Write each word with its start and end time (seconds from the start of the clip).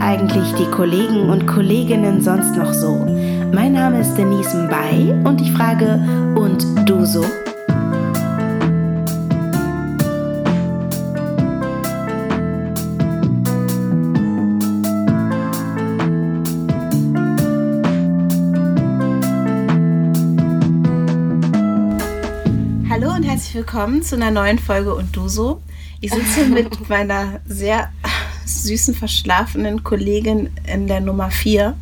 eigentlich 0.00 0.54
die 0.54 0.70
Kollegen 0.70 1.28
und 1.28 1.46
Kolleginnen 1.46 2.22
sonst 2.22 2.56
noch 2.56 2.72
so? 2.72 3.06
Mein 3.52 3.72
Name 3.72 4.00
ist 4.00 4.14
Denise 4.14 4.56
Mbay 4.56 5.12
und 5.24 5.40
ich 5.40 5.52
frage, 5.52 6.00
und 6.34 6.64
du 6.88 7.04
so? 7.04 7.24
Hallo 22.88 23.14
und 23.14 23.22
herzlich 23.24 23.54
willkommen 23.54 24.02
zu 24.02 24.16
einer 24.16 24.30
neuen 24.30 24.58
Folge 24.58 24.94
und 24.94 25.14
du 25.14 25.28
so. 25.28 25.60
Ich 26.00 26.12
sitze 26.12 26.46
mit 26.46 26.88
meiner 26.88 27.40
sehr 27.46 27.90
süßen, 28.54 28.94
verschlafenen 28.94 29.82
Kollegin 29.84 30.50
in 30.72 30.86
der 30.86 31.00
Nummer 31.00 31.30
4, 31.30 31.76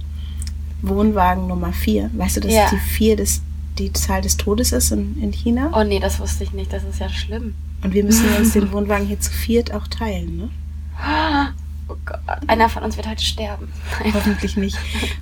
Wohnwagen 0.82 1.46
Nummer 1.46 1.72
4. 1.72 2.10
Weißt 2.14 2.36
du, 2.36 2.40
dass 2.40 2.52
Ja. 2.52 2.68
die 2.70 2.76
4 2.78 3.16
des, 3.16 3.42
die 3.78 3.92
Zahl 3.92 4.22
des 4.22 4.36
Todes 4.36 4.72
ist 4.72 4.92
in, 4.92 5.20
in 5.20 5.32
China? 5.32 5.70
Oh 5.74 5.82
nee, 5.84 5.98
das 6.00 6.20
wusste 6.20 6.44
ich 6.44 6.52
nicht. 6.52 6.72
Das 6.72 6.84
ist 6.84 7.00
ja 7.00 7.08
schlimm. 7.08 7.54
Und 7.82 7.92
wir 7.94 8.04
müssen 8.04 8.24
uns 8.36 8.52
den 8.52 8.70
Wohnwagen 8.72 9.06
hier 9.06 9.20
zu 9.20 9.30
viert 9.32 9.72
auch 9.72 9.86
teilen, 9.88 10.36
ne? 10.36 10.50
Oh 11.88 11.94
Gott. 12.04 12.20
Einer 12.48 12.68
von 12.68 12.82
uns 12.82 12.96
wird 12.96 13.08
heute 13.08 13.24
sterben. 13.24 13.68
Hoffentlich 14.14 14.56
nicht. 14.56 14.76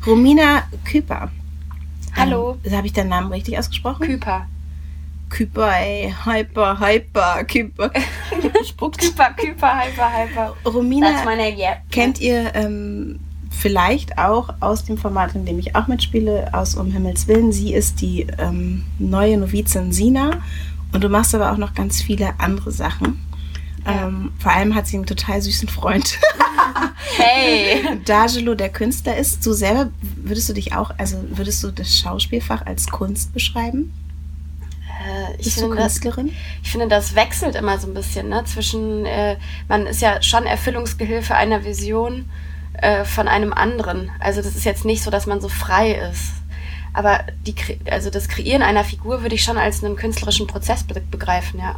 Romina 0.07 0.65
Küper. 0.85 1.31
Hallo. 2.17 2.57
Ähm, 2.65 2.73
Habe 2.77 2.87
ich 2.87 2.93
deinen 2.93 3.11
Namen 3.11 3.31
richtig 3.33 3.59
ausgesprochen? 3.59 4.07
Küper. 4.07 4.47
Küper, 5.29 5.73
ey. 5.79 6.15
Hyper, 6.25 6.79
hyper, 6.79 7.45
Küper. 7.45 7.91
Küper, 9.01 9.31
Küper, 9.35 9.81
Hyper, 9.81 10.13
Hyper. 10.13 10.57
Romina 10.65 11.09
yeah. 11.37 11.77
kennt 11.91 12.21
ihr 12.21 12.55
ähm, 12.55 13.19
vielleicht 13.51 14.19
auch 14.19 14.51
aus 14.61 14.85
dem 14.85 14.99
Format, 14.99 15.35
in 15.35 15.45
dem 15.45 15.59
ich 15.59 15.75
auch 15.75 15.89
mitspiele, 15.89 16.51
aus 16.53 16.75
Um 16.75 16.91
Himmels 16.93 17.27
Willen. 17.27 17.53
Sie 17.53 17.75
ist 17.75 18.01
die 18.01 18.27
ähm, 18.39 18.85
neue 18.99 19.37
Novizin 19.39 19.93
Sina 19.93 20.43
und 20.93 21.03
du 21.03 21.09
machst 21.09 21.35
aber 21.35 21.53
auch 21.53 21.57
noch 21.57 21.75
ganz 21.75 22.03
viele 22.03 22.39
andere 22.39 22.71
Sachen. 22.71 23.25
Ja. 23.85 24.07
Ähm, 24.07 24.33
vor 24.39 24.53
allem 24.53 24.75
hat 24.75 24.87
sie 24.87 24.97
einen 24.97 25.07
total 25.07 25.43
süßen 25.43 25.69
Freund. 25.69 26.19
Hey. 27.17 27.99
Dagelo, 28.05 28.55
der 28.55 28.69
Künstler 28.69 29.17
ist. 29.17 29.45
Du 29.47 29.53
selber, 29.53 29.91
würdest 30.17 30.49
du 30.49 30.53
dich 30.53 30.75
auch, 30.75 30.91
also 30.99 31.17
würdest 31.31 31.63
du 31.63 31.71
das 31.71 31.97
Schauspielfach 31.97 32.67
als 32.67 32.89
Kunst 32.89 33.33
beschreiben? 33.33 33.93
Äh, 35.07 35.33
ich, 35.39 35.45
Bist 35.45 35.57
du 35.59 35.61
finde, 35.63 35.77
das, 35.77 36.01
Künstlerin? 36.01 36.33
ich 36.63 36.71
finde, 36.71 36.89
das 36.89 37.15
wechselt 37.15 37.55
immer 37.55 37.79
so 37.79 37.87
ein 37.87 37.95
bisschen, 37.95 38.29
ne? 38.29 38.45
Zwischen, 38.45 39.07
äh, 39.07 39.37
man 39.69 39.87
ist 39.87 40.01
ja 40.03 40.21
schon 40.23 40.45
Erfüllungsgehilfe 40.47 41.35
einer 41.35 41.65
Vision 41.65 42.29
äh, 42.75 43.05
von 43.05 43.29
einem 43.29 43.53
anderen. 43.53 44.11
Also 44.21 44.43
das 44.43 44.57
ist 44.57 44.65
jetzt 44.65 44.85
nicht 44.85 45.03
so, 45.03 45.11
dass 45.11 45.27
man 45.27 45.41
so 45.41 45.49
frei 45.49 45.93
ist. 45.93 46.33
Aber 46.93 47.21
die, 47.47 47.55
also 47.91 48.11
das 48.11 48.29
Kreieren 48.29 48.63
einer 48.63 48.85
Figur 48.85 49.23
würde 49.23 49.35
ich 49.35 49.45
schon 49.45 49.59
als 49.59 49.85
einen 49.85 49.97
künstlerischen 49.97 50.47
Prozess 50.47 50.83
be 50.85 51.01
begreifen, 51.11 51.61
ja. 51.61 51.77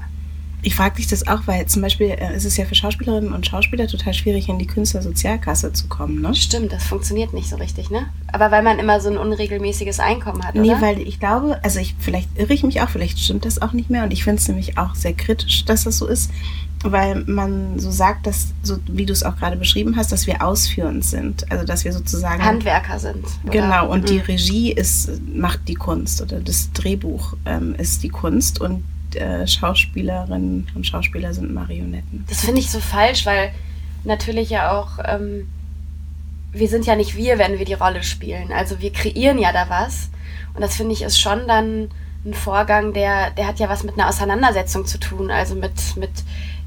Ich 0.63 0.75
frage 0.75 0.97
dich 0.97 1.07
das 1.07 1.27
auch, 1.29 1.43
weil 1.47 1.67
zum 1.67 1.83
Beispiel 1.83 2.09
äh, 2.11 2.35
ist 2.37 2.45
es 2.45 2.57
ja 2.57 2.65
für 2.65 2.75
Schauspielerinnen 2.75 3.33
und 3.33 3.47
Schauspieler 3.47 3.87
total 3.87 4.13
schwierig, 4.13 4.49
in 4.49 4.59
die 4.59 4.67
Künstlersozialkasse 4.67 5.73
zu 5.73 5.87
kommen, 5.87 6.21
ne? 6.21 6.35
Stimmt, 6.35 6.73
das 6.73 6.85
funktioniert 6.85 7.33
nicht 7.33 7.49
so 7.49 7.57
richtig, 7.57 7.91
ne? 7.91 8.07
Aber 8.33 8.51
weil 8.51 8.63
man 8.63 8.79
immer 8.81 9.01
so 9.01 9.09
ein 9.09 9.19
unregelmäßiges 9.19 10.01
Einkommen 10.01 10.45
hat, 10.45 10.55
Nee, 10.57 10.71
oder? 10.73 10.81
weil 10.83 11.01
ich 11.01 11.21
glaube, 11.21 11.61
also 11.63 11.79
ich, 11.79 11.95
vielleicht 12.01 12.29
irre 12.37 12.53
ich 12.55 12.65
mich 12.65 12.81
auch, 12.83 12.89
vielleicht 12.91 13.19
stimmt 13.21 13.45
das 13.45 13.63
auch 13.63 13.73
nicht 13.73 13.89
mehr 13.89 14.03
und 14.03 14.13
ich 14.13 14.25
finde 14.25 14.41
es 14.41 14.49
nämlich 14.49 14.79
auch 14.79 14.95
sehr 14.97 15.13
kritisch, 15.13 15.65
dass 15.65 15.85
das 15.85 15.99
so 15.99 16.07
ist, 16.07 16.31
weil 16.85 17.25
man 17.27 17.79
so 17.79 17.91
sagt, 17.91 18.27
dass, 18.27 18.49
so 18.63 18.79
wie 18.87 19.07
du 19.07 19.13
es 19.13 19.23
auch 19.25 19.37
gerade 19.37 19.57
beschrieben 19.57 19.97
hast, 19.97 20.13
dass 20.13 20.27
wir 20.29 20.45
ausführend 20.45 21.05
sind. 21.05 21.51
Also 21.51 21.65
dass 21.65 21.85
wir 21.85 21.93
sozusagen. 21.93 22.45
Handwerker 22.45 22.99
sind. 23.01 23.25
oder? 23.45 23.53
Genau, 23.53 23.91
und 23.91 24.09
die 24.09 24.15
Mhm. 24.19 24.21
Regie 24.23 24.73
ist, 24.73 25.11
macht 25.35 25.61
die 25.67 25.75
Kunst 25.75 26.23
oder 26.23 26.39
das 26.41 26.71
Drehbuch 26.73 27.35
ähm, 27.47 27.75
ist 27.77 28.03
die 28.05 28.09
Kunst 28.11 28.61
und 28.61 28.85
äh, 29.17 29.47
Schauspielerinnen 29.47 30.69
und 30.75 30.87
Schauspieler 30.87 31.33
sind 31.35 31.53
Marionetten. 31.53 32.25
Das 32.29 32.45
finde 32.45 32.61
ich 32.61 32.71
so 32.71 32.81
falsch, 32.81 33.27
weil 33.27 33.53
natürlich 34.05 34.51
ja 34.51 34.73
auch, 34.73 34.99
ähm, 35.05 35.49
wir 36.53 36.69
sind 36.69 36.87
ja 36.87 36.97
nicht 36.97 37.17
wir, 37.17 37.39
wenn 37.39 37.59
wir 37.59 37.65
die 37.65 37.75
Rolle 37.75 38.03
spielen. 38.03 38.53
Also 38.53 38.81
wir 38.81 38.93
kreieren 38.93 39.39
ja 39.39 39.53
da 39.53 39.69
was. 39.69 40.11
Und 40.55 40.63
das 40.63 40.77
finde 40.77 40.93
ich 40.93 41.03
ist 41.03 41.21
schon 41.21 41.47
dann 41.47 41.91
ein 42.25 42.35
Vorgang, 42.35 42.93
der, 42.93 43.31
der 43.31 43.47
hat 43.47 43.59
ja 43.59 43.69
was 43.69 43.85
mit 43.85 43.99
einer 43.99 44.09
Auseinandersetzung 44.09 44.87
zu 44.87 44.99
tun. 44.99 45.31
Also 45.31 45.55
mit, 45.55 45.97
mit 45.97 46.11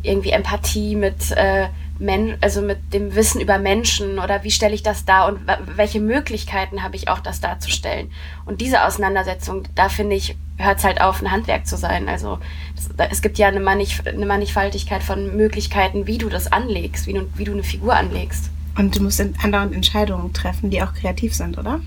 irgendwie 0.03 0.31
Empathie, 0.31 0.95
mit, 0.95 1.31
äh, 1.31 1.67
Men 2.01 2.37
also 2.41 2.61
mit 2.61 2.93
dem 2.93 3.13
Wissen 3.13 3.39
über 3.39 3.59
Menschen 3.59 4.17
oder 4.17 4.43
wie 4.43 4.49
stelle 4.49 4.73
ich 4.73 4.81
das 4.81 5.05
dar 5.05 5.27
und 5.27 5.39
welche 5.75 5.99
Möglichkeiten 5.99 6.81
habe 6.81 6.95
ich 6.95 7.09
auch, 7.09 7.19
das 7.19 7.41
darzustellen. 7.41 8.11
Und 8.45 8.59
diese 8.59 8.83
Auseinandersetzung, 8.83 9.63
da 9.75 9.87
finde 9.87 10.15
ich, 10.15 10.35
hört 10.63 10.79
es 10.79 10.83
halt 10.83 11.01
auf, 11.01 11.21
ein 11.21 11.31
Handwerk 11.31 11.67
zu 11.67 11.77
sein. 11.77 12.07
Also 12.09 12.39
das, 12.75 12.89
da, 12.95 13.05
es 13.05 13.21
gibt 13.21 13.37
ja 13.37 13.47
eine, 13.47 13.59
Mannich, 13.59 14.05
eine 14.07 14.25
Mannigfaltigkeit 14.25 15.03
von 15.03 15.35
Möglichkeiten, 15.35 16.07
wie 16.07 16.17
du 16.17 16.29
das 16.29 16.51
anlegst, 16.51 17.07
wie 17.07 17.13
du, 17.13 17.27
wie 17.35 17.43
du 17.43 17.51
eine 17.53 17.63
Figur 17.63 17.95
anlegst. 17.95 18.49
Und 18.77 18.95
du 18.97 19.03
musst 19.03 19.19
in- 19.19 19.35
andauernd 19.43 19.73
Entscheidungen 19.73 20.31
treffen, 20.33 20.69
die 20.69 20.81
auch 20.81 20.93
kreativ 20.93 21.35
sind, 21.35 21.57
oder? 21.57 21.81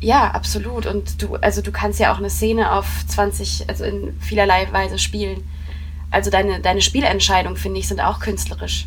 Ja, 0.00 0.32
absolut. 0.32 0.86
Und 0.86 1.22
du, 1.22 1.36
also 1.36 1.62
du 1.62 1.70
kannst 1.72 2.00
ja 2.00 2.12
auch 2.12 2.18
eine 2.18 2.28
Szene 2.30 2.72
auf 2.72 2.86
20, 3.06 3.68
also 3.68 3.84
in 3.84 4.18
vielerlei 4.20 4.66
Weise 4.72 4.98
spielen. 4.98 5.42
Also 6.10 6.30
deine, 6.30 6.60
deine 6.60 6.80
Spielentscheidungen, 6.82 7.56
finde 7.56 7.80
ich, 7.80 7.88
sind 7.88 8.00
auch 8.00 8.20
künstlerisch. 8.20 8.86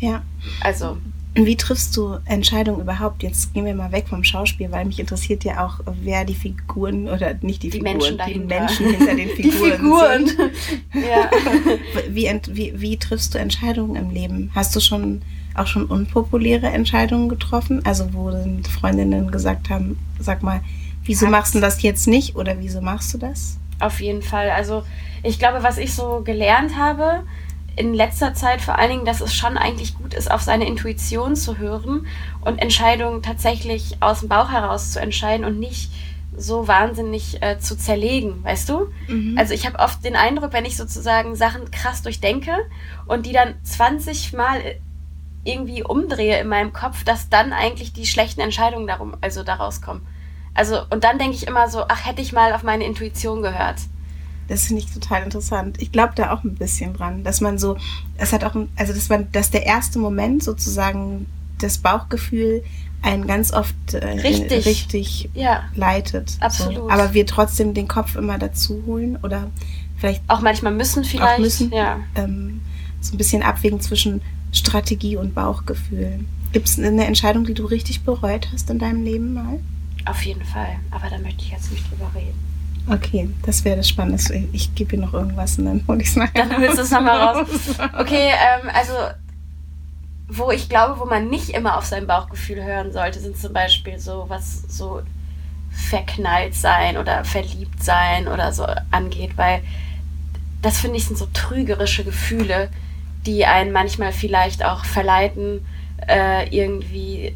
Ja. 0.00 0.22
Also, 0.60 0.98
wie 1.46 1.56
triffst 1.56 1.96
du 1.96 2.18
Entscheidungen 2.24 2.80
überhaupt? 2.80 3.22
Jetzt 3.22 3.52
gehen 3.54 3.64
wir 3.64 3.74
mal 3.74 3.92
weg 3.92 4.06
vom 4.08 4.24
Schauspiel, 4.24 4.70
weil 4.70 4.84
mich 4.84 4.98
interessiert 5.00 5.44
ja 5.44 5.64
auch, 5.66 5.80
wer 6.02 6.24
die 6.24 6.34
Figuren 6.34 7.08
oder 7.08 7.34
nicht 7.42 7.62
die, 7.62 7.70
Die 7.70 7.78
Figuren, 7.78 7.98
Menschen 7.98 8.18
die. 8.26 8.38
Menschen 8.40 8.86
hinter 8.94 9.14
den 9.14 9.28
Die 9.36 9.50
Figuren. 9.50 10.26
Figuren. 10.26 10.26
Sind. 10.26 10.50
ja. 10.94 11.30
Wie, 12.10 12.30
wie, 12.50 12.72
wie 12.80 12.96
triffst 12.96 13.34
du 13.34 13.38
Entscheidungen 13.38 13.96
im 13.96 14.10
Leben? 14.10 14.50
Hast 14.54 14.74
du 14.76 14.80
schon 14.80 15.22
auch 15.54 15.66
schon 15.66 15.86
unpopuläre 15.86 16.66
Entscheidungen 16.68 17.28
getroffen? 17.28 17.84
Also 17.84 18.12
wo 18.12 18.30
Freundinnen 18.80 19.30
gesagt 19.30 19.70
haben, 19.70 19.98
sag 20.18 20.42
mal, 20.42 20.60
wieso 21.04 21.26
Hat's- 21.26 21.32
machst 21.32 21.54
du 21.54 21.60
das 21.60 21.82
jetzt 21.82 22.06
nicht 22.06 22.36
oder 22.36 22.56
wieso 22.60 22.80
machst 22.80 23.12
du 23.14 23.18
das? 23.18 23.58
Auf 23.80 24.00
jeden 24.00 24.22
Fall. 24.22 24.50
Also 24.50 24.82
ich 25.22 25.38
glaube, 25.38 25.62
was 25.62 25.78
ich 25.78 25.92
so 25.94 26.22
gelernt 26.24 26.76
habe 26.76 27.22
in 27.78 27.94
letzter 27.94 28.34
Zeit 28.34 28.60
vor 28.60 28.78
allen 28.78 28.90
Dingen, 28.90 29.04
dass 29.04 29.20
es 29.20 29.34
schon 29.34 29.56
eigentlich 29.56 29.96
gut 29.96 30.14
ist, 30.14 30.30
auf 30.30 30.42
seine 30.42 30.66
Intuition 30.66 31.36
zu 31.36 31.58
hören 31.58 32.06
und 32.40 32.58
Entscheidungen 32.58 33.22
tatsächlich 33.22 33.96
aus 34.00 34.20
dem 34.20 34.28
Bauch 34.28 34.50
heraus 34.50 34.92
zu 34.92 35.00
entscheiden 35.00 35.44
und 35.44 35.58
nicht 35.58 35.90
so 36.36 36.68
wahnsinnig 36.68 37.42
äh, 37.42 37.58
zu 37.58 37.76
zerlegen, 37.76 38.44
weißt 38.44 38.68
du? 38.68 38.92
Mhm. 39.08 39.36
Also 39.38 39.54
ich 39.54 39.66
habe 39.66 39.78
oft 39.78 40.04
den 40.04 40.16
Eindruck, 40.16 40.52
wenn 40.52 40.64
ich 40.64 40.76
sozusagen 40.76 41.36
Sachen 41.36 41.70
krass 41.70 42.02
durchdenke 42.02 42.52
und 43.06 43.26
die 43.26 43.32
dann 43.32 43.54
20 43.62 44.32
Mal 44.34 44.60
irgendwie 45.44 45.82
umdrehe 45.82 46.40
in 46.40 46.48
meinem 46.48 46.72
Kopf, 46.72 47.04
dass 47.04 47.28
dann 47.28 47.52
eigentlich 47.52 47.92
die 47.92 48.06
schlechten 48.06 48.40
Entscheidungen 48.40 48.86
darum, 48.86 49.16
also 49.20 49.42
daraus 49.42 49.80
kommen. 49.80 50.06
Also, 50.54 50.80
und 50.90 51.04
dann 51.04 51.18
denke 51.18 51.36
ich 51.36 51.46
immer 51.46 51.68
so, 51.68 51.84
ach, 51.88 52.04
hätte 52.04 52.20
ich 52.20 52.32
mal 52.32 52.52
auf 52.52 52.62
meine 52.62 52.84
Intuition 52.84 53.42
gehört. 53.42 53.76
Das 54.48 54.64
finde 54.64 54.82
ich 54.82 54.92
total 54.92 55.22
interessant. 55.22 55.80
Ich 55.80 55.92
glaube 55.92 56.14
da 56.16 56.32
auch 56.32 56.42
ein 56.42 56.54
bisschen 56.54 56.94
dran, 56.94 57.22
dass 57.22 57.40
man 57.40 57.58
so, 57.58 57.76
es 58.16 58.32
hat 58.32 58.44
auch, 58.44 58.56
also 58.76 58.92
dass 58.92 59.08
man, 59.08 59.30
dass 59.32 59.50
der 59.50 59.66
erste 59.66 59.98
Moment 59.98 60.42
sozusagen 60.42 61.26
das 61.58 61.78
Bauchgefühl 61.78 62.62
einen 63.02 63.26
ganz 63.26 63.52
oft 63.52 63.94
äh, 63.94 64.06
Richtig. 64.20 64.66
richtig 64.66 65.30
Ja, 65.34 65.64
leitet. 65.74 66.36
Absolut. 66.40 66.76
So. 66.76 66.90
Aber 66.90 67.14
wir 67.14 67.26
trotzdem 67.26 67.74
den 67.74 67.88
Kopf 67.88 68.16
immer 68.16 68.38
dazu 68.38 68.82
holen 68.86 69.18
oder 69.22 69.50
vielleicht 69.96 70.22
auch 70.28 70.40
manchmal 70.40 70.72
müssen 70.72 71.04
vielleicht. 71.04 71.34
auch 71.34 71.38
müssen. 71.38 71.72
Ja. 71.72 72.00
Ähm, 72.14 72.60
so 73.00 73.14
ein 73.14 73.18
bisschen 73.18 73.42
abwägen 73.42 73.80
zwischen 73.80 74.20
Strategie 74.52 75.16
und 75.16 75.34
Bauchgefühl. 75.34 76.20
Gibt 76.52 76.68
es 76.68 76.78
eine 76.78 77.06
Entscheidung, 77.06 77.44
die 77.44 77.54
du 77.54 77.66
richtig 77.66 78.02
bereut 78.02 78.48
hast 78.52 78.70
in 78.70 78.78
deinem 78.78 79.04
Leben 79.04 79.34
mal? 79.34 79.60
Auf 80.06 80.22
jeden 80.22 80.44
Fall. 80.44 80.78
Aber 80.90 81.10
da 81.10 81.18
möchte 81.18 81.42
ich 81.42 81.50
jetzt 81.50 81.70
nicht 81.70 81.88
drüber 81.90 82.10
reden. 82.14 82.47
Okay, 82.90 83.28
das 83.44 83.64
wäre 83.64 83.76
das 83.76 83.88
Spannende. 83.88 84.22
Ich, 84.34 84.48
ich 84.52 84.74
gebe 84.74 84.96
dir 84.96 85.02
noch 85.02 85.12
irgendwas 85.12 85.58
und 85.58 85.66
dann 85.66 85.84
hole 85.86 86.00
ich 86.00 86.08
es 86.08 86.16
nachher. 86.16 86.46
Dann 86.46 86.58
holst 86.58 86.78
du 86.78 86.82
es 86.82 86.90
nochmal 86.90 87.20
raus. 87.20 87.48
Okay, 87.98 88.30
ähm, 88.30 88.70
also 88.72 88.92
wo 90.28 90.50
ich 90.50 90.68
glaube, 90.68 91.00
wo 91.00 91.06
man 91.06 91.28
nicht 91.28 91.50
immer 91.50 91.78
auf 91.78 91.86
sein 91.86 92.06
Bauchgefühl 92.06 92.62
hören 92.62 92.92
sollte, 92.92 93.18
sind 93.18 93.38
zum 93.38 93.52
Beispiel 93.52 93.98
so 93.98 94.26
was 94.28 94.62
so 94.68 95.02
verknallt 95.70 96.54
sein 96.54 96.96
oder 96.98 97.24
verliebt 97.24 97.82
sein 97.82 98.28
oder 98.28 98.52
so 98.52 98.66
angeht, 98.90 99.32
weil 99.36 99.62
das 100.60 100.80
finde 100.80 100.96
ich 100.96 101.06
sind 101.06 101.16
so 101.16 101.28
trügerische 101.32 102.04
Gefühle, 102.04 102.68
die 103.26 103.46
einen 103.46 103.72
manchmal 103.72 104.12
vielleicht 104.12 104.64
auch 104.64 104.84
verleiten, 104.84 105.64
äh, 106.06 106.48
irgendwie 106.54 107.34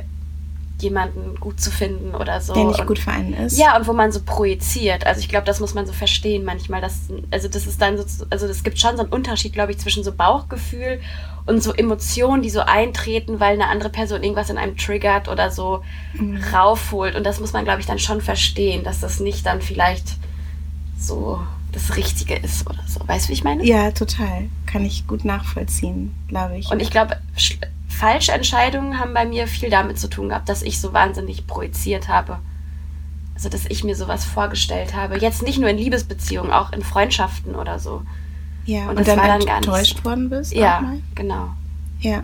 jemanden 0.83 1.37
gut 1.41 1.61
zu 1.61 1.71
finden 1.71 2.15
oder 2.15 2.41
so. 2.41 2.55
Der 2.55 2.65
nicht 2.65 2.81
und, 2.81 2.87
gut 2.87 2.99
für 2.99 3.11
einen 3.11 3.35
ist. 3.35 3.59
Ja, 3.59 3.77
und 3.77 3.87
wo 3.87 3.93
man 3.93 4.13
so 4.13 4.21
projiziert. 4.25 5.07
Also 5.07 5.21
ich 5.21 5.29
glaube, 5.29 5.47
das 5.47 5.61
muss 5.61 5.75
man 5.75 5.87
so 5.87 5.93
verstehen 5.93 6.45
manchmal. 6.45 6.81
Dass, 6.81 7.09
also 7.31 7.49
das 7.49 7.67
ist 7.67 7.81
dann 7.81 7.97
so, 7.97 8.27
also 8.31 8.47
es 8.47 8.63
gibt 8.63 8.79
schon 8.79 8.97
so 8.97 9.03
einen 9.03 9.13
Unterschied, 9.13 9.53
glaube 9.53 9.73
ich, 9.73 9.79
zwischen 9.79 10.05
so 10.05 10.13
Bauchgefühl 10.13 11.01
und 11.47 11.63
so 11.63 11.73
Emotionen, 11.73 12.43
die 12.43 12.51
so 12.51 12.61
eintreten, 12.61 13.41
weil 13.41 13.55
eine 13.55 13.69
andere 13.69 13.91
Person 13.91 14.23
irgendwas 14.23 14.51
in 14.51 14.59
einem 14.59 14.77
triggert 14.77 15.29
oder 15.29 15.51
so 15.51 15.83
mhm. 16.15 16.43
raufholt. 16.53 17.15
Und 17.15 17.25
das 17.25 17.41
muss 17.41 17.53
man, 17.53 17.65
glaube 17.65 17.81
ich, 17.81 17.87
dann 17.87 17.99
schon 17.99 18.21
verstehen, 18.21 18.85
dass 18.85 19.01
das 19.01 19.21
nicht 19.21 19.47
dann 19.47 19.61
vielleicht 19.61 20.17
so 20.99 21.41
das 21.73 21.97
Richtige 21.97 22.37
ist 22.37 22.69
oder 22.69 22.83
so. 22.87 23.01
Weißt 23.07 23.27
du, 23.27 23.29
wie 23.31 23.33
ich 23.33 23.45
meine? 23.45 23.65
Ja, 23.65 23.91
total. 23.91 24.49
Kann 24.67 24.85
ich 24.85 25.07
gut 25.07 25.25
nachvollziehen, 25.25 26.15
glaube 26.29 26.59
ich. 26.59 26.71
Und 26.71 26.81
ich 26.81 26.91
glaube, 26.91 27.17
falsche 27.93 28.33
Entscheidungen 28.33 28.99
haben 28.99 29.15
bei 29.15 29.25
mir 29.25 29.47
viel 29.47 29.71
damit 29.71 29.99
zu 29.99 30.09
tun 30.09 30.29
gehabt, 30.29 30.49
dass 30.49 30.63
ich 30.63 30.81
so 30.81 30.93
wahnsinnig 30.93 31.47
projiziert 31.47 32.09
habe. 32.09 32.39
Also, 33.35 33.49
dass 33.49 33.67
ich 33.67 33.83
mir 33.85 33.97
sowas 33.97 34.25
vorgestellt 34.25 34.95
habe. 34.95 35.19
Jetzt 35.19 35.43
nicht 35.43 35.59
nur 35.59 35.69
in 35.69 35.79
Liebesbeziehungen, 35.79 36.53
auch 36.53 36.73
in 36.73 36.83
Freundschaften 36.83 37.55
oder 37.55 37.79
so. 37.79 38.03
Ja, 38.65 38.89
und, 38.89 38.99
und 38.99 39.09
dann, 39.09 39.19
dann 39.19 39.41
enttäuscht 39.41 39.99
so. 39.99 40.05
worden 40.05 40.31
bist? 40.31 40.53
Ja, 40.53 40.93
genau. 41.15 41.51
Ja. 42.01 42.23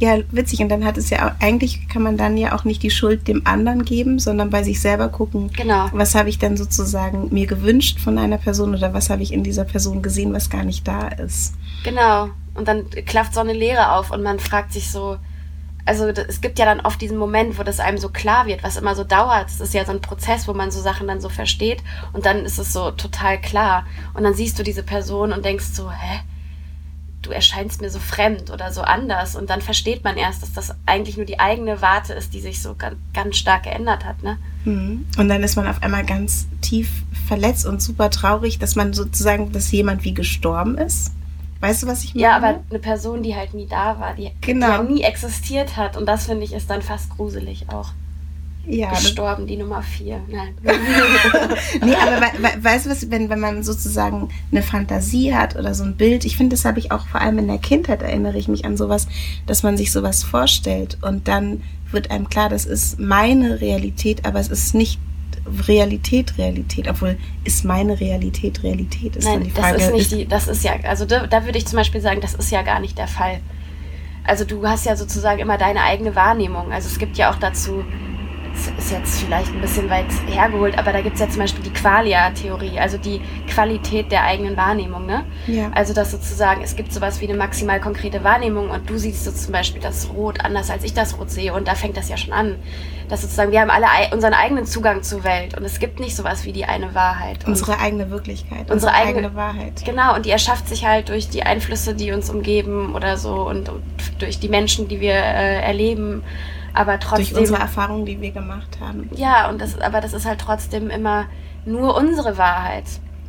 Ja, 0.00 0.18
witzig. 0.30 0.60
Und 0.60 0.68
dann 0.68 0.84
hat 0.84 0.96
es 0.96 1.10
ja 1.10 1.26
auch, 1.26 1.32
eigentlich 1.40 1.88
kann 1.88 2.02
man 2.02 2.16
dann 2.16 2.36
ja 2.36 2.54
auch 2.54 2.64
nicht 2.64 2.82
die 2.84 2.90
Schuld 2.90 3.26
dem 3.26 3.46
anderen 3.46 3.84
geben, 3.84 4.20
sondern 4.20 4.50
bei 4.50 4.62
sich 4.62 4.80
selber 4.80 5.08
gucken, 5.08 5.50
genau. 5.56 5.88
was 5.92 6.14
habe 6.14 6.28
ich 6.28 6.38
dann 6.38 6.56
sozusagen 6.56 7.34
mir 7.34 7.48
gewünscht 7.48 7.98
von 7.98 8.16
einer 8.16 8.38
Person 8.38 8.76
oder 8.76 8.94
was 8.94 9.10
habe 9.10 9.22
ich 9.22 9.32
in 9.32 9.42
dieser 9.42 9.64
Person 9.64 10.00
gesehen, 10.00 10.32
was 10.32 10.50
gar 10.50 10.62
nicht 10.62 10.86
da 10.86 11.08
ist. 11.08 11.54
Genau. 11.82 12.28
Und 12.58 12.68
dann 12.68 12.90
klafft 12.90 13.34
so 13.34 13.40
eine 13.40 13.52
Leere 13.52 13.92
auf 13.92 14.10
und 14.10 14.22
man 14.22 14.38
fragt 14.38 14.72
sich 14.72 14.90
so, 14.90 15.16
also 15.84 16.06
es 16.08 16.42
gibt 16.42 16.58
ja 16.58 16.66
dann 16.66 16.80
oft 16.80 17.00
diesen 17.00 17.16
Moment, 17.16 17.58
wo 17.58 17.62
das 17.62 17.80
einem 17.80 17.96
so 17.96 18.10
klar 18.10 18.46
wird, 18.46 18.62
was 18.62 18.76
immer 18.76 18.94
so 18.94 19.04
dauert. 19.04 19.48
Es 19.48 19.60
ist 19.60 19.72
ja 19.72 19.86
so 19.86 19.92
ein 19.92 20.02
Prozess, 20.02 20.46
wo 20.46 20.52
man 20.52 20.70
so 20.70 20.82
Sachen 20.82 21.08
dann 21.08 21.20
so 21.20 21.30
versteht 21.30 21.82
und 22.12 22.26
dann 22.26 22.44
ist 22.44 22.58
es 22.58 22.74
so 22.74 22.90
total 22.90 23.40
klar. 23.40 23.86
Und 24.12 24.24
dann 24.24 24.34
siehst 24.34 24.58
du 24.58 24.62
diese 24.62 24.82
Person 24.82 25.32
und 25.32 25.46
denkst 25.46 25.64
so, 25.72 25.90
hä? 25.90 26.20
du 27.22 27.30
erscheinst 27.30 27.80
mir 27.80 27.90
so 27.90 27.98
fremd 27.98 28.50
oder 28.50 28.72
so 28.72 28.82
anders. 28.82 29.36
Und 29.36 29.50
dann 29.50 29.60
versteht 29.60 30.04
man 30.04 30.16
erst, 30.16 30.42
dass 30.42 30.52
das 30.52 30.74
eigentlich 30.86 31.16
nur 31.16 31.26
die 31.26 31.40
eigene 31.40 31.82
Warte 31.82 32.14
ist, 32.14 32.34
die 32.34 32.40
sich 32.40 32.62
so 32.62 32.74
ganz, 32.74 32.96
ganz 33.12 33.36
stark 33.36 33.64
geändert 33.64 34.04
hat. 34.04 34.22
Ne? 34.22 34.38
Mhm. 34.64 35.06
Und 35.16 35.28
dann 35.28 35.42
ist 35.42 35.56
man 35.56 35.66
auf 35.66 35.82
einmal 35.82 36.04
ganz 36.04 36.46
tief 36.60 36.90
verletzt 37.26 37.66
und 37.66 37.82
super 37.82 38.10
traurig, 38.10 38.58
dass 38.58 38.76
man 38.76 38.92
sozusagen, 38.92 39.52
dass 39.52 39.70
jemand 39.70 40.04
wie 40.04 40.14
gestorben 40.14 40.78
ist. 40.78 41.12
Weißt 41.60 41.82
du, 41.82 41.86
was 41.86 42.04
ich 42.04 42.14
meine? 42.14 42.24
Ja, 42.24 42.36
aber 42.36 42.60
eine 42.70 42.78
Person, 42.78 43.22
die 43.22 43.34
halt 43.34 43.54
nie 43.54 43.66
da 43.66 43.98
war, 43.98 44.14
die, 44.14 44.30
genau. 44.40 44.82
die 44.82 44.92
nie 44.92 45.02
existiert 45.02 45.76
hat. 45.76 45.96
Und 45.96 46.06
das 46.06 46.26
finde 46.26 46.44
ich 46.44 46.52
ist 46.52 46.70
dann 46.70 46.82
fast 46.82 47.10
gruselig 47.10 47.66
auch 47.68 47.90
ja, 48.68 48.90
gestorben, 48.90 49.46
die 49.46 49.56
Nummer 49.56 49.82
vier. 49.82 50.20
Nein. 50.28 50.54
nee, 51.84 51.94
aber 51.94 52.20
we 52.20 52.64
weißt 52.64 52.86
du 52.86 52.90
was, 52.90 53.10
wenn, 53.10 53.30
wenn 53.30 53.40
man 53.40 53.62
sozusagen 53.62 54.28
eine 54.52 54.62
Fantasie 54.62 55.34
hat 55.34 55.56
oder 55.56 55.74
so 55.74 55.84
ein 55.84 55.96
Bild, 55.96 56.24
ich 56.24 56.36
finde, 56.36 56.54
das 56.54 56.64
habe 56.64 56.78
ich 56.78 56.92
auch 56.92 57.06
vor 57.06 57.20
allem 57.20 57.38
in 57.38 57.48
der 57.48 57.58
Kindheit, 57.58 58.02
erinnere 58.02 58.36
ich 58.36 58.46
mich 58.46 58.64
an 58.64 58.76
sowas, 58.76 59.08
dass 59.46 59.62
man 59.62 59.76
sich 59.76 59.90
sowas 59.90 60.22
vorstellt 60.22 60.98
und 61.02 61.28
dann 61.28 61.62
wird 61.90 62.10
einem 62.10 62.28
klar, 62.28 62.50
das 62.50 62.66
ist 62.66 63.00
meine 63.00 63.60
Realität, 63.60 64.26
aber 64.26 64.38
es 64.38 64.48
ist 64.48 64.74
nicht 64.74 65.00
Realität 65.66 66.38
Realität, 66.38 66.88
obwohl 66.88 67.16
ist 67.44 67.64
meine 67.64 67.98
Realität 67.98 68.62
Realität 68.62 69.16
ist 69.16 69.24
Nein, 69.24 69.44
die 69.44 69.50
Frage. 69.50 69.78
Das 69.78 69.86
ist 69.86 69.92
nicht 69.92 70.12
die, 70.12 70.26
das 70.26 70.48
ist 70.48 70.64
ja, 70.64 70.72
also 70.84 71.04
da, 71.04 71.26
da 71.26 71.44
würde 71.44 71.58
ich 71.58 71.66
zum 71.66 71.76
Beispiel 71.76 72.00
sagen, 72.00 72.20
das 72.20 72.34
ist 72.34 72.50
ja 72.50 72.62
gar 72.62 72.80
nicht 72.80 72.98
der 72.98 73.08
Fall. 73.08 73.40
Also 74.24 74.44
du 74.44 74.66
hast 74.66 74.84
ja 74.84 74.96
sozusagen 74.96 75.40
immer 75.40 75.56
deine 75.56 75.82
eigene 75.82 76.14
Wahrnehmung. 76.14 76.72
Also 76.72 76.88
es 76.88 76.98
gibt 76.98 77.16
ja 77.16 77.30
auch 77.30 77.36
dazu 77.36 77.84
ist 78.76 78.90
jetzt 78.90 79.20
vielleicht 79.20 79.52
ein 79.52 79.60
bisschen 79.60 79.88
weit 79.90 80.06
hergeholt, 80.26 80.78
aber 80.78 80.92
da 80.92 81.00
gibt 81.00 81.14
es 81.14 81.20
ja 81.20 81.28
zum 81.28 81.40
Beispiel 81.40 81.64
die 81.64 81.72
Qualia-Theorie, 81.72 82.78
also 82.78 82.98
die 82.98 83.20
Qualität 83.48 84.12
der 84.12 84.24
eigenen 84.24 84.56
Wahrnehmung. 84.56 85.06
Ne? 85.06 85.24
Ja. 85.46 85.70
Also, 85.74 85.94
dass 85.94 86.10
sozusagen, 86.10 86.62
es 86.62 86.76
gibt 86.76 86.92
sowas 86.92 87.20
wie 87.20 87.28
eine 87.28 87.36
maximal 87.36 87.80
konkrete 87.80 88.24
Wahrnehmung 88.24 88.70
und 88.70 88.88
du 88.88 88.98
siehst 88.98 89.24
so 89.24 89.32
zum 89.32 89.52
Beispiel 89.52 89.80
das 89.80 90.10
Rot 90.10 90.44
anders, 90.44 90.70
als 90.70 90.84
ich 90.84 90.94
das 90.94 91.18
Rot 91.18 91.30
sehe 91.30 91.54
und 91.54 91.68
da 91.68 91.74
fängt 91.74 91.96
das 91.96 92.08
ja 92.08 92.16
schon 92.16 92.32
an. 92.32 92.56
Dass 93.08 93.22
sozusagen, 93.22 93.52
wir 93.52 93.62
haben 93.62 93.70
alle 93.70 93.86
unseren 94.12 94.34
eigenen 94.34 94.66
Zugang 94.66 95.02
zur 95.02 95.24
Welt 95.24 95.56
und 95.56 95.64
es 95.64 95.78
gibt 95.78 95.98
nicht 95.98 96.14
sowas 96.14 96.44
wie 96.44 96.52
die 96.52 96.66
eine 96.66 96.94
Wahrheit. 96.94 97.46
Unsere 97.46 97.78
eigene 97.78 98.10
Wirklichkeit, 98.10 98.70
unsere, 98.70 98.74
unsere 98.74 98.94
eigene, 98.94 99.28
eigene, 99.28 99.34
Wahrheit. 99.34 99.82
Genau, 99.86 100.14
und 100.14 100.26
die 100.26 100.30
erschafft 100.30 100.68
sich 100.68 100.84
halt 100.84 101.08
durch 101.08 101.30
die 101.30 101.42
Einflüsse, 101.42 101.94
die 101.94 102.12
uns 102.12 102.28
umgeben 102.28 102.94
oder 102.94 103.16
so 103.16 103.48
und, 103.48 103.70
und 103.70 103.82
durch 104.18 104.38
die 104.38 104.50
Menschen, 104.50 104.88
die 104.88 105.00
wir 105.00 105.14
äh, 105.14 105.62
erleben 105.62 106.22
aber 106.74 106.98
trotzdem. 106.98 107.28
Durch 107.28 107.40
unsere 107.40 107.60
Erfahrungen, 107.60 108.06
die 108.06 108.20
wir 108.20 108.30
gemacht 108.30 108.78
haben. 108.80 109.10
Ja, 109.14 109.48
und 109.48 109.60
das, 109.60 109.80
aber 109.80 110.00
das 110.00 110.12
ist 110.12 110.26
halt 110.26 110.40
trotzdem 110.40 110.90
immer 110.90 111.26
nur 111.64 111.96
unsere 111.96 112.38
Wahrheit. 112.38 112.84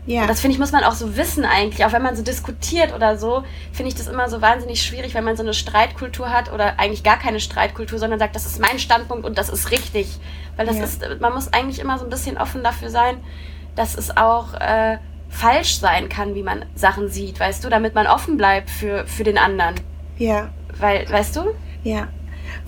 Ja. 0.06 0.21
Und 0.21 0.27
das 0.27 0.39
finde 0.39 0.53
ich, 0.53 0.59
muss 0.59 0.71
man 0.71 0.83
auch 0.83 0.94
so 0.94 1.18
wissen 1.18 1.45
eigentlich. 1.45 1.86
Auch 1.86 1.91
wenn 1.91 2.01
man 2.01 2.15
so 2.15 2.24
diskutiert 2.24 2.95
oder 2.95 3.18
so, 3.18 3.44
finde 3.71 3.89
ich 3.89 3.95
das 3.95 4.07
immer 4.07 4.27
so 4.27 4.41
wahnsinnig 4.41 4.81
schwierig, 4.81 5.13
wenn 5.13 5.24
man 5.24 5.36
so 5.36 5.44
eine 5.44 5.53
Streitkultur 5.53 6.31
hat 6.31 6.51
oder 6.51 6.80
eigentlich 6.80 7.03
gar 7.03 7.19
keine 7.19 7.39
Streitkultur, 7.39 8.00
sondern 8.00 8.18
sagt, 8.18 8.36
das 8.36 8.45
ist 8.45 8.59
mein 8.59 8.80
Standpunkt 8.80 9.25
und 9.25 9.38
das 9.38 9.50
ist 9.50 9.69
richtig. 9.71 10.19
Weil 10.56 10.65
das 10.65 10.77
ja. 10.77 10.83
ist, 10.83 11.03
man 11.19 11.33
muss 11.33 11.53
eigentlich 11.53 11.80
immer 11.80 12.00
so 12.00 12.06
ein 12.06 12.09
bisschen 12.09 12.38
offen 12.38 12.63
dafür 12.63 12.89
sein, 12.89 13.18
dass 13.75 13.95
es 13.95 14.18
auch 14.18 14.56
äh, 14.56 14.97
falsch 15.30 15.77
sein 15.77 16.09
kann, 16.09 16.33
wie 16.33 16.44
man 16.44 16.65
Sachen 16.75 17.09
sieht, 17.09 17.39
weißt 17.39 17.63
du, 17.63 17.69
damit 17.69 17.94
man 17.94 18.07
offen 18.07 18.36
bleibt 18.36 18.69
für, 18.69 19.06
für 19.06 19.24
den 19.24 19.38
anderen. 19.38 19.75
Ja. 20.18 20.50
Weil, 20.80 21.09
weißt 21.09 21.36
du? 21.36 21.53
Ja. 21.83 22.07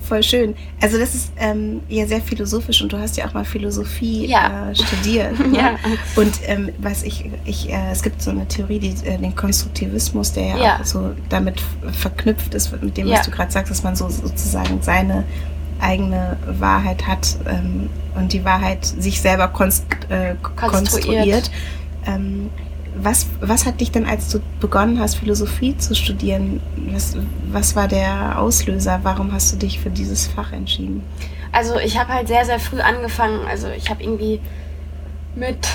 Voll 0.00 0.22
schön. 0.22 0.54
Also 0.80 0.98
das 0.98 1.14
ist 1.14 1.32
ähm, 1.36 1.80
ja 1.88 2.06
sehr 2.06 2.20
philosophisch 2.20 2.82
und 2.82 2.92
du 2.92 2.98
hast 2.98 3.16
ja 3.16 3.26
auch 3.26 3.34
mal 3.34 3.44
Philosophie 3.44 4.26
ja. 4.26 4.70
äh, 4.70 4.74
studiert. 4.74 5.32
Ne? 5.52 5.58
ja. 5.58 5.76
Und 6.16 6.32
ähm, 6.46 6.70
was 6.78 7.02
ich, 7.02 7.24
ich 7.44 7.68
äh, 7.68 7.90
es 7.90 8.02
gibt 8.02 8.22
so 8.22 8.30
eine 8.30 8.46
Theorie, 8.46 8.78
die, 8.78 8.94
äh, 9.06 9.18
den 9.18 9.34
Konstruktivismus, 9.34 10.32
der 10.32 10.46
ja, 10.46 10.56
ja, 10.56 10.80
auch 10.80 10.84
so 10.84 11.10
damit 11.28 11.62
verknüpft 11.92 12.54
ist 12.54 12.72
mit 12.80 12.96
dem, 12.96 13.10
was 13.10 13.26
du 13.26 13.30
gerade 13.30 13.50
sagst, 13.50 13.70
dass 13.70 13.82
man 13.82 13.96
so 13.96 14.08
sozusagen 14.08 14.80
seine 14.82 15.24
eigene 15.80 16.36
Wahrheit 16.46 17.06
hat 17.06 17.36
ähm, 17.46 17.90
und 18.14 18.32
die 18.32 18.44
Wahrheit 18.44 18.84
sich 18.84 19.20
selber 19.20 19.48
konst, 19.48 19.84
äh, 20.08 20.36
konstruiert. 20.40 20.70
konstruiert. 20.70 21.50
Was, 22.94 23.26
was 23.40 23.64
hat 23.64 23.80
dich 23.80 23.90
denn, 23.90 24.06
als 24.06 24.28
du 24.28 24.40
begonnen 24.60 24.98
hast, 25.00 25.16
Philosophie 25.16 25.76
zu 25.76 25.94
studieren, 25.94 26.60
was, 26.76 27.16
was 27.50 27.74
war 27.74 27.88
der 27.88 28.38
Auslöser? 28.38 29.00
Warum 29.02 29.32
hast 29.32 29.52
du 29.52 29.56
dich 29.56 29.80
für 29.80 29.90
dieses 29.90 30.26
Fach 30.26 30.52
entschieden? 30.52 31.02
Also 31.52 31.78
ich 31.78 31.98
habe 31.98 32.12
halt 32.12 32.28
sehr, 32.28 32.44
sehr 32.44 32.58
früh 32.58 32.80
angefangen. 32.80 33.46
Also 33.46 33.68
ich 33.68 33.90
habe 33.90 34.02
irgendwie 34.02 34.40
mit 35.34 35.68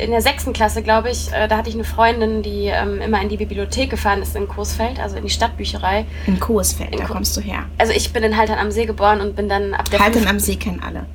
in 0.00 0.10
der 0.10 0.20
sechsten 0.20 0.52
Klasse, 0.52 0.82
glaube 0.82 1.10
ich, 1.10 1.32
äh, 1.32 1.46
da 1.46 1.56
hatte 1.56 1.68
ich 1.68 1.76
eine 1.76 1.84
Freundin, 1.84 2.42
die 2.42 2.66
ähm, 2.66 3.00
immer 3.00 3.22
in 3.22 3.28
die 3.28 3.36
Bibliothek 3.36 3.90
gefahren 3.90 4.20
ist 4.20 4.34
in 4.34 4.48
Coesfeld, 4.48 4.98
also 4.98 5.16
in 5.16 5.22
die 5.22 5.30
Stadtbücherei. 5.30 6.06
In 6.26 6.40
Coesfeld, 6.40 6.92
in 6.92 6.98
da 6.98 7.04
kommst 7.04 7.36
du 7.36 7.40
her. 7.40 7.66
Also 7.78 7.92
ich 7.92 8.12
bin 8.12 8.22
in 8.24 8.36
Haltern 8.36 8.58
am 8.58 8.72
See 8.72 8.86
geboren 8.86 9.20
und 9.20 9.36
bin 9.36 9.48
dann 9.48 9.74
ab 9.74 9.88
der 9.90 10.00
Haltern 10.00 10.26
am 10.26 10.40
See 10.40 10.56
kennen 10.56 10.82
alle. 10.84 11.06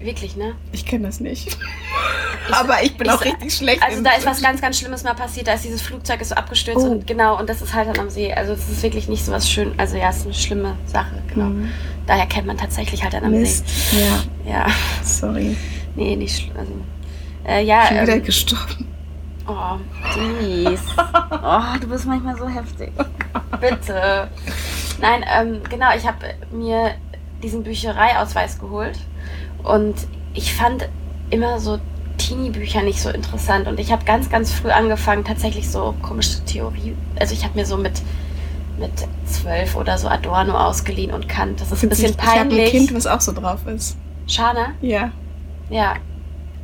Wirklich, 0.00 0.34
ne? 0.34 0.54
Ich 0.72 0.86
kenne 0.86 1.06
das 1.06 1.20
nicht. 1.20 1.48
Ich, 1.48 1.58
Aber 2.54 2.82
ich 2.82 2.96
bin 2.96 3.06
ich, 3.06 3.12
auch 3.12 3.22
richtig 3.22 3.54
schlecht. 3.54 3.82
Also 3.82 4.02
da 4.02 4.12
ist 4.12 4.24
was 4.24 4.40
ganz, 4.40 4.60
ganz 4.62 4.78
Schlimmes 4.78 5.04
mal 5.04 5.14
passiert. 5.14 5.46
Da 5.46 5.52
ist 5.52 5.64
dieses 5.64 5.82
Flugzeug 5.82 6.22
ist 6.22 6.30
so 6.30 6.34
abgestürzt 6.36 6.80
oh. 6.80 6.90
und 6.90 7.06
genau, 7.06 7.38
und 7.38 7.48
das 7.48 7.60
ist 7.60 7.74
halt 7.74 7.88
dann 7.88 7.98
am 7.98 8.08
See. 8.08 8.32
Also 8.32 8.54
es 8.54 8.68
ist 8.68 8.82
wirklich 8.82 9.08
nicht 9.08 9.24
so 9.24 9.32
was 9.32 9.48
schön. 9.48 9.74
Also 9.76 9.98
ja, 9.98 10.08
es 10.08 10.18
ist 10.18 10.24
eine 10.24 10.34
schlimme 10.34 10.76
Sache, 10.86 11.22
genau. 11.32 11.46
Mhm. 11.46 11.70
Daher 12.06 12.26
kennt 12.26 12.46
man 12.46 12.56
tatsächlich 12.56 13.02
halt 13.02 13.12
dann 13.12 13.24
am 13.24 13.32
Mist. 13.32 13.68
See. 13.68 13.98
Ja. 14.46 14.50
Ja. 14.50 14.66
Sorry. 15.04 15.54
Nee, 15.94 16.16
nicht 16.16 16.36
schlimm. 16.36 16.56
Also, 16.56 16.72
äh, 17.46 17.62
ja. 17.62 17.84
Ich 17.84 17.88
bin 17.90 18.02
wieder 18.02 18.14
ähm, 18.14 18.24
gestorben. 18.24 18.88
Oh, 19.46 19.76
Denise. 20.16 20.82
oh, 21.42 21.78
du 21.78 21.88
bist 21.88 22.06
manchmal 22.06 22.36
so 22.38 22.48
heftig. 22.48 22.90
Bitte. 23.60 24.30
Nein, 25.00 25.24
ähm, 25.30 25.60
genau, 25.68 25.94
ich 25.94 26.06
habe 26.06 26.18
mir 26.52 26.94
diesen 27.42 27.62
Büchereiausweis 27.62 28.58
geholt 28.58 28.98
und 29.64 29.94
ich 30.34 30.54
fand 30.54 30.88
immer 31.30 31.60
so 31.60 31.78
Teenie-Bücher 32.18 32.82
nicht 32.82 33.00
so 33.00 33.08
interessant. 33.10 33.66
Und 33.66 33.80
ich 33.80 33.92
habe 33.92 34.04
ganz, 34.04 34.30
ganz 34.30 34.52
früh 34.52 34.70
angefangen, 34.70 35.24
tatsächlich 35.24 35.70
so 35.70 35.94
komische 36.02 36.44
Theorie. 36.44 36.94
Also 37.18 37.34
ich 37.34 37.44
habe 37.44 37.58
mir 37.58 37.66
so 37.66 37.76
mit 37.76 38.02
mit 38.78 38.90
zwölf 39.26 39.76
oder 39.76 39.98
so 39.98 40.08
Adorno 40.08 40.54
ausgeliehen 40.56 41.12
und 41.12 41.28
Kant. 41.28 41.60
Das 41.60 41.70
ist 41.70 41.82
ein 41.82 41.90
bisschen 41.90 42.14
peinlich. 42.14 42.58
Ich 42.58 42.64
habe 42.64 42.78
ein 42.78 42.86
Kind, 42.86 42.94
was 42.94 43.06
auch 43.06 43.20
so 43.20 43.32
drauf 43.32 43.66
ist. 43.66 43.96
Schade? 44.26 44.66
Ja. 44.80 45.12
Ja. 45.68 45.96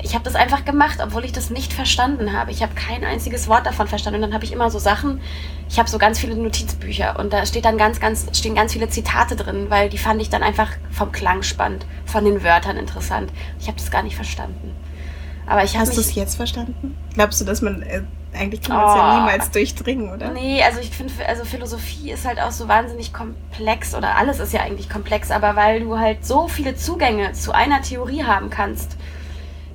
Ich 0.03 0.15
habe 0.15 0.25
das 0.25 0.35
einfach 0.35 0.65
gemacht, 0.65 0.99
obwohl 1.03 1.25
ich 1.25 1.33
das 1.33 1.51
nicht 1.51 1.73
verstanden 1.73 2.33
habe. 2.33 2.51
Ich 2.51 2.63
habe 2.63 2.75
kein 2.75 3.03
einziges 3.03 3.49
Wort 3.49 3.67
davon 3.67 3.89
verstanden. 3.89 4.17
Und 4.17 4.23
dann 4.23 4.35
habe 4.35 4.45
ich 4.45 4.53
immer 4.53 4.71
so 4.71 4.79
Sachen, 4.79 5.21
ich 5.69 5.79
habe 5.79 5.89
so 5.89 5.99
ganz 5.99 6.19
viele 6.19 6.37
Notizbücher 6.37 7.19
und 7.19 7.33
da 7.33 7.47
steht 7.47 7.65
dann 7.65 7.79
ganz, 7.79 7.99
ganz, 7.99 8.27
stehen 8.39 8.55
ganz 8.55 8.73
viele 8.75 8.89
Zitate 8.89 9.37
drin, 9.37 9.67
weil 9.69 9.89
die 9.89 9.99
fand 9.99 10.21
ich 10.21 10.29
dann 10.31 10.43
einfach 10.43 10.71
vom 10.91 11.13
Klang 11.13 11.43
spannend, 11.43 11.87
von 12.05 12.25
den 12.25 12.45
Wörtern 12.45 12.77
interessant. 12.77 13.33
Ich 13.59 13.69
habe 13.69 13.79
das 13.79 13.91
gar 13.91 14.03
nicht 14.03 14.17
verstanden. 14.17 14.77
Aber 15.47 15.65
ich 15.65 15.77
Hast 15.79 15.97
du 15.97 16.01
es 16.01 16.15
jetzt 16.15 16.35
verstanden? 16.37 16.97
Glaubst 17.15 17.41
du, 17.41 17.45
dass 17.45 17.63
man 17.63 17.83
äh, 17.83 18.03
eigentlich 18.35 18.61
kann 18.63 18.77
man 18.77 18.87
es 18.87 18.93
Oh. 18.95 18.97
ja 18.99 19.19
niemals 19.21 19.51
durchdringen, 19.51 20.13
oder? 20.13 20.31
Nee, 20.31 20.63
also 20.63 20.81
ich 20.81 20.91
finde, 20.91 21.13
also 21.27 21.45
Philosophie 21.45 22.11
ist 22.11 22.27
halt 22.27 22.41
auch 22.41 22.51
so 22.51 22.69
wahnsinnig 22.69 23.13
komplex 23.15 23.95
oder 23.95 24.17
alles 24.17 24.41
ist 24.41 24.53
ja 24.53 24.61
eigentlich 24.61 24.91
komplex, 24.91 25.31
aber 25.31 25.57
weil 25.57 25.81
du 25.81 25.99
halt 25.99 26.27
so 26.27 26.49
viele 26.49 26.77
Zugänge 26.77 27.33
zu 27.33 27.53
einer 27.53 27.81
Theorie 27.81 28.25
haben 28.25 28.51
kannst, 28.51 28.97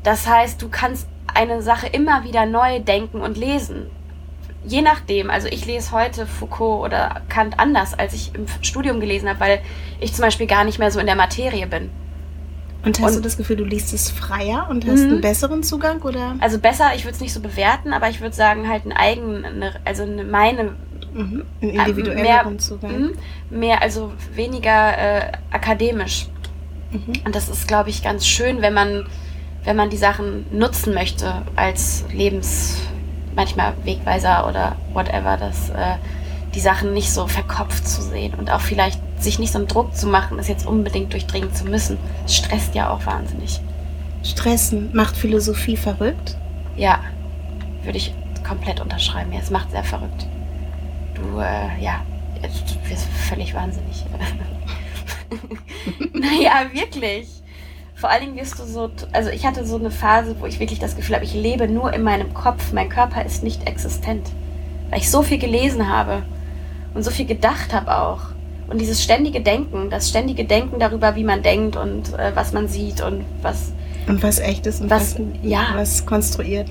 das 0.03 0.27
heißt, 0.27 0.61
du 0.61 0.69
kannst 0.69 1.07
eine 1.33 1.61
Sache 1.61 1.87
immer 1.87 2.23
wieder 2.23 2.45
neu 2.45 2.79
denken 2.79 3.21
und 3.21 3.37
lesen. 3.37 3.87
Je 4.65 4.81
nachdem, 4.81 5.29
also 5.29 5.47
ich 5.47 5.65
lese 5.65 5.91
heute 5.91 6.27
Foucault 6.27 6.83
oder 6.85 7.21
Kant 7.29 7.59
anders, 7.59 7.97
als 7.97 8.13
ich 8.13 8.31
im 8.35 8.45
Studium 8.61 8.99
gelesen 8.99 9.27
habe, 9.29 9.39
weil 9.39 9.59
ich 9.99 10.13
zum 10.13 10.23
Beispiel 10.23 10.45
gar 10.47 10.63
nicht 10.63 10.77
mehr 10.77 10.91
so 10.91 10.99
in 10.99 11.05
der 11.07 11.15
Materie 11.15 11.65
bin. 11.67 11.89
Und 12.83 12.99
hast 12.99 13.11
Und- 13.11 13.17
du 13.17 13.21
das 13.21 13.37
Gefühl, 13.37 13.55
du 13.57 13.63
liest 13.63 13.93
es 13.93 14.09
freier 14.11 14.67
und 14.69 14.85
hast 14.85 15.01
Mhm. 15.01 15.11
einen 15.13 15.21
besseren 15.21 15.63
Zugang, 15.63 16.01
oder? 16.01 16.35
Also 16.39 16.57
besser, 16.59 16.91
ich 16.95 17.03
würde 17.05 17.15
es 17.15 17.21
nicht 17.21 17.33
so 17.33 17.39
bewerten, 17.39 17.93
aber 17.93 18.09
ich 18.09 18.21
würde 18.21 18.35
sagen, 18.35 18.67
halt 18.67 18.85
ein 18.85 18.91
eigen, 18.91 19.45
eine, 19.45 19.73
also 19.85 20.03
eine, 20.03 20.23
meine 20.23 20.75
Mhm. 21.13 21.43
Einen 21.61 21.71
mehr- 21.73 21.85
individuelleren 21.87 22.59
Zugang. 22.59 22.99
Mhm. 23.01 23.59
Mehr, 23.59 23.81
also 23.81 24.13
weniger 24.33 24.97
äh, 24.97 25.31
akademisch. 25.51 26.27
Mhm. 26.91 27.13
Und 27.25 27.35
das 27.35 27.49
ist, 27.49 27.67
glaube 27.67 27.89
ich, 27.89 28.01
ganz 28.03 28.25
schön, 28.25 28.61
wenn 28.61 28.73
man, 28.73 29.05
wenn 29.63 29.75
man 29.75 29.89
die 29.89 29.97
Sachen 29.97 30.45
nutzen 30.51 30.93
möchte 30.93 31.43
als 31.55 32.05
Lebens, 32.11 32.77
manchmal 33.35 33.73
Wegweiser 33.83 34.47
oder 34.47 34.75
whatever, 34.93 35.37
dass 35.37 35.69
äh, 35.69 35.95
die 36.53 36.59
Sachen 36.59 36.93
nicht 36.93 37.11
so 37.11 37.27
verkopft 37.27 37.87
zu 37.87 38.01
sehen 38.01 38.33
und 38.33 38.51
auch 38.51 38.61
vielleicht 38.61 38.99
sich 39.19 39.39
nicht 39.39 39.53
so 39.53 39.59
einen 39.59 39.67
Druck 39.67 39.95
zu 39.95 40.07
machen, 40.07 40.39
es 40.39 40.47
jetzt 40.47 40.65
unbedingt 40.65 41.13
durchdringen 41.13 41.53
zu 41.53 41.65
müssen. 41.65 41.97
Es 42.25 42.35
stresst 42.35 42.75
ja 42.75 42.89
auch 42.89 43.05
wahnsinnig. 43.05 43.61
Stressen 44.23 44.89
macht 44.93 45.15
Philosophie 45.15 45.77
verrückt. 45.77 46.37
Ja, 46.75 46.99
würde 47.83 47.97
ich 47.97 48.13
komplett 48.47 48.79
unterschreiben. 48.79 49.31
Ja, 49.31 49.39
es 49.39 49.49
macht 49.49 49.71
sehr 49.71 49.83
verrückt. 49.83 50.27
Du, 51.15 51.39
äh, 51.39 51.81
ja, 51.81 52.01
du 52.41 52.89
wirst 52.89 53.07
völlig 53.29 53.53
wahnsinnig. 53.53 54.03
naja, 56.13 56.65
wirklich. 56.73 57.40
Vor 58.01 58.09
allen 58.09 58.21
Dingen 58.25 58.35
wirst 58.35 58.57
du 58.57 58.63
so, 58.63 58.89
also 59.13 59.29
ich 59.29 59.45
hatte 59.45 59.63
so 59.63 59.77
eine 59.77 59.91
Phase, 59.91 60.35
wo 60.39 60.47
ich 60.47 60.59
wirklich 60.59 60.79
das 60.79 60.95
Gefühl 60.95 61.13
habe, 61.15 61.23
ich 61.25 61.35
lebe 61.35 61.67
nur 61.67 61.93
in 61.93 62.01
meinem 62.01 62.33
Kopf. 62.33 62.73
Mein 62.73 62.89
Körper 62.89 63.23
ist 63.23 63.43
nicht 63.43 63.67
existent. 63.67 64.27
Weil 64.89 64.97
ich 64.99 65.11
so 65.11 65.21
viel 65.21 65.37
gelesen 65.37 65.87
habe 65.87 66.23
und 66.95 67.03
so 67.03 67.11
viel 67.11 67.27
gedacht 67.27 67.73
habe 67.73 67.95
auch. 67.95 68.21
Und 68.67 68.81
dieses 68.81 69.03
ständige 69.03 69.39
Denken, 69.41 69.91
das 69.91 70.09
ständige 70.09 70.45
Denken 70.45 70.79
darüber, 70.79 71.15
wie 71.15 71.23
man 71.23 71.43
denkt 71.43 71.75
und 71.75 72.13
äh, 72.17 72.31
was 72.33 72.53
man 72.53 72.67
sieht 72.67 73.01
und 73.01 73.23
was, 73.43 73.71
Und 74.07 74.23
was 74.23 74.39
echt 74.39 74.65
ist 74.65 74.81
und 74.81 74.89
Was- 74.89 75.15
was, 75.19 75.21
ja. 75.43 75.67
was 75.75 76.05
konstruiert. 76.05 76.69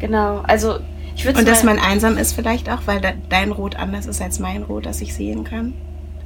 genau. 0.00 0.38
Also 0.48 0.80
ich 1.14 1.24
würde 1.24 1.38
Und 1.38 1.46
dass 1.46 1.62
man 1.62 1.78
einsam 1.78 2.18
ist 2.18 2.32
vielleicht 2.32 2.68
auch, 2.68 2.80
weil 2.86 3.00
de- 3.00 3.12
dein 3.28 3.52
Rot 3.52 3.76
anders 3.76 4.06
ist 4.06 4.20
als 4.20 4.40
mein 4.40 4.64
Rot, 4.64 4.86
das 4.86 5.00
ich 5.00 5.14
sehen 5.14 5.44
kann. 5.44 5.74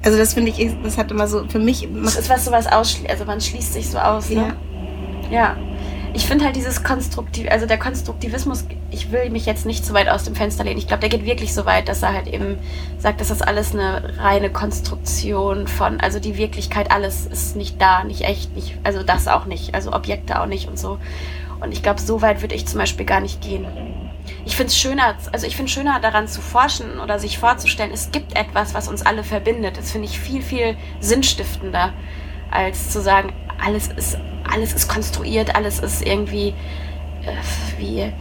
Also 0.03 0.17
das 0.17 0.35
finde 0.35 0.51
ich, 0.51 0.77
das 0.83 0.97
hat 0.97 1.11
immer 1.11 1.27
so, 1.27 1.45
für 1.49 1.59
mich 1.59 1.89
Das 2.03 2.17
ist 2.17 2.31
was 2.31 2.45
sowas 2.45 2.67
ausschließt, 2.67 3.11
also 3.11 3.25
man 3.25 3.41
schließt 3.41 3.73
sich 3.73 3.91
so 3.91 3.99
aus, 3.99 4.31
ja. 4.31 4.43
ne? 4.43 4.57
Ja. 5.31 5.57
Ich 6.15 6.27
finde 6.27 6.47
halt 6.47 6.57
dieses 6.57 6.83
Konstruktiv, 6.83 7.49
also 7.51 7.67
der 7.67 7.79
Konstruktivismus, 7.79 8.65
ich 8.91 9.13
will 9.13 9.31
mich 9.31 9.45
jetzt 9.45 9.67
nicht 9.67 9.85
zu 9.85 9.93
weit 9.93 10.09
aus 10.09 10.25
dem 10.25 10.35
Fenster 10.35 10.65
lehnen. 10.65 10.79
Ich 10.79 10.89
glaube, 10.89 11.01
der 11.01 11.11
geht 11.11 11.25
wirklich 11.27 11.53
so 11.53 11.67
weit, 11.67 11.89
dass 11.89 12.03
er 12.03 12.15
halt 12.15 12.29
eben 12.29 12.57
sagt, 12.99 13.21
dass 13.21 13.29
das 13.29 13.43
alles 13.43 13.75
eine 13.75 14.15
reine 14.19 14.51
Konstruktion 14.51 15.67
von, 15.69 16.01
also 16.01 16.19
die 16.19 16.37
Wirklichkeit, 16.39 16.91
alles 16.91 17.27
ist 17.27 17.57
nicht 17.57 17.81
da, 17.81 18.05
nicht 18.05 18.23
echt, 18.23 18.55
nicht, 18.57 18.79
also 18.85 19.03
das 19.03 19.29
auch 19.29 19.45
nicht, 19.45 19.75
also 19.75 19.93
Objekte 19.93 20.41
auch 20.41 20.47
nicht 20.47 20.69
und 20.69 20.79
so. 20.79 20.99
Und 21.61 21.73
ich 21.73 21.83
glaube, 21.83 22.01
so 22.01 22.23
weit 22.23 22.41
würde 22.41 22.55
ich 22.55 22.67
zum 22.67 22.79
Beispiel 22.79 23.05
gar 23.05 23.21
nicht 23.21 23.43
gehen. 23.43 23.67
Ich 24.45 24.57
finde 24.57 24.69
es 24.69 24.79
schöner, 24.79 25.17
also 25.33 25.47
ich 25.47 25.57
finde 25.57 25.71
schöner 25.71 26.01
daran 26.01 26.29
zu 26.29 26.41
forschen 26.41 27.01
oder 27.01 27.19
sich 27.19 27.39
vorzustellen, 27.39 27.93
es 27.93 28.11
gibt 28.11 28.37
etwas, 28.37 28.75
was 28.75 28.89
uns 28.89 29.05
alle 29.05 29.25
verbindet. 29.25 29.77
Das 29.77 29.93
finde 29.93 30.09
ich 30.09 30.19
viel, 30.19 30.43
viel 30.43 30.77
sinnstiftender, 31.01 31.93
als 32.51 32.91
zu 32.91 33.01
sagen, 33.01 33.33
alles 33.65 33.89
ist, 33.89 34.19
alles 34.51 34.73
ist 34.73 34.89
konstruiert, 34.89 35.55
alles 35.55 35.81
ist 35.81 36.07
irgendwie 36.07 36.55
äh, 37.25 37.79
wie 37.79 38.13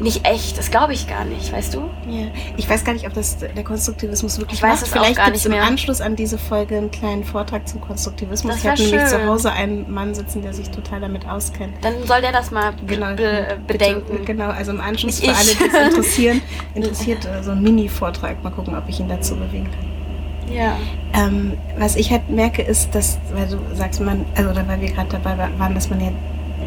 nicht 0.00 0.26
echt. 0.26 0.58
Das 0.58 0.70
glaube 0.70 0.92
ich 0.92 1.06
gar 1.06 1.24
nicht, 1.24 1.52
weißt 1.52 1.74
du? 1.74 1.78
Ja. 2.08 2.26
Ich 2.56 2.68
weiß 2.68 2.84
gar 2.84 2.92
nicht, 2.94 3.06
ob 3.06 3.12
das 3.14 3.38
der 3.38 3.62
Konstruktivismus 3.64 4.38
wirklich 4.38 4.58
Ich 4.58 4.62
weiß 4.62 4.80
macht. 4.80 4.90
Vielleicht 4.90 5.24
gibt 5.24 5.36
es 5.36 5.46
im. 5.46 5.52
Anschluss 5.54 6.00
an 6.00 6.16
diese 6.16 6.36
Folge 6.36 6.76
einen 6.76 6.90
kleinen 6.90 7.22
Vortrag 7.24 7.68
zum 7.68 7.80
Konstruktivismus. 7.80 8.54
Das 8.54 8.64
ich 8.64 8.70
habe 8.70 8.82
nämlich 8.82 9.06
zu 9.08 9.26
Hause 9.26 9.52
einen 9.52 9.90
Mann 9.92 10.14
sitzen, 10.14 10.42
der 10.42 10.52
sich 10.52 10.68
total 10.70 11.00
damit 11.00 11.28
auskennt. 11.28 11.74
Dann 11.82 11.94
soll 12.06 12.20
der 12.20 12.32
das 12.32 12.50
mal 12.50 12.72
Genau. 12.86 13.14
be 13.14 13.56
bedenken. 13.66 14.02
Bitte, 14.10 14.24
genau, 14.24 14.48
also 14.50 14.72
im 14.72 14.80
Anschluss 14.80 15.20
Nicht 15.22 15.30
für 15.30 15.36
alle, 15.36 15.54
die 15.70 15.76
es 15.76 15.88
interessieren, 15.94 16.40
interessiert 16.74 17.24
äh, 17.26 17.42
so 17.42 17.52
ein 17.52 17.62
Mini-Vortrag. 17.62 18.42
Mal 18.42 18.50
gucken, 18.50 18.74
ob 18.76 18.88
ich 18.88 18.98
ihn 19.00 19.08
dazu 19.08 19.36
bewegen 19.36 19.70
kann. 19.70 20.52
Ja. 20.54 20.76
Ähm, 21.14 21.54
was 21.78 21.96
ich 21.96 22.10
halt 22.10 22.28
merke, 22.28 22.62
ist, 22.62 22.94
dass, 22.94 23.18
weil 23.32 23.46
du 23.46 23.56
sagst, 23.74 24.00
man, 24.00 24.24
also 24.34 24.50
oder 24.50 24.66
weil 24.68 24.80
wir 24.80 24.90
gerade 24.90 25.08
dabei 25.10 25.38
wa- 25.38 25.48
waren, 25.56 25.74
dass 25.74 25.88
man 25.88 26.00
ja 26.00 26.08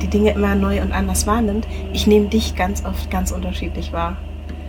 die 0.01 0.07
Dinge 0.07 0.31
immer 0.31 0.55
neu 0.55 0.81
und 0.81 0.91
anders 0.91 1.27
wahrnimmt. 1.27 1.67
Ich 1.93 2.07
nehme 2.07 2.27
dich 2.27 2.55
ganz 2.55 2.85
oft 2.85 3.09
ganz 3.09 3.31
unterschiedlich 3.31 3.93
wahr. 3.93 4.17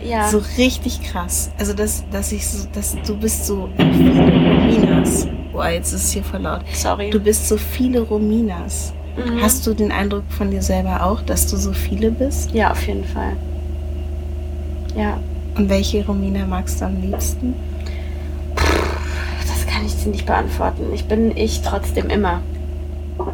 Ja. 0.03 0.29
So 0.29 0.41
richtig 0.57 1.01
krass. 1.03 1.51
Also, 1.57 1.73
dass, 1.73 2.03
dass 2.11 2.31
ich 2.31 2.47
so, 2.47 2.67
dass 2.73 2.95
du 3.05 3.17
bist 3.17 3.45
so 3.45 3.69
viele 3.77 4.11
Rominas. 4.11 5.27
Boah, 5.51 5.69
jetzt 5.69 5.91
ist 5.93 6.05
es 6.05 6.11
hier 6.11 6.23
voll 6.23 6.41
laut. 6.41 6.61
Sorry. 6.73 7.09
Du 7.09 7.19
bist 7.19 7.47
so 7.47 7.57
viele 7.57 8.01
Rominas. 8.01 8.93
Mhm. 9.17 9.41
Hast 9.41 9.65
du 9.67 9.73
den 9.73 9.91
Eindruck 9.91 10.23
von 10.29 10.51
dir 10.51 10.61
selber 10.61 11.03
auch, 11.03 11.21
dass 11.21 11.47
du 11.47 11.57
so 11.57 11.73
viele 11.73 12.11
bist? 12.11 12.51
ja, 12.51 12.71
auf 12.71 12.87
jeden 12.87 13.03
Fall. 13.03 13.33
Ja. 14.95 15.19
Und 15.55 15.69
welche 15.69 16.05
Romina 16.05 16.45
magst 16.45 16.79
du 16.79 16.85
am 16.85 17.01
liebsten? 17.01 17.53
Das 18.55 19.67
kann 19.67 19.85
ich 19.85 19.95
dir 20.01 20.09
nicht 20.09 20.25
beantworten. 20.25 20.93
Ich 20.93 21.05
bin 21.05 21.35
ich 21.35 21.61
trotzdem 21.61 22.09
immer. 22.09 22.41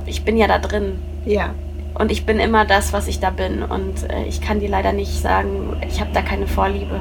Ich 0.06 0.24
bin 0.24 0.38
ja 0.38 0.48
da 0.48 0.58
drin. 0.58 0.94
Ja. 1.26 1.54
Und 1.98 2.12
ich 2.12 2.26
bin 2.26 2.40
immer 2.40 2.66
das, 2.66 2.92
was 2.94 3.08
ich 3.08 3.20
da 3.20 3.30
bin. 3.30 3.64
Und 3.64 4.10
äh, 4.12 4.26
ich 4.26 4.42
kann 4.42 4.60
dir 4.60 4.70
leider 4.70 4.92
nicht 4.94 5.14
sagen, 5.22 5.78
ich 5.88 6.00
habe 6.02 6.12
da 6.14 6.22
keine 6.22 6.46
Vorliebe. 6.48 7.00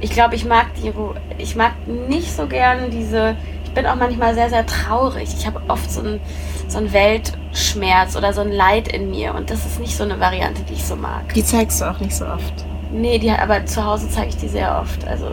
Ich 0.00 0.10
glaube, 0.10 0.34
ich 0.36 0.44
mag 0.44 0.66
die, 0.82 0.90
Ru- 0.90 1.14
ich 1.38 1.56
mag 1.56 1.72
nicht 1.86 2.30
so 2.30 2.46
gern 2.46 2.90
diese. 2.90 3.34
Ich 3.64 3.70
bin 3.72 3.86
auch 3.86 3.96
manchmal 3.96 4.34
sehr, 4.34 4.48
sehr 4.50 4.64
traurig. 4.66 5.28
Ich 5.36 5.46
habe 5.46 5.60
oft 5.68 5.90
so 5.90 6.00
einen 6.00 6.20
so 6.68 6.78
einen 6.78 6.92
Weltschmerz 6.92 8.14
oder 8.16 8.32
so 8.32 8.42
ein 8.42 8.52
Leid 8.52 8.88
in 8.88 9.10
mir. 9.10 9.34
Und 9.34 9.50
das 9.50 9.64
ist 9.66 9.80
nicht 9.80 9.96
so 9.96 10.04
eine 10.04 10.20
Variante, 10.20 10.62
die 10.68 10.74
ich 10.74 10.84
so 10.84 10.94
mag. 10.94 11.32
Die 11.34 11.42
zeigst 11.44 11.80
du 11.80 11.86
auch 11.90 11.98
nicht 11.98 12.14
so 12.14 12.26
oft. 12.26 12.52
Nee, 12.92 13.18
die, 13.18 13.30
aber 13.30 13.64
zu 13.66 13.84
Hause 13.84 14.08
zeige 14.10 14.28
ich 14.28 14.36
die 14.36 14.48
sehr 14.48 14.78
oft. 14.80 15.06
Also, 15.08 15.26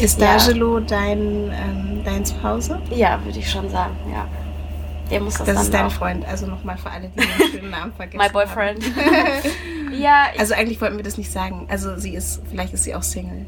Ist 0.00 0.20
Ja. 0.20 0.36
D'Angelo 0.36 0.80
dein, 0.80 1.18
ähm, 1.52 2.00
dein 2.04 2.24
Zuhause? 2.24 2.78
ja, 2.90 3.18
würde 3.24 3.38
ich 3.38 3.50
schon 3.50 3.68
sagen, 3.68 3.94
ja. 4.12 4.26
Der 5.12 5.20
muss 5.20 5.34
das, 5.34 5.46
Das 5.46 5.54
dann 5.56 5.64
ist 5.64 5.74
dein 5.74 5.86
auch. 5.86 5.92
Freund. 5.92 6.26
Also 6.26 6.46
nochmal 6.46 6.76
für 6.78 6.90
alle, 6.90 7.08
die 7.10 7.20
den 7.20 7.50
schönen 7.52 7.70
Namen 7.70 7.92
vergessen 7.92 8.18
My 8.18 8.28
boyfriend. 8.32 8.82
ja, 9.98 10.26
Also 10.38 10.54
eigentlich 10.54 10.80
wollten 10.80 10.96
wir 10.96 11.04
das 11.04 11.18
nicht 11.18 11.30
sagen. 11.30 11.66
Also 11.68 11.96
sie 11.98 12.14
ist, 12.14 12.40
vielleicht 12.50 12.72
ist 12.74 12.84
sie 12.84 12.94
auch 12.94 13.02
Single. 13.02 13.46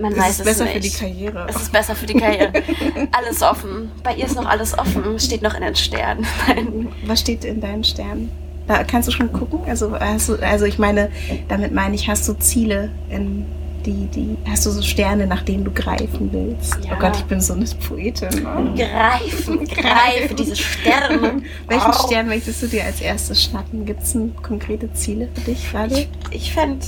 man 0.00 0.12
Es 0.12 0.18
weiß 0.18 0.30
ist 0.30 0.38
es 0.40 0.44
besser 0.44 0.64
nicht. 0.64 0.74
für 0.74 0.80
die 0.80 0.90
Karriere. 0.90 1.46
Es 1.48 1.56
ist 1.56 1.72
besser 1.72 1.94
für 1.94 2.06
die 2.06 2.14
Karriere. 2.14 2.52
alles 3.12 3.42
offen. 3.42 3.90
Bei 4.02 4.14
ihr 4.14 4.26
ist 4.26 4.36
noch 4.36 4.46
alles 4.46 4.78
offen. 4.78 5.18
Steht 5.18 5.42
noch 5.42 5.54
in 5.54 5.62
den 5.62 5.74
Sternen. 5.76 6.26
Nein. 6.48 6.88
Was 7.06 7.20
steht 7.20 7.44
in 7.44 7.60
deinen 7.60 7.84
Sternen? 7.84 8.30
Da 8.66 8.84
kannst 8.84 9.08
du 9.08 9.12
schon 9.12 9.32
gucken. 9.32 9.60
Also 9.68 9.98
hast 9.98 10.28
du, 10.28 10.36
also 10.36 10.64
ich 10.66 10.78
meine, 10.78 11.10
damit 11.48 11.72
meine 11.72 11.94
ich, 11.94 12.08
hast 12.08 12.28
du 12.28 12.34
Ziele 12.34 12.90
in 13.10 13.44
die, 13.86 14.06
die, 14.06 14.36
hast 14.48 14.66
du 14.66 14.70
so 14.70 14.82
Sterne, 14.82 15.26
nach 15.26 15.42
denen 15.42 15.64
du 15.64 15.70
greifen 15.70 16.32
willst? 16.32 16.78
Ja. 16.84 16.92
Oh 16.94 16.98
Gott, 16.98 17.16
ich 17.16 17.24
bin 17.24 17.40
so 17.40 17.54
eine 17.54 17.64
Poetin. 17.86 18.46
Oh. 18.46 18.74
Greifen, 18.76 19.64
greife 19.66 20.34
diese 20.34 20.56
Sterne. 20.56 21.42
Welchen 21.68 21.90
Au. 21.90 22.06
Stern 22.06 22.28
möchtest 22.28 22.62
du 22.62 22.66
dir 22.68 22.84
als 22.84 23.00
erstes 23.00 23.42
schnappen? 23.42 23.84
Gibt 23.84 24.02
es 24.02 24.16
konkrete 24.42 24.92
Ziele 24.92 25.28
für 25.34 25.40
dich 25.42 25.70
gerade? 25.70 25.94
Ich, 26.00 26.08
ich 26.30 26.52
fände, 26.52 26.84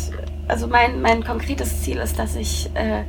also 0.48 0.66
mein, 0.66 1.00
mein 1.02 1.24
konkretes 1.24 1.82
Ziel 1.82 1.98
ist, 1.98 2.18
dass 2.18 2.36
ich 2.36 2.70
äh, 2.74 3.04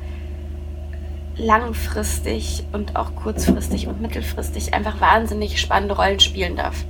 langfristig 1.38 2.64
und 2.72 2.96
auch 2.96 3.16
kurzfristig 3.16 3.88
und 3.88 4.02
mittelfristig 4.02 4.74
einfach 4.74 5.02
wahnsinnig 5.02 5.60
spannende 5.60 5.96
Rollen 5.96 6.20
spielen 6.20 6.56
darf. 6.56 6.86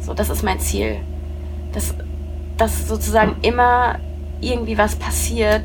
So, 0.00 0.14
das 0.14 0.30
ist 0.30 0.42
mein 0.42 0.60
Ziel. 0.60 0.96
Dass, 1.72 1.94
dass 2.56 2.88
sozusagen 2.88 3.36
immer 3.42 3.98
irgendwie 4.40 4.78
was 4.78 4.96
passiert, 4.96 5.64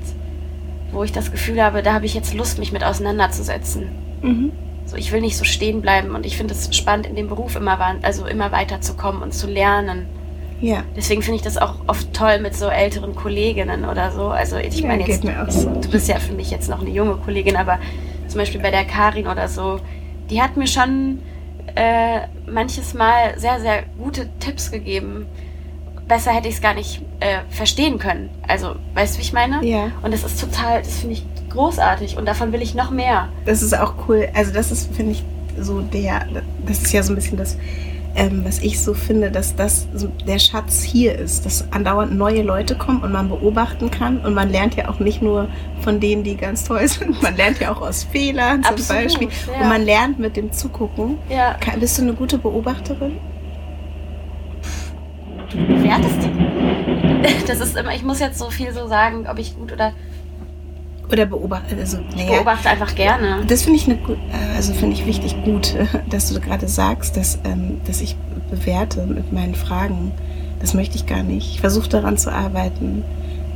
wo 0.92 1.04
ich 1.04 1.12
das 1.12 1.32
Gefühl 1.32 1.62
habe, 1.62 1.84
da 1.84 1.94
habe 1.94 2.06
ich 2.06 2.14
jetzt 2.14 2.34
Lust, 2.34 2.60
mich 2.60 2.72
mit 2.72 2.84
auseinanderzusetzen. 2.84 3.90
Mhm. 4.22 4.52
So, 4.86 4.98
ich 4.98 5.12
will 5.12 5.22
nicht 5.22 5.38
so 5.38 5.44
stehen 5.44 5.82
bleiben 5.82 6.16
und 6.16 6.26
ich 6.26 6.36
finde 6.36 6.54
es 6.54 6.76
spannend, 6.76 7.06
in 7.06 7.16
dem 7.16 7.28
Beruf 7.28 7.56
immer, 7.56 7.80
also 8.02 8.26
immer 8.26 8.52
weiterzukommen 8.52 9.22
und 9.22 9.34
zu 9.34 9.48
lernen. 9.48 10.08
Ja, 10.62 10.84
Deswegen 10.96 11.22
finde 11.22 11.38
ich 11.38 11.42
das 11.42 11.58
auch 11.58 11.76
oft 11.88 12.14
toll 12.14 12.40
mit 12.40 12.56
so 12.56 12.68
älteren 12.68 13.16
Kolleginnen 13.16 13.86
oder 13.86 14.12
so. 14.12 14.28
Also 14.28 14.58
ich 14.58 14.80
ja 14.80 14.88
meine 14.88 15.08
jetzt, 15.08 15.24
so. 15.50 15.70
du 15.70 15.90
bist 15.90 16.10
ja 16.10 16.18
für 16.18 16.34
mich 16.34 16.52
jetzt 16.52 16.70
noch 16.70 16.82
eine 16.82 16.90
junge 16.90 17.16
Kollegin, 17.16 17.56
aber 17.56 17.80
zum 18.28 18.40
Beispiel 18.40 18.60
bei 18.60 18.72
der 18.72 18.84
Karin 18.84 19.28
oder 19.28 19.48
so, 19.48 19.80
die 20.30 20.42
hat 20.42 20.58
mir 20.58 20.68
schon 20.68 21.20
äh, 21.76 22.22
manches 22.48 22.94
Mal 22.94 23.38
sehr, 23.38 23.60
sehr 23.60 23.84
gute 23.98 24.28
Tipps 24.40 24.72
gegeben, 24.72 25.28
besser 26.10 26.32
hätte 26.32 26.50
ich 26.50 26.56
es 26.56 26.62
gar 26.62 26.74
nicht 26.74 27.01
äh, 27.22 27.39
verstehen 27.50 28.00
können. 28.00 28.30
Also, 28.46 28.75
weißt 28.96 29.16
du, 29.16 29.20
wie 29.20 29.24
ich 29.24 29.32
meine? 29.32 29.63
Ja. 29.66 29.92
Und 30.01 30.13
das 30.13 30.24
ist 30.24 30.42
total, 30.42 30.82
das 30.82 30.98
finde 30.98 31.13
ich 31.13 31.24
großartig 31.50 32.18
und 32.18 32.25
davon 32.25 32.51
will 32.51 32.62
ich 32.62 32.75
noch 32.75 32.92
mehr. 32.92 33.30
Das 33.46 33.62
ist 33.62 33.78
auch 33.78 33.94
cool. 34.08 34.28
Also 34.34 34.51
das 34.51 34.72
ist, 34.72 34.94
finde 34.94 35.13
ich, 35.13 35.24
so 35.58 35.82
der, 35.82 36.25
das 36.66 36.84
ist 36.84 36.92
ja 36.92 37.01
so 37.04 37.13
ein 37.13 37.16
bisschen 37.16 37.38
das, 37.38 37.58
ähm, 38.16 38.44
was 38.44 38.60
ich 38.60 38.80
so 38.82 38.94
finde, 38.94 39.32
dass 39.32 39.56
das 39.56 39.88
so 39.94 40.08
der 40.28 40.39
Schatz 40.39 40.82
hier 40.82 41.18
ist, 41.18 41.46
dass 41.46 41.72
andauernd 41.72 42.16
neue 42.16 42.42
Leute 42.42 42.75
kommen 42.75 43.01
und 43.01 43.12
man 43.12 43.30
beobachten 43.30 43.92
kann 43.92 44.20
und 44.20 44.34
man 44.34 44.50
lernt 44.50 44.75
ja 44.75 44.89
auch 44.89 45.00
nicht 45.00 45.22
nur 45.22 45.48
von 45.82 46.00
denen, 46.00 46.24
die 46.24 46.36
ganz 46.36 46.63
toll 46.63 46.88
sind, 46.88 47.22
man 47.22 47.36
lernt 47.36 47.60
ja 47.60 47.72
auch 47.72 47.82
aus 47.82 48.04
Fehlern 48.04 48.63
zum 48.63 48.74
Absolut, 48.74 49.04
Beispiel 49.04 49.30
ja. 49.48 49.62
und 49.62 49.70
man 49.70 49.84
lernt 49.86 50.20
mit 50.20 50.38
dem 50.38 50.51
Zugucken. 50.51 51.18
Ja, 51.30 51.58
Bist 51.80 51.98
du 51.98 52.04
eine 52.04 52.13
gute 52.13 52.38
Beobachterin? 52.38 53.18
Du 55.51 55.58
bewertest 55.58 56.15
die. 56.24 56.29
Das 57.48 57.60
ist 57.60 57.75
immer, 57.75 57.94
ich 57.94 58.03
muss 58.03 58.20
jetzt 58.20 58.38
so 58.39 58.50
viel 58.50 58.72
so 58.74 58.88
sagen, 58.88 59.27
ob 59.29 59.39
ich 59.39 59.56
gut 59.56 59.74
oder 59.74 59.91
Oder 61.12 61.25
beobachte, 61.25 61.75
also, 61.75 61.98
ich 62.10 62.15
naja, 62.15 62.36
beobachte 62.38 62.70
einfach 62.70 62.96
gerne. 62.96 63.44
Das 63.48 63.63
finde 63.63 63.77
ich 63.77 63.88
eine 63.88 63.98
gut, 63.98 64.18
äh, 64.32 64.56
also 64.56 64.74
finde 64.74 64.96
ich 64.96 65.06
wichtig 65.06 65.36
gut, 65.44 65.75
dass 66.10 66.32
du 66.32 66.39
gerade 66.39 66.68
sagst, 66.68 67.18
dass, 67.18 67.39
ähm, 67.44 67.82
dass 67.86 68.01
ich 68.01 68.15
bewerte 68.50 69.06
mit 69.06 69.34
meinen 69.34 69.56
Fragen. 69.56 70.12
Das 70.62 70.74
möchte 70.74 70.96
ich 70.96 71.06
gar 71.06 71.24
nicht. 71.24 71.51
Ich 71.53 71.62
versuche 71.62 71.89
daran 71.89 72.18
zu 72.18 72.32
arbeiten. 72.32 73.03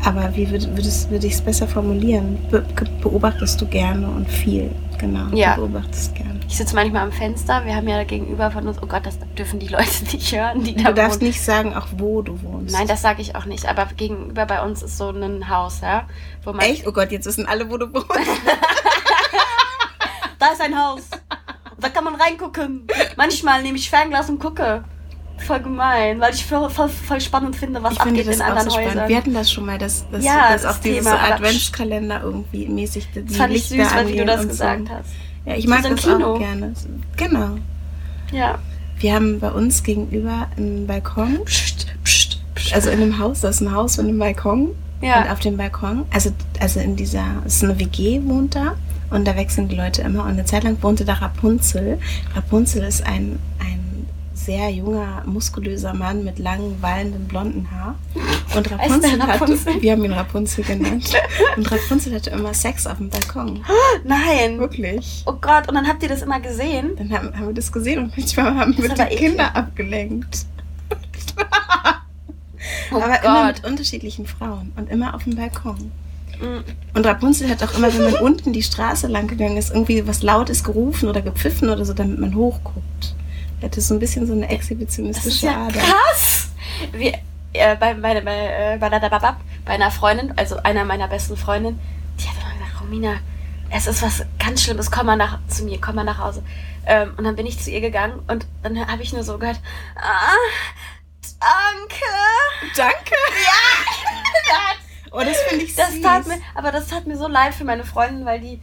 Aber 0.05 0.35
wie 0.35 0.45
würd- 0.47 0.69
würdest, 0.75 1.09
würde 1.09 1.27
ich 1.27 1.33
es 1.33 1.41
besser 1.41 1.67
formulieren? 1.67 2.37
Be 2.51 2.65
beobachtest 3.01 3.59
du 3.61 3.65
gerne 3.67 4.07
und 4.07 4.29
viel. 4.29 4.69
Genau. 4.97 5.27
Ja. 5.35 5.55
Du 5.55 5.61
beobachtest 5.61 6.13
gerne. 6.15 6.39
Ich 6.47 6.57
sitze 6.57 6.75
manchmal 6.75 7.03
am 7.03 7.11
Fenster, 7.11 7.65
wir 7.65 7.73
haben 7.75 7.87
ja 7.87 8.03
gegenüber 8.03 8.51
von 8.51 8.67
uns, 8.67 8.77
oh 8.81 8.85
Gott, 8.85 9.05
das 9.05 9.17
dürfen 9.37 9.59
die 9.59 9.67
Leute 9.69 10.03
nicht 10.11 10.31
hören, 10.35 10.63
die 10.63 10.75
da 10.75 10.89
Du 10.89 10.93
darfst 10.93 11.19
wohnen. 11.21 11.29
nicht 11.29 11.41
sagen, 11.41 11.73
auch 11.75 11.87
wo 11.97 12.21
du 12.21 12.41
wohnst. 12.43 12.73
Nein, 12.75 12.87
das 12.87 13.01
sage 13.01 13.21
ich 13.21 13.35
auch 13.35 13.45
nicht, 13.45 13.65
aber 13.65 13.85
gegenüber 13.95 14.45
bei 14.45 14.61
uns 14.61 14.83
ist 14.83 14.97
so 14.97 15.09
ein 15.09 15.49
Haus, 15.49 15.79
ja, 15.81 16.05
wo 16.43 16.51
man 16.51 16.65
Echt? 16.65 16.85
Oh 16.85 16.91
Gott, 16.91 17.11
jetzt 17.11 17.25
wissen 17.25 17.45
alle, 17.47 17.69
wo 17.71 17.77
du 17.77 17.91
wohnst. 17.93 18.09
Da 20.39 20.47
ist 20.51 20.61
ein 20.61 20.77
Haus. 20.77 21.03
Da 21.79 21.87
kann 21.89 22.03
man 22.03 22.15
reingucken. 22.15 22.85
Manchmal 23.15 23.63
nehme 23.63 23.77
ich 23.77 23.89
Fernglas 23.89 24.29
und 24.29 24.39
gucke. 24.39 24.83
Voll 25.37 25.59
gemein, 25.59 26.19
weil 26.21 26.33
ich 26.33 26.45
voll, 26.45 26.69
voll, 26.69 26.87
voll 26.89 27.19
spannend 27.19 27.55
finde, 27.55 27.81
was 27.83 27.93
Ich 27.93 28.01
finde 28.01 28.21
abgeht 28.21 28.27
das 28.27 28.35
in 28.37 28.41
anderen 28.43 28.69
so. 28.69 28.77
Häusern. 28.77 29.09
Wir 29.09 29.17
hatten 29.17 29.33
das 29.33 29.51
schon 29.51 29.65
mal, 29.65 29.77
dass, 29.77 30.05
dass, 30.09 30.23
Ja, 30.23 30.51
dass 30.53 30.61
das 30.61 30.75
auch 30.77 30.79
dieses 30.81 31.03
Thema, 31.03 31.19
aber- 31.19 31.33
Adventskalender 31.35 32.21
irgendwie 32.23 32.67
mäßig 32.67 33.07
die 33.13 33.25
das 33.25 33.35
fand 33.35 33.53
ich 33.53 33.63
süß, 33.65 33.95
weil 33.95 34.07
wie 34.07 34.17
du 34.17 34.25
das 34.25 34.41
und 34.41 34.47
gesagt 34.49 34.87
so. 34.87 34.93
hast. 34.93 35.09
Ja, 35.45 35.55
ich 35.55 35.63
So 35.65 35.69
mag 35.69 35.85
ein 35.85 35.95
das 35.95 36.01
Kino. 36.05 36.33
auch 36.35 36.39
gerne. 36.39 36.73
Genau. 37.17 37.49
Ja. 38.31 38.57
Wir 38.99 39.13
haben 39.15 39.39
bei 39.39 39.51
uns 39.51 39.83
gegenüber 39.83 40.47
einen 40.55 40.87
Balkon, 40.87 41.39
Psst, 41.43 41.87
psst, 42.05 42.39
psst. 42.55 42.73
also 42.73 42.89
in 42.89 43.01
einem 43.01 43.19
Haus, 43.19 43.41
das 43.41 43.55
ist 43.55 43.61
ein 43.61 43.73
Haus 43.73 43.97
mit 43.97 44.07
einem 44.07 44.19
Balkon. 44.19 44.67
Und 45.01 45.07
ja. 45.09 45.29
auf 45.33 45.39
dem 45.41 45.57
Balkon, 45.57 46.05
also, 46.13 46.29
also 46.61 46.79
in 46.79 46.95
dieser, 46.95 47.25
es 47.45 47.55
ist 47.57 47.63
eine 47.65 47.77
WG 47.77 48.21
wohnt 48.23 48.55
da 48.55 48.75
und 49.09 49.27
da 49.27 49.35
wechseln 49.35 49.67
die 49.67 49.75
Leute 49.75 50.01
immer. 50.03 50.23
Und 50.23 50.29
eine 50.29 50.45
Zeit 50.45 50.63
lang 50.63 50.77
wohnte 50.81 51.03
da 51.03 51.15
Rapunzel. 51.15 51.99
Rapunzel 52.33 52.83
ist 52.83 53.05
ein, 53.05 53.37
ein 53.59 53.82
sehr 54.45 54.69
junger, 54.69 55.23
muskulöser 55.25 55.93
Mann 55.93 56.23
mit 56.23 56.39
langen, 56.39 56.81
wallenden, 56.81 57.27
blonden 57.27 57.69
Haar. 57.71 57.95
Und 58.55 58.71
Rapunzel 58.71 59.21
hatte, 59.21 59.41
Rapunzel? 59.41 59.81
wir 59.81 59.91
haben 59.91 60.05
ihn 60.05 60.13
Rapunzel 60.13 60.63
genannt. 60.63 61.13
Und 61.57 61.71
Rapunzel 61.71 62.13
hatte 62.13 62.29
immer 62.29 62.53
Sex 62.53 62.85
auf 62.85 62.97
dem 62.97 63.09
Balkon. 63.09 63.63
Nein. 64.03 64.59
Wirklich. 64.59 65.23
Oh 65.25 65.33
Gott, 65.33 65.67
und 65.67 65.75
dann 65.75 65.87
habt 65.87 66.03
ihr 66.03 66.09
das 66.09 66.21
immer 66.21 66.39
gesehen? 66.39 66.91
Dann 66.97 67.11
haben, 67.11 67.37
haben 67.37 67.47
wir 67.47 67.53
das 67.53 67.71
gesehen 67.71 68.03
und 68.03 68.17
manchmal 68.17 68.55
haben 68.55 68.77
wir 68.77 68.89
die. 68.89 69.15
Kinder 69.15 69.55
abgelenkt. 69.55 70.45
Oh 72.91 72.95
aber 72.95 73.23
immer 73.23 73.45
Gott. 73.47 73.55
mit 73.55 73.71
unterschiedlichen 73.71 74.25
Frauen 74.25 74.71
und 74.77 74.89
immer 74.89 75.13
auf 75.13 75.23
dem 75.23 75.35
Balkon. 75.35 75.91
Mm. 76.39 76.95
Und 76.95 77.05
Rapunzel 77.05 77.49
hat 77.49 77.61
auch 77.63 77.75
immer, 77.77 77.93
wenn 77.93 78.11
man 78.11 78.21
unten 78.21 78.53
die 78.53 78.63
Straße 78.63 79.07
lang 79.07 79.27
gegangen 79.27 79.57
ist, 79.57 79.71
irgendwie 79.71 80.07
was 80.07 80.23
Lautes 80.23 80.63
gerufen 80.63 81.09
oder 81.09 81.21
gepfiffen 81.21 81.69
oder 81.69 81.83
so, 81.83 81.93
damit 81.93 82.19
man 82.19 82.35
hochguckt. 82.35 83.15
Hatte 83.63 83.81
so 83.81 83.93
ein 83.93 83.99
bisschen 83.99 84.27
so 84.27 84.33
eine 84.33 84.41
Das 84.43 84.51
ist 84.51 84.55
exhibitionistische 84.57 85.45
ja 85.47 85.67
Ader. 85.67 85.79
krass. 85.79 86.49
Äh, 87.53 87.75
bei, 87.77 87.93
bei, 87.93 88.19
bei, 88.21 88.73
äh, 88.73 88.77
bei, 88.77 89.73
einer 89.73 89.91
Freundin, 89.91 90.33
also 90.37 90.57
einer 90.57 90.85
meiner 90.85 91.07
besten 91.07 91.37
Freundinnen, 91.37 91.79
die 92.19 92.27
hat 92.27 92.35
immer 92.35 92.51
gesagt, 92.53 92.81
Romina, 92.81 93.15
es 93.69 93.87
ist 93.87 94.01
was 94.01 94.23
ganz 94.39 94.63
Schlimmes, 94.63 94.91
komm 94.91 95.05
mal 95.05 95.15
nach, 95.15 95.39
zu 95.47 95.63
mir, 95.63 95.79
komm 95.79 95.95
mal 95.95 96.03
nach 96.03 96.17
Hause. 96.19 96.43
Ähm, 96.85 97.13
und 97.17 97.23
dann 97.23 97.35
bin 97.35 97.45
ich 97.45 97.59
zu 97.59 97.71
ihr 97.71 97.79
gegangen 97.81 98.19
und 98.27 98.45
dann 98.63 98.85
habe 98.87 99.01
ich 99.03 99.13
nur 99.13 99.23
so 99.23 99.37
gehört, 99.37 99.59
ah, 99.95 100.33
danke. 101.39 102.75
Danke! 102.75 103.15
Ja. 103.45 104.57
Oh, 105.15 105.21
das 105.23 105.37
finde 105.47 105.65
ich 105.65 105.75
Das 105.75 105.91
süß. 105.91 106.01
tat 106.01 106.25
mir, 106.25 106.39
aber 106.55 106.71
das 106.71 106.87
tat 106.87 107.05
mir 107.05 107.15
so 107.15 107.27
leid 107.27 107.53
für 107.53 107.65
meine 107.65 107.85
Freundin, 107.85 108.25
weil 108.25 108.39
die 108.41 108.59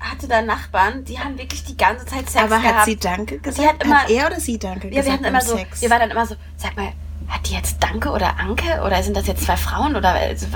hatte 0.00 0.26
da 0.28 0.42
Nachbarn, 0.42 1.04
die 1.04 1.18
haben 1.18 1.38
wirklich 1.38 1.62
die 1.64 1.76
ganze 1.76 2.06
Zeit 2.06 2.28
Sex 2.30 2.36
Aber 2.44 2.58
gehabt. 2.58 2.78
hat 2.78 2.84
sie 2.86 2.96
Danke 2.96 3.38
gesagt? 3.38 3.68
hat 3.68 3.84
immer- 3.84 4.08
er 4.08 4.26
oder 4.26 4.40
sie 4.40 4.58
Danke 4.58 4.88
Ja, 4.88 4.94
wir 4.94 5.02
gesagt 5.02 5.14
hatten 5.18 5.24
immer 5.26 5.40
so, 5.42 5.56
Sex? 5.56 5.82
wir 5.82 5.90
waren 5.90 6.00
dann 6.00 6.10
immer 6.10 6.26
so, 6.26 6.36
sag 6.56 6.76
mal, 6.76 6.92
hat 7.30 7.48
die 7.48 7.54
jetzt 7.54 7.82
Danke 7.82 8.10
oder 8.10 8.38
Anke? 8.38 8.82
Oder 8.84 9.02
sind 9.02 9.16
das 9.16 9.26
jetzt 9.26 9.44
zwei 9.44 9.56
Frauen? 9.56 9.94
Oder 9.96 10.10
also, 10.14 10.46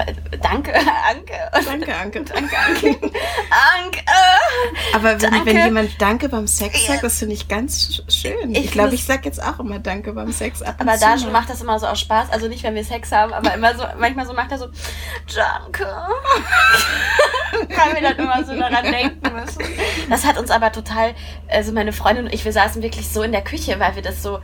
Danke, 0.42 0.72
Anke? 1.08 1.32
Danke, 1.64 1.94
Anke. 1.96 2.22
Danke, 2.24 2.56
Anke. 2.56 2.88
Anke. 3.76 4.00
Aber 4.94 5.12
wenn, 5.22 5.30
Danke. 5.30 5.46
wenn 5.46 5.64
jemand 5.64 6.00
Danke 6.02 6.28
beim 6.28 6.46
Sex 6.46 6.86
sagt, 6.86 7.02
das 7.04 7.18
finde 7.18 7.34
ich 7.34 7.48
ganz 7.48 8.02
sch- 8.06 8.12
schön. 8.12 8.50
Ich 8.52 8.66
Ich 8.66 8.70
glaube, 8.72 8.90
find 8.90 9.00
ich 9.00 9.06
sage 9.06 9.22
jetzt 9.24 9.42
auch 9.42 9.60
immer 9.60 9.78
Danke 9.78 10.12
beim 10.12 10.32
Sex. 10.32 10.62
Ab 10.62 10.76
Aber 10.78 10.96
da 10.96 11.16
macht 11.30 11.48
das 11.50 11.60
immer 11.62 11.78
so 11.78 11.86
aus 11.86 12.00
Spaß. 12.00 12.30
Also 12.30 12.48
nicht, 12.48 12.62
wenn 12.64 12.74
wir 12.74 12.84
Sex 12.84 13.12
haben, 13.12 13.32
aber 13.32 13.54
immer 13.54 13.74
so, 13.76 13.84
manchmal 13.98 14.26
so 14.26 14.32
macht 14.34 14.50
er 14.50 14.58
so, 14.58 14.66
Danke. 15.34 15.86
Weil 17.68 17.94
wir 17.94 18.02
dann 18.02 18.16
immer 18.18 18.44
so 18.44 18.54
daran 18.58 18.84
denken 18.84 19.32
müssen. 19.32 19.62
Das 20.10 20.24
hat 20.26 20.38
uns 20.38 20.50
aber 20.50 20.72
total, 20.72 21.14
also 21.48 21.72
meine 21.72 21.92
Freundin 21.92 22.24
und 22.26 22.32
ich, 22.34 22.44
wir 22.44 22.52
saßen 22.52 22.82
wirklich 22.82 23.08
so 23.08 23.22
in 23.22 23.32
der 23.32 23.42
Küche, 23.42 23.78
weil 23.78 23.94
wir 23.94 24.02
das 24.02 24.22
so, 24.22 24.40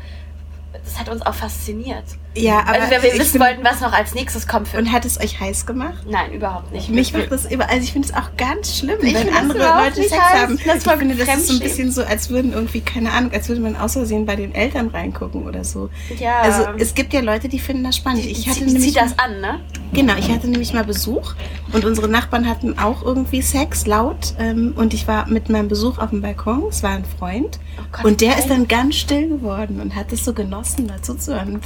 das 0.73 0.99
hat 0.99 1.09
uns 1.09 1.23
auch 1.23 1.35
fasziniert. 1.35 2.05
Ja, 2.37 2.61
aber 2.61 2.75
also 2.75 2.91
weil 2.93 3.03
wir 3.03 3.19
wissen 3.19 3.41
wollten, 3.41 3.65
was 3.65 3.81
noch 3.81 3.93
als 3.93 4.15
nächstes 4.15 4.47
kommt 4.47 4.69
für 4.69 4.79
Und 4.79 4.93
hat 4.93 5.05
es 5.05 5.19
euch 5.21 5.41
heiß 5.41 5.67
gemacht? 5.67 6.05
Nein, 6.09 6.33
überhaupt 6.33 6.71
nicht. 6.71 6.89
Mich 6.89 7.13
macht 7.13 7.33
das 7.33 7.45
immer, 7.45 7.69
also 7.69 7.83
ich 7.83 7.93
finde 7.93 8.09
es 8.09 8.15
auch 8.15 8.37
ganz 8.37 8.79
schlimm, 8.79 8.99
Ich 9.03 9.15
wenn 9.15 9.35
andere 9.35 9.59
Leute 9.59 10.03
Sex 10.03 10.13
heiß. 10.13 10.43
haben. 10.43 10.59
Das 10.65 10.87
ich 10.87 10.93
finde, 10.93 11.15
das 11.17 11.37
ist 11.37 11.49
so 11.49 11.55
ein 11.55 11.59
bisschen 11.59 11.91
so, 11.91 12.05
als 12.05 12.31
würden 12.31 12.53
irgendwie, 12.53 12.81
keine 12.83 13.11
Ahnung, 13.11 13.33
als 13.33 13.49
würde 13.49 13.61
man 13.61 13.75
aus 13.75 13.95
Versehen 13.95 14.27
bei 14.27 14.37
den 14.37 14.55
Eltern 14.55 14.89
reingucken 14.89 15.45
oder 15.45 15.65
so. 15.65 15.91
Ja. 16.19 16.41
Also 16.43 16.67
es 16.79 16.95
gibt 16.95 17.13
ja 17.13 17.21
Leute, 17.21 17.49
die 17.49 17.59
finden 17.59 17.83
das 17.83 17.97
spannend. 17.97 18.25
Ich 18.25 18.49
hatte 18.49 18.65
nämlich 18.65 18.85
zieht 18.85 18.97
das 18.97 19.19
an, 19.19 19.41
ne? 19.41 19.61
Genau, 19.93 20.15
ich 20.17 20.31
hatte 20.31 20.47
nämlich 20.47 20.73
mal 20.73 20.85
Besuch 20.85 21.35
und 21.73 21.85
unsere 21.85 22.07
Nachbarn 22.07 22.49
hatten 22.49 22.79
auch 22.79 23.03
irgendwie 23.03 23.43
Sex 23.43 23.87
laut 23.87 24.35
ähm, 24.39 24.73
und 24.77 24.95
ich 24.95 25.09
war 25.09 25.29
mit 25.29 25.49
meinem 25.49 25.67
Besuch 25.67 25.99
auf 25.99 26.11
dem 26.11 26.21
Balkon, 26.23 26.67
es 26.69 26.85
war 26.85 26.91
ein 26.91 27.05
Freund 27.19 27.59
Oh 27.77 27.83
Gott, 27.91 28.05
und 28.05 28.21
der 28.21 28.39
ist 28.39 28.49
dann 28.49 28.69
ganz 28.69 28.95
still 28.95 29.29
geworden 29.29 29.81
und 29.81 29.97
hat 29.97 30.13
es 30.13 30.25
so 30.25 30.33
genossen, 30.33 30.60
dazu 30.87 31.15
zu 31.15 31.35
hören. 31.35 31.61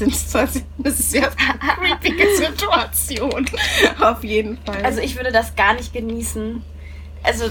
Das 0.78 1.00
ist 1.00 1.14
ja 1.14 1.28
eine 1.38 1.96
creepige 1.98 2.36
Situation, 2.36 3.46
auf 4.00 4.24
jeden 4.24 4.58
Fall. 4.64 4.84
Also 4.84 5.00
ich 5.00 5.16
würde 5.16 5.32
das 5.32 5.54
gar 5.56 5.74
nicht 5.74 5.92
genießen. 5.92 6.62
Also 7.22 7.50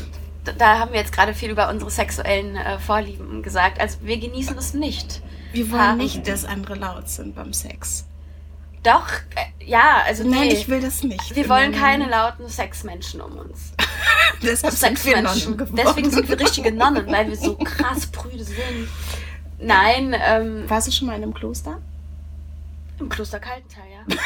da 0.57 0.79
haben 0.79 0.91
wir 0.91 0.99
jetzt 0.99 1.13
gerade 1.13 1.33
viel 1.33 1.49
über 1.49 1.69
unsere 1.69 1.89
sexuellen 1.89 2.55
äh, 2.55 2.79
Vorlieben 2.79 3.43
gesagt. 3.43 3.79
Also 3.79 3.97
wir 4.01 4.17
genießen 4.17 4.57
es 4.57 4.73
nicht. 4.73 5.21
wir 5.53 5.69
wollen 5.71 5.81
Haaren. 5.81 5.97
nicht, 5.97 6.27
dass 6.27 6.45
andere 6.45 6.75
laut 6.75 7.09
sind 7.09 7.35
beim 7.35 7.53
Sex. 7.53 8.05
Doch, 8.83 9.07
äh, 9.35 9.65
ja, 9.65 10.03
also 10.05 10.23
Nein, 10.23 10.49
nee. 10.49 10.53
ich 10.53 10.67
will 10.67 10.81
das 10.81 11.03
nicht. 11.03 11.35
wir 11.35 11.47
wollen 11.47 11.71
keine 11.71 12.09
lauten 12.09 12.49
Sexmenschen 12.49 13.21
um 13.21 13.37
uns. 13.37 13.71
Deshalb 14.43 14.73
sind 14.73 15.05
wir 15.05 15.21
Nonnen 15.21 15.57
geworden. 15.57 15.81
Deswegen 15.81 16.11
sind 16.11 16.27
wir 16.27 16.37
richtige 16.37 16.71
Nonnen, 16.73 17.07
weil 17.07 17.29
wir 17.29 17.37
so 17.37 17.55
krass 17.55 18.07
prüde 18.07 18.43
sind. 18.43 18.89
Nein, 19.59 20.15
ähm, 20.19 20.69
Warst 20.69 20.87
du 20.87 20.91
schon 20.91 21.07
mal 21.07 21.15
in 21.15 21.23
einem 21.23 21.33
Kloster? 21.33 21.79
im 22.99 23.09
Kloster 23.09 23.39
Kaltental, 23.39 23.83
ja. 23.91 24.05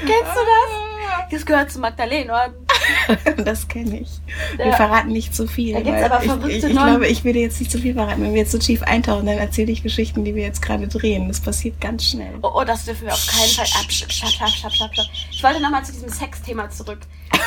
Kennst 0.00 0.34
du 0.34 0.40
das? 0.40 1.30
Das 1.30 1.46
gehört 1.46 1.70
zu 1.70 1.80
Magdalenorden. 1.80 2.67
Das 3.44 3.68
kenne 3.68 4.00
ich. 4.00 4.08
Wir 4.56 4.66
Ja. 4.66 4.76
verraten 4.76 5.08
nicht 5.08 5.34
zu 5.34 5.46
viel. 5.46 5.74
Da 5.74 5.80
gibt's 5.80 6.02
aber 6.02 6.20
ich, 6.22 6.30
verrückte 6.30 6.50
ich, 6.50 6.64
ich 6.64 6.70
glaube, 6.70 7.06
ich 7.06 7.24
will 7.24 7.32
dir 7.32 7.42
jetzt 7.42 7.58
nicht 7.60 7.70
zu 7.70 7.78
viel 7.78 7.94
verraten. 7.94 8.22
Wenn 8.22 8.32
wir 8.32 8.40
jetzt 8.40 8.52
so 8.52 8.58
tief 8.58 8.82
eintauchen, 8.82 9.26
dann 9.26 9.38
erzähle 9.38 9.72
ich 9.72 9.82
Geschichten, 9.82 10.24
die 10.24 10.34
wir 10.34 10.42
jetzt 10.42 10.60
gerade 10.62 10.86
drehen. 10.88 11.28
Das 11.28 11.40
passiert 11.40 11.80
ganz 11.80 12.04
schnell. 12.10 12.34
Oh, 12.42 12.50
oh, 12.54 12.64
das 12.64 12.84
dürfen 12.84 13.06
wir 13.06 13.12
auf 13.14 13.26
keinen 13.26 13.48
Fall 13.50 13.64
ab. 13.64 13.90
Stopp, 13.90 14.12
stopp, 14.12 14.30
stopp, 14.48 14.72
stopp, 14.72 14.92
stopp. 14.92 15.06
Ich 15.30 15.42
wollte 15.42 15.60
nochmal 15.62 15.84
zu 15.84 15.92
diesem 15.92 16.08
Sexthema 16.10 16.68
zurück. 16.70 17.00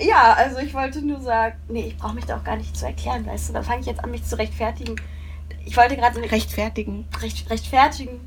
ja, 0.00 0.32
also 0.34 0.58
ich 0.58 0.72
wollte 0.74 1.02
nur 1.04 1.20
sagen, 1.20 1.56
nee, 1.68 1.86
ich 1.88 1.96
brauche 1.96 2.14
mich 2.14 2.24
da 2.24 2.36
auch 2.36 2.44
gar 2.44 2.56
nicht 2.56 2.76
zu 2.76 2.86
erklären, 2.86 3.26
weißt 3.26 3.48
du, 3.48 3.52
da 3.52 3.62
fange 3.62 3.80
ich 3.80 3.86
jetzt 3.86 4.02
an, 4.02 4.10
mich 4.10 4.24
zu 4.24 4.38
rechtfertigen. 4.38 4.96
Ich 5.64 5.76
wollte 5.76 5.96
gerade 5.96 6.14
so 6.14 6.22
eine 6.22 6.30
Rechtfertigen. 6.30 7.06
Recht, 7.20 7.50
rechtfertigen. 7.50 8.20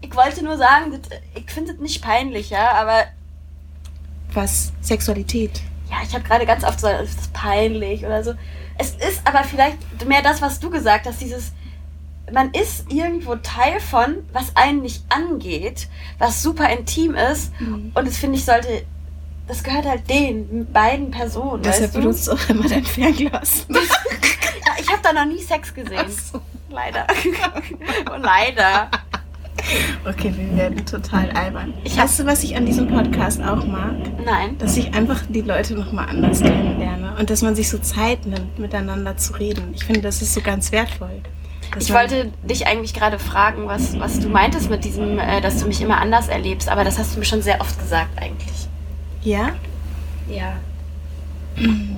Ich 0.00 0.14
wollte 0.14 0.44
nur 0.44 0.56
sagen, 0.56 0.90
das, 0.90 1.18
ich 1.34 1.50
finde 1.50 1.72
es 1.72 1.78
nicht 1.78 2.02
peinlich, 2.02 2.50
ja, 2.50 2.72
aber 2.72 3.04
was 4.32 4.72
Sexualität. 4.80 5.62
Ja, 5.90 5.96
ich 6.04 6.12
habe 6.14 6.24
gerade 6.24 6.46
ganz 6.46 6.64
oft 6.64 6.80
so, 6.80 6.88
das 6.88 7.10
ist 7.10 7.32
peinlich 7.32 8.04
oder 8.04 8.22
so. 8.22 8.34
Es 8.78 8.90
ist 8.90 9.22
aber 9.24 9.44
vielleicht 9.44 9.78
mehr 10.06 10.22
das, 10.22 10.42
was 10.42 10.60
du 10.60 10.68
gesagt 10.68 11.06
hast, 11.06 11.20
dieses, 11.20 11.52
man 12.32 12.50
ist 12.50 12.92
irgendwo 12.92 13.36
Teil 13.36 13.80
von, 13.80 14.16
was 14.32 14.54
einen 14.54 14.82
nicht 14.82 15.04
angeht, 15.08 15.88
was 16.18 16.42
super 16.42 16.68
intim 16.68 17.14
ist. 17.14 17.58
Mhm. 17.60 17.92
Und 17.94 18.06
das 18.06 18.16
finde 18.18 18.36
ich 18.36 18.44
sollte, 18.44 18.84
das 19.48 19.62
gehört 19.62 19.86
halt 19.86 20.10
den 20.10 20.70
beiden 20.72 21.10
Personen. 21.10 21.62
Deshalb 21.62 21.84
weißt 21.84 21.94
du? 21.94 21.98
benutzt 22.00 22.28
du 22.28 22.32
auch 22.32 22.48
immer 22.48 22.68
dein 22.68 22.84
Fernglas. 22.84 23.66
Ich 24.78 24.92
habe 24.92 25.02
da 25.02 25.12
noch 25.12 25.24
nie 25.24 25.40
Sex 25.40 25.74
gesehen. 25.74 26.08
So. 26.08 26.40
Leider. 26.68 27.06
oh, 28.10 28.16
leider. 28.18 28.88
Okay, 30.08 30.32
wir 30.36 30.56
werden 30.56 30.86
total 30.86 31.30
albern. 31.30 31.74
Ich 31.84 31.96
weißt 31.96 32.20
du, 32.20 32.26
was 32.26 32.44
ich 32.44 32.56
an 32.56 32.66
diesem 32.66 32.86
Podcast 32.88 33.42
auch 33.42 33.66
mag? 33.66 33.94
Nein. 34.24 34.56
Dass 34.58 34.76
ich 34.76 34.94
einfach 34.94 35.22
die 35.28 35.40
Leute 35.40 35.74
nochmal 35.74 36.08
anders 36.08 36.40
kennenlerne 36.40 37.14
und 37.18 37.30
dass 37.30 37.42
man 37.42 37.54
sich 37.54 37.68
so 37.68 37.78
Zeit 37.78 38.26
nimmt, 38.26 38.58
miteinander 38.58 39.16
zu 39.16 39.34
reden. 39.34 39.72
Ich 39.74 39.84
finde, 39.84 40.02
das 40.02 40.22
ist 40.22 40.34
so 40.34 40.40
ganz 40.40 40.72
wertvoll. 40.72 41.22
Ich 41.78 41.92
wollte 41.92 42.30
dich 42.42 42.66
eigentlich 42.66 42.94
gerade 42.94 43.18
fragen, 43.18 43.66
was, 43.66 43.98
was 43.98 44.20
du 44.20 44.28
meintest 44.28 44.70
mit 44.70 44.84
diesem, 44.84 45.18
äh, 45.18 45.40
dass 45.40 45.58
du 45.58 45.66
mich 45.66 45.82
immer 45.82 46.00
anders 46.00 46.28
erlebst, 46.28 46.68
aber 46.68 46.84
das 46.84 46.98
hast 46.98 47.14
du 47.14 47.18
mir 47.18 47.24
schon 47.24 47.42
sehr 47.42 47.60
oft 47.60 47.78
gesagt 47.78 48.18
eigentlich. 48.18 48.68
Ja? 49.22 49.50
Ja. 50.28 50.52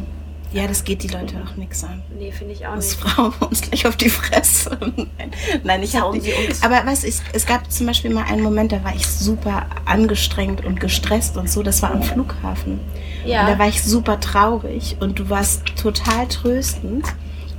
Ja, 0.53 0.67
das 0.67 0.85
geht 0.85 1.03
die 1.03 1.09
Leute 1.09 1.37
auch 1.47 1.57
nichts 1.57 1.85
an. 1.85 2.03
Nee, 2.19 2.33
finde 2.33 2.55
ich 2.55 2.67
auch 2.67 2.73
Als 2.73 2.97
nicht. 2.97 3.01
Frau 3.01 3.33
uns 3.47 3.61
gleich 3.61 3.87
auf 3.87 3.97
die 3.97 4.09
Fresse. 4.09 4.79
Nein, 4.81 5.31
Nein 5.63 5.83
ich 5.83 5.95
habe 5.95 6.09
uns. 6.09 6.63
Aber 6.63 6.83
was 6.87 7.05
ist, 7.05 7.23
es 7.35 7.45
gab 7.45 7.71
zum 7.71 7.87
Beispiel 7.87 8.11
mal 8.13 8.25
einen 8.25 8.43
Moment, 8.43 8.73
da 8.73 8.83
war 8.83 8.95
ich 8.95 9.07
super 9.07 9.67
angestrengt 9.85 10.65
und 10.65 10.81
gestresst 10.81 11.37
und 11.37 11.51
so. 11.51 11.63
Das 11.63 11.83
war 11.83 11.91
am 11.91 12.03
Flughafen. 12.03 12.73
Und 12.75 12.81
da 13.25 13.29
Ja. 13.51 13.59
war 13.59 13.69
ich 13.69 13.83
super 13.83 14.21
traurig 14.21 14.97
und 15.01 15.19
du 15.19 15.29
warst 15.29 15.65
total 15.77 16.27
tröstend. 16.29 17.05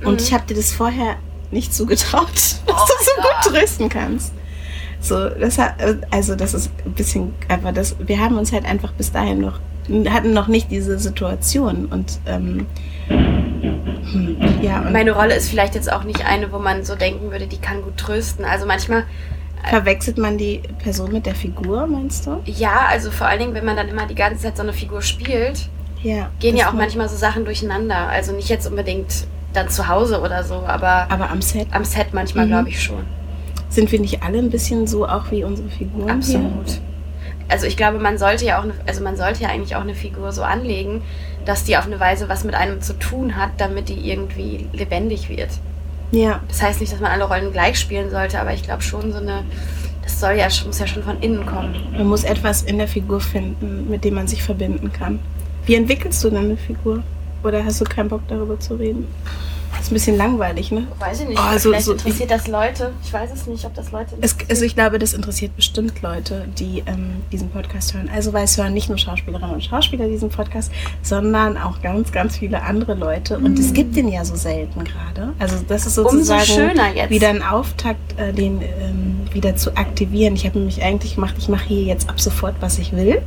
Und 0.04 0.14
Mhm. 0.14 0.18
ich 0.18 0.32
habe 0.34 0.46
dir 0.46 0.54
das 0.56 0.72
vorher 0.72 1.16
nicht 1.52 1.72
zugetraut, 1.74 2.32
dass 2.34 2.64
Oh 2.66 2.72
du 2.72 3.04
so 3.04 3.22
gut 3.22 3.54
trösten 3.54 3.88
kannst. 3.88 4.32
So, 5.00 5.28
das 5.30 5.56
hat, 5.58 5.74
also 6.10 6.34
das 6.34 6.54
ist 6.54 6.70
ein 6.84 6.92
bisschen, 6.92 7.34
aber 7.48 7.72
das, 7.72 7.96
wir 7.98 8.18
haben 8.18 8.36
uns 8.36 8.52
halt 8.52 8.64
einfach 8.66 8.92
bis 8.92 9.10
dahin 9.12 9.40
noch, 9.40 9.58
hatten 10.10 10.32
noch 10.32 10.48
nicht 10.48 10.70
diese 10.70 10.98
Situation 10.98 11.86
und 11.86 12.18
ähm, 12.26 12.66
hm, 13.08 14.36
ja, 14.62 14.80
und 14.80 14.92
Meine 14.92 15.12
Rolle 15.12 15.34
ist 15.34 15.48
vielleicht 15.48 15.74
jetzt 15.74 15.92
auch 15.92 16.04
nicht 16.04 16.26
eine, 16.26 16.52
wo 16.52 16.58
man 16.58 16.84
so 16.84 16.94
denken 16.94 17.30
würde, 17.30 17.46
die 17.46 17.58
kann 17.58 17.82
gut 17.82 17.96
trösten. 17.96 18.44
Also 18.44 18.66
manchmal, 18.66 19.04
verwechselt 19.68 20.18
man 20.18 20.38
die 20.38 20.62
Person 20.82 21.12
mit 21.12 21.26
der 21.26 21.34
Figur, 21.34 21.86
meinst 21.86 22.26
du? 22.26 22.40
ja, 22.46 22.86
also 22.88 23.10
vor 23.10 23.26
allen 23.26 23.40
Dingen, 23.40 23.54
wenn 23.54 23.64
man 23.64 23.76
dann 23.76 23.88
immer 23.88 24.06
die 24.06 24.14
ganze 24.14 24.42
Zeit 24.44 24.56
so 24.56 24.62
eine 24.62 24.72
Figur 24.72 25.02
spielt, 25.02 25.68
Ja. 26.02 26.30
gehen 26.40 26.56
ja 26.56 26.68
auch 26.68 26.72
manchmal 26.72 27.08
so 27.08 27.16
Sachen 27.16 27.44
durcheinander. 27.44 28.08
Also 28.08 28.32
nicht 28.32 28.48
jetzt 28.48 28.66
unbedingt 28.66 29.26
dann 29.52 29.68
zu 29.68 29.86
Hause 29.88 30.20
oder 30.20 30.44
so, 30.44 30.54
aber 30.66 31.06
Aber 31.10 31.28
am 31.30 31.42
Set 31.42 31.66
am 31.72 31.84
Set 31.84 32.08
manchmal, 32.14 32.46
Mhm. 32.46 32.50
glaube 32.50 32.68
ich 32.70 32.82
schon. 32.82 33.04
sind 33.68 33.92
wir 33.92 34.00
nicht 34.00 34.22
alle 34.22 34.38
ein 34.38 34.50
bisschen 34.50 34.86
so 34.86 35.06
auch 35.06 35.30
wie 35.30 35.44
unsere 35.44 35.68
Figuren 35.68 36.22
hier? 36.22 36.40
Also 37.50 37.66
ich 37.66 37.76
glaube, 37.76 37.98
man 37.98 38.16
sollte 38.18 38.44
ja 38.44 38.58
auch, 38.58 38.62
eine, 38.64 38.74
also 38.86 39.02
man 39.02 39.16
sollte 39.16 39.42
ja 39.42 39.48
eigentlich 39.48 39.74
auch 39.76 39.80
eine 39.80 39.94
Figur 39.94 40.32
so 40.32 40.42
anlegen, 40.42 41.02
dass 41.44 41.64
die 41.64 41.76
auf 41.76 41.86
eine 41.86 41.98
Weise 41.98 42.28
was 42.28 42.44
mit 42.44 42.54
einem 42.54 42.80
zu 42.80 42.92
tun 42.98 43.36
hat, 43.36 43.50
damit 43.58 43.88
die 43.88 44.08
irgendwie 44.10 44.66
lebendig 44.72 45.28
wird. 45.28 45.48
Ja, 46.12 46.40
Das 46.48 46.62
heißt 46.62 46.80
nicht, 46.80 46.92
dass 46.92 47.00
man 47.00 47.10
alle 47.12 47.24
Rollen 47.24 47.52
gleich 47.52 47.78
spielen 47.78 48.10
sollte, 48.10 48.40
aber 48.40 48.52
ich 48.52 48.62
glaube 48.62 48.82
schon 48.82 49.12
so 49.12 49.18
eine, 49.18 49.44
das 50.02 50.18
soll 50.20 50.32
ja, 50.32 50.50
schon- 50.50 50.68
muss 50.68 50.78
ja 50.78 50.86
schon 50.86 51.02
von 51.02 51.20
innen 51.20 51.46
kommen. 51.46 51.74
man 51.92 52.06
muss 52.08 52.24
etwas 52.24 52.62
in 52.62 52.78
der 52.78 52.88
Figur 52.88 53.20
finden, 53.20 53.88
mit 53.88 54.04
dem 54.04 54.14
man 54.14 54.26
sich 54.26 54.42
verbinden 54.42 54.92
kann. 54.92 55.18
Wie 55.66 55.74
entwickelst 55.74 56.22
du 56.24 56.30
denn 56.30 56.38
eine 56.44 56.56
Figur? 56.56 57.02
Oder 57.42 57.64
hast 57.64 57.80
du 57.80 57.84
keinen 57.84 58.08
Bock 58.08 58.22
darüber 58.28 58.58
zu 58.60 58.74
reden? 58.74 59.06
Das 59.80 59.86
ist 59.86 59.92
ein 59.92 59.94
bisschen 59.94 60.16
langweilig, 60.18 60.70
ne? 60.72 60.86
Weiß 60.98 61.20
ich 61.22 61.28
nicht, 61.28 61.38
Oh, 61.40 61.52
so- 61.56 61.70
vielleicht 61.70 61.86
so- 61.86 61.92
interessiert 61.92 62.30
das 62.30 62.46
Leute. 62.48 62.92
Ich 63.02 63.10
weiß 63.10 63.30
es 63.32 63.46
nicht, 63.46 63.64
ob 63.64 63.72
das 63.74 63.90
Leute 63.92 64.14
Es, 64.20 64.36
also 64.50 64.62
ich 64.66 64.74
glaube, 64.74 64.98
das 64.98 65.14
interessiert 65.14 65.56
bestimmt 65.56 66.02
Leute, 66.02 66.46
die 66.58 66.82
ähm, 66.84 67.22
diesen 67.32 67.48
Podcast 67.48 67.94
hören. 67.94 68.10
Also 68.14 68.34
weil 68.34 68.44
es 68.44 68.58
hören 68.58 68.74
nicht 68.74 68.90
nur 68.90 68.98
Schauspielerinnen 68.98 69.54
und 69.54 69.64
Schauspieler 69.64 70.06
diesen 70.06 70.28
Podcast, 70.28 70.70
sondern 71.02 71.56
auch 71.56 71.80
ganz, 71.80 72.12
ganz 72.12 72.36
viele 72.36 72.62
andere 72.62 72.92
Leute. 72.92 73.38
Und 73.38 73.58
es 73.58 73.72
gibt 73.72 73.96
den 73.96 74.08
ja 74.08 74.22
so 74.22 74.36
selten 74.36 74.84
gerade. 74.84 75.32
Also 75.38 75.56
das 75.66 75.86
ist 75.86 75.96
Umso 75.96 76.10
sozusagen 76.12 76.44
schöner 76.44 76.94
jetzt. 76.94 77.08
wieder 77.10 77.30
ein 77.30 77.42
Auftakt, 77.42 78.18
äh, 78.20 78.34
den 78.34 78.60
ähm, 78.60 79.20
wieder 79.32 79.56
zu 79.56 79.76
aktivieren. 79.78 80.34
Ich 80.34 80.44
habe 80.44 80.58
nämlich 80.58 80.82
eigentlich 80.82 81.14
gemacht, 81.14 81.36
ich 81.38 81.48
mache 81.48 81.64
hier 81.68 81.84
jetzt 81.84 82.10
ab 82.10 82.20
sofort, 82.20 82.56
was 82.60 82.78
ich 82.78 82.92
will. 82.92 83.22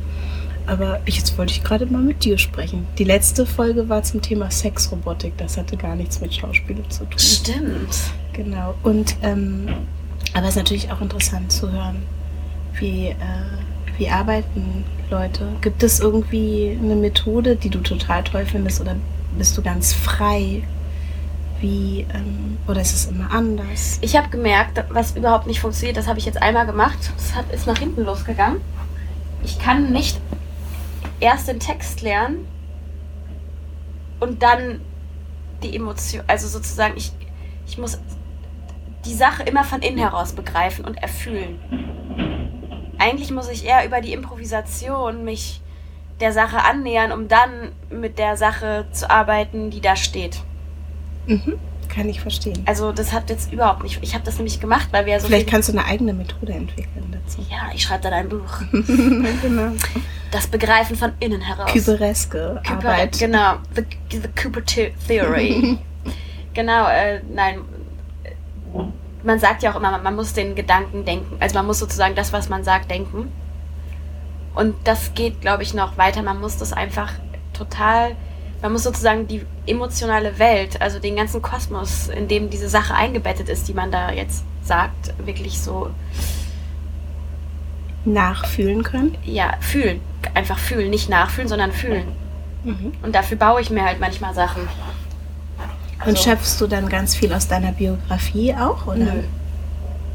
Aber 0.66 1.00
ich, 1.04 1.18
jetzt 1.18 1.36
wollte 1.36 1.52
ich 1.52 1.62
gerade 1.62 1.86
mal 1.86 2.02
mit 2.02 2.24
dir 2.24 2.38
sprechen. 2.38 2.86
Die 2.98 3.04
letzte 3.04 3.44
Folge 3.44 3.88
war 3.88 4.02
zum 4.02 4.22
Thema 4.22 4.50
Sexrobotik. 4.50 5.36
Das 5.36 5.56
hatte 5.56 5.76
gar 5.76 5.94
nichts 5.94 6.20
mit 6.20 6.34
Schauspiel 6.34 6.82
zu 6.88 7.04
tun. 7.04 7.18
Stimmt. 7.18 7.96
Genau. 8.32 8.74
Und 8.82 9.16
ähm, 9.22 9.68
aber 10.34 10.44
es 10.44 10.50
ist 10.50 10.56
natürlich 10.56 10.90
auch 10.90 11.00
interessant 11.00 11.52
zu 11.52 11.70
hören, 11.70 12.02
wie, 12.74 13.08
äh, 13.08 13.16
wie 13.98 14.08
arbeiten 14.08 14.84
Leute. 15.10 15.46
Gibt 15.60 15.82
es 15.82 16.00
irgendwie 16.00 16.76
eine 16.80 16.96
Methode, 16.96 17.56
die 17.56 17.70
du 17.70 17.78
total 17.78 18.24
toll 18.24 18.44
findest, 18.44 18.80
oder 18.80 18.96
bist 19.38 19.56
du 19.56 19.62
ganz 19.62 19.92
frei? 19.92 20.64
Wie, 21.60 22.04
ähm, 22.12 22.58
oder 22.66 22.80
ist 22.80 22.94
es 22.94 23.06
immer 23.06 23.30
anders? 23.30 23.98
Ich 24.00 24.16
habe 24.16 24.28
gemerkt, 24.28 24.84
was 24.90 25.16
überhaupt 25.16 25.46
nicht 25.46 25.60
funktioniert, 25.60 25.96
das 25.96 26.08
habe 26.08 26.18
ich 26.18 26.24
jetzt 26.24 26.42
einmal 26.42 26.66
gemacht. 26.66 26.98
Das 27.16 27.34
hat, 27.34 27.50
ist 27.52 27.66
nach 27.66 27.78
hinten 27.78 28.04
losgegangen. 28.04 28.60
Ich 29.44 29.58
kann 29.58 29.92
nicht 29.92 30.18
erst 31.20 31.48
den 31.48 31.60
Text 31.60 32.02
lernen 32.02 32.46
und 34.20 34.42
dann 34.42 34.80
die 35.62 35.74
Emotion, 35.76 36.22
also 36.26 36.48
sozusagen, 36.48 36.96
ich, 36.96 37.12
ich 37.66 37.78
muss 37.78 37.98
die 39.04 39.14
Sache 39.14 39.42
immer 39.42 39.64
von 39.64 39.82
innen 39.82 39.98
heraus 39.98 40.32
begreifen 40.32 40.84
und 40.84 40.96
erfühlen. 40.96 41.58
Eigentlich 42.98 43.30
muss 43.30 43.48
ich 43.48 43.64
eher 43.64 43.84
über 43.84 44.00
die 44.00 44.12
Improvisation 44.12 45.24
mich 45.24 45.60
der 46.20 46.32
Sache 46.32 46.58
annähern, 46.64 47.12
um 47.12 47.28
dann 47.28 47.72
mit 47.90 48.18
der 48.18 48.36
Sache 48.36 48.86
zu 48.92 49.10
arbeiten, 49.10 49.70
die 49.70 49.80
da 49.80 49.96
steht. 49.96 50.42
Mhm. 51.26 51.58
Kann 51.88 52.08
ich 52.08 52.20
verstehen. 52.20 52.62
Also 52.66 52.92
das 52.92 53.12
hat 53.12 53.30
jetzt 53.30 53.52
überhaupt 53.52 53.82
nicht. 53.82 53.98
Ich 54.02 54.14
habe 54.14 54.24
das 54.24 54.36
nämlich 54.36 54.60
gemacht, 54.60 54.88
weil 54.90 55.06
wir 55.06 55.12
ja 55.14 55.20
so 55.20 55.26
Vielleicht 55.26 55.44
viel, 55.44 55.52
kannst 55.52 55.68
du 55.68 55.72
eine 55.74 55.84
eigene 55.84 56.12
Methode 56.12 56.52
entwickeln 56.52 57.12
dazu. 57.12 57.44
Ja, 57.50 57.70
ich 57.74 57.82
schreibe 57.82 58.02
dann 58.04 58.12
ein 58.12 58.28
Buch. 58.28 58.62
genau. 59.42 59.72
Das 60.34 60.48
Begreifen 60.48 60.96
von 60.96 61.12
innen 61.20 61.40
heraus. 61.40 61.70
Kybereske 61.70 62.60
Cooper- 62.66 62.88
Arbeit. 62.88 63.16
Genau, 63.20 63.54
the, 63.76 63.84
the 64.10 64.28
Cooper 64.42 64.62
The- 64.66 64.92
Theory. 65.06 65.78
genau, 66.54 66.88
äh, 66.88 67.20
nein. 67.32 67.60
Man 69.22 69.38
sagt 69.38 69.62
ja 69.62 69.70
auch 69.72 69.76
immer, 69.76 69.96
man 69.98 70.16
muss 70.16 70.32
den 70.32 70.56
Gedanken 70.56 71.04
denken. 71.04 71.36
Also 71.38 71.54
man 71.54 71.66
muss 71.66 71.78
sozusagen 71.78 72.16
das, 72.16 72.32
was 72.32 72.48
man 72.48 72.64
sagt, 72.64 72.90
denken. 72.90 73.30
Und 74.56 74.74
das 74.82 75.14
geht, 75.14 75.40
glaube 75.40 75.62
ich, 75.62 75.72
noch 75.72 75.98
weiter. 75.98 76.22
Man 76.22 76.40
muss 76.40 76.56
das 76.58 76.72
einfach 76.72 77.12
total, 77.52 78.16
man 78.60 78.72
muss 78.72 78.82
sozusagen 78.82 79.28
die 79.28 79.46
emotionale 79.68 80.40
Welt, 80.40 80.82
also 80.82 80.98
den 80.98 81.14
ganzen 81.14 81.42
Kosmos, 81.42 82.08
in 82.08 82.26
dem 82.26 82.50
diese 82.50 82.68
Sache 82.68 82.92
eingebettet 82.94 83.48
ist, 83.48 83.68
die 83.68 83.72
man 83.74 83.92
da 83.92 84.10
jetzt 84.10 84.44
sagt, 84.64 85.14
wirklich 85.24 85.60
so 85.60 85.90
Nachfühlen 88.04 88.82
können. 88.82 89.16
ja, 89.24 89.54
fühlen. 89.60 90.00
Einfach 90.34 90.58
fühlen, 90.58 90.90
nicht 90.90 91.08
nachfühlen, 91.08 91.48
sondern 91.48 91.70
fühlen. 91.72 92.08
Mhm. 92.64 92.92
Und 93.02 93.14
dafür 93.14 93.36
baue 93.36 93.60
ich 93.60 93.70
mir 93.70 93.84
halt 93.84 94.00
manchmal 94.00 94.34
Sachen. 94.34 94.62
Und 94.62 96.16
Also- 96.16 96.22
schöpfst 96.22 96.56
du 96.60 96.66
dann 96.66 96.88
ganz 96.88 97.14
viel 97.14 97.32
aus 97.32 97.46
deiner 97.48 97.72
Biografie 97.72 98.54
auch? 98.54 98.86
Oder? 98.86 98.96
Nö. 98.96 99.22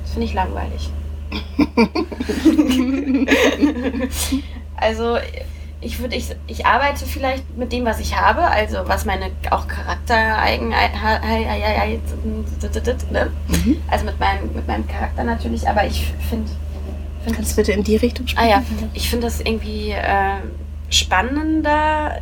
Das 0.02 0.12
finde 0.12 0.26
ich 0.26 0.34
langweilig. 0.34 0.90
also 4.76 5.18
ich 5.82 6.00
würde, 6.00 6.16
ich, 6.16 6.36
ich 6.48 6.66
arbeite 6.66 7.06
vielleicht 7.06 7.58
mit 7.58 7.72
dem, 7.72 7.86
was 7.86 8.00
ich 8.00 8.20
habe, 8.20 8.42
also 8.42 8.80
was 8.86 9.06
meine 9.06 9.32
auch 9.52 9.68
Charaktereigenheiten, 9.68 11.00
ne? 13.12 13.32
Mhm. 13.48 13.78
also 13.88 14.06
mit 14.06 14.20
meinem, 14.20 14.54
mit 14.54 14.68
meinem 14.68 14.88
Charakter 14.88 15.24
natürlich, 15.24 15.70
aber 15.70 15.86
ich 15.86 16.12
finde, 16.30 16.50
Kannst 17.34 17.54
du 17.54 17.56
bitte 17.58 17.72
in 17.72 17.84
die 17.84 17.96
Richtung 17.96 18.26
Ah 18.36 18.44
sprechen? 18.44 18.50
ja, 18.50 18.64
ich 18.94 19.10
finde 19.10 19.28
das 19.28 19.40
irgendwie 19.40 19.92
äh, 19.92 20.38
spannender, 20.90 22.22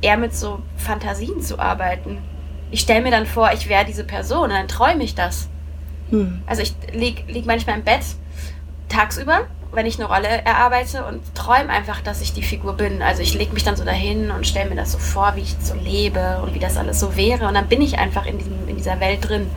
eher 0.00 0.16
mit 0.16 0.34
so 0.34 0.60
Fantasien 0.76 1.40
zu 1.40 1.58
arbeiten. 1.58 2.18
Ich 2.70 2.80
stelle 2.80 3.02
mir 3.02 3.10
dann 3.10 3.26
vor, 3.26 3.50
ich 3.52 3.68
wäre 3.68 3.84
diese 3.84 4.04
Person 4.04 4.50
dann 4.50 4.68
träume 4.68 5.04
ich 5.04 5.14
das. 5.14 5.48
Hm. 6.10 6.42
Also 6.46 6.62
ich 6.62 6.74
lieg, 6.92 7.24
lieg 7.28 7.46
manchmal 7.46 7.78
im 7.78 7.84
Bett 7.84 8.02
tagsüber, 8.88 9.46
wenn 9.72 9.86
ich 9.86 9.98
eine 9.98 10.08
Rolle 10.08 10.28
erarbeite 10.28 11.04
und 11.04 11.20
träume 11.34 11.70
einfach, 11.70 12.00
dass 12.00 12.20
ich 12.20 12.32
die 12.32 12.42
Figur 12.42 12.74
bin. 12.74 13.02
Also 13.02 13.22
ich 13.22 13.34
lege 13.34 13.52
mich 13.52 13.64
dann 13.64 13.76
so 13.76 13.84
dahin 13.84 14.30
und 14.30 14.46
stelle 14.46 14.70
mir 14.70 14.76
das 14.76 14.92
so 14.92 14.98
vor, 14.98 15.34
wie 15.36 15.40
ich 15.40 15.56
so 15.60 15.74
lebe 15.74 16.40
und 16.42 16.54
wie 16.54 16.58
das 16.58 16.76
alles 16.76 17.00
so 17.00 17.16
wäre. 17.16 17.46
Und 17.48 17.54
dann 17.54 17.68
bin 17.68 17.82
ich 17.82 17.98
einfach 17.98 18.26
in, 18.26 18.38
diesem, 18.38 18.68
in 18.68 18.76
dieser 18.76 19.00
Welt 19.00 19.28
drin. 19.28 19.48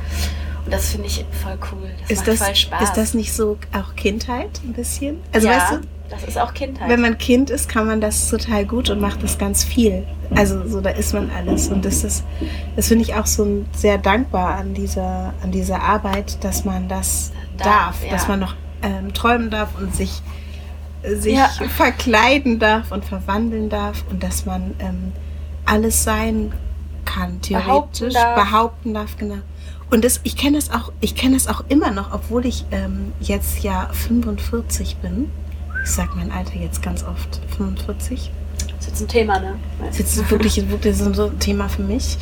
Und 0.70 0.76
das 0.76 0.92
finde 0.92 1.08
ich 1.08 1.26
voll 1.42 1.58
cool. 1.72 1.90
Das 2.02 2.12
Ist 2.12 2.18
macht 2.20 2.28
das, 2.28 2.38
voll 2.46 2.56
Spaß. 2.56 2.82
ist 2.84 2.94
das 2.94 3.14
nicht 3.16 3.34
so 3.34 3.58
auch 3.74 3.96
Kindheit 3.96 4.62
ein 4.64 4.74
bisschen? 4.74 5.18
Also 5.34 5.48
Ja. 5.48 5.58
weißt 5.58 5.72
du, 5.74 5.80
Das 6.12 6.24
ist 6.24 6.38
auch 6.38 6.54
Kindheit. 6.54 6.88
Wenn 6.90 7.02
man 7.02 7.18
Kind 7.18 7.50
ist, 7.50 7.70
kann 7.70 7.88
man 7.88 8.02
das 8.02 8.30
total 8.30 8.66
gut 8.66 8.92
und 8.92 9.00
macht 9.02 9.24
das 9.24 9.40
ganz 9.40 9.64
viel. 9.64 10.06
Also 10.36 10.68
so, 10.68 10.80
da 10.82 10.92
ist 10.92 11.14
man 11.14 11.32
alles. 11.32 11.70
Und 11.70 11.86
das 11.86 12.04
ist, 12.04 12.24
das 12.76 12.88
finde 12.88 13.04
ich 13.04 13.16
auch 13.16 13.26
so 13.26 13.66
sehr 13.76 13.98
dankbar 13.98 14.56
an 14.58 14.76
dieser, 14.76 15.34
an 15.44 15.52
dieser 15.52 15.82
Arbeit, 15.82 16.44
dass 16.44 16.66
man 16.66 16.88
das 16.88 17.32
darf, 17.58 17.68
darf 17.68 18.06
ja. 18.06 18.12
dass 18.12 18.28
man 18.28 18.40
noch 18.40 18.56
ähm, 18.84 19.14
träumen 19.14 19.50
darf 19.50 19.70
und 19.80 19.96
sich, 19.96 20.22
sich 21.04 21.36
ja. 21.36 21.48
verkleiden 21.78 22.60
darf 22.60 22.92
und 22.92 23.06
verwandeln 23.06 23.70
darf 23.70 24.04
und 24.10 24.22
dass 24.24 24.46
man 24.46 24.76
ähm, 24.80 25.14
alles 25.66 26.04
sein 26.04 26.54
kann, 27.06 27.42
theoretisch 27.42 28.14
behaupten 28.14 28.14
darf, 28.14 28.36
behaupten 28.36 28.94
darf 28.94 29.18
genau. 29.18 29.38
Und 29.90 30.04
das, 30.06 30.20
ich 30.24 30.36
kenne 30.36 30.58
das 30.58 30.70
auch, 30.70 30.92
ich 31.02 31.16
kenne 31.16 31.36
das 31.36 31.48
auch 31.48 31.64
immer 31.68 31.92
noch, 31.92 32.14
obwohl 32.14 32.46
ich 32.46 32.66
ähm, 32.72 33.14
jetzt 33.20 33.64
ja 33.64 33.90
45 33.92 34.98
bin. 34.98 35.32
Ich 35.84 35.92
sage 35.92 36.12
mein 36.16 36.32
Alter 36.32 36.56
jetzt 36.56 36.82
ganz 36.82 37.04
oft 37.04 37.42
45. 37.58 38.32
Das 38.58 38.80
ist 38.80 38.88
jetzt 38.88 39.02
ein 39.02 39.08
Thema, 39.08 39.40
ne? 39.40 39.56
Das 39.80 40.00
ist 40.00 40.18
jetzt 40.18 40.32
wirklich, 40.32 40.70
wirklich 40.70 40.96
so 40.96 41.26
ein 41.26 41.40
Thema 41.40 41.70
für 41.70 41.82
mich. 41.82 42.18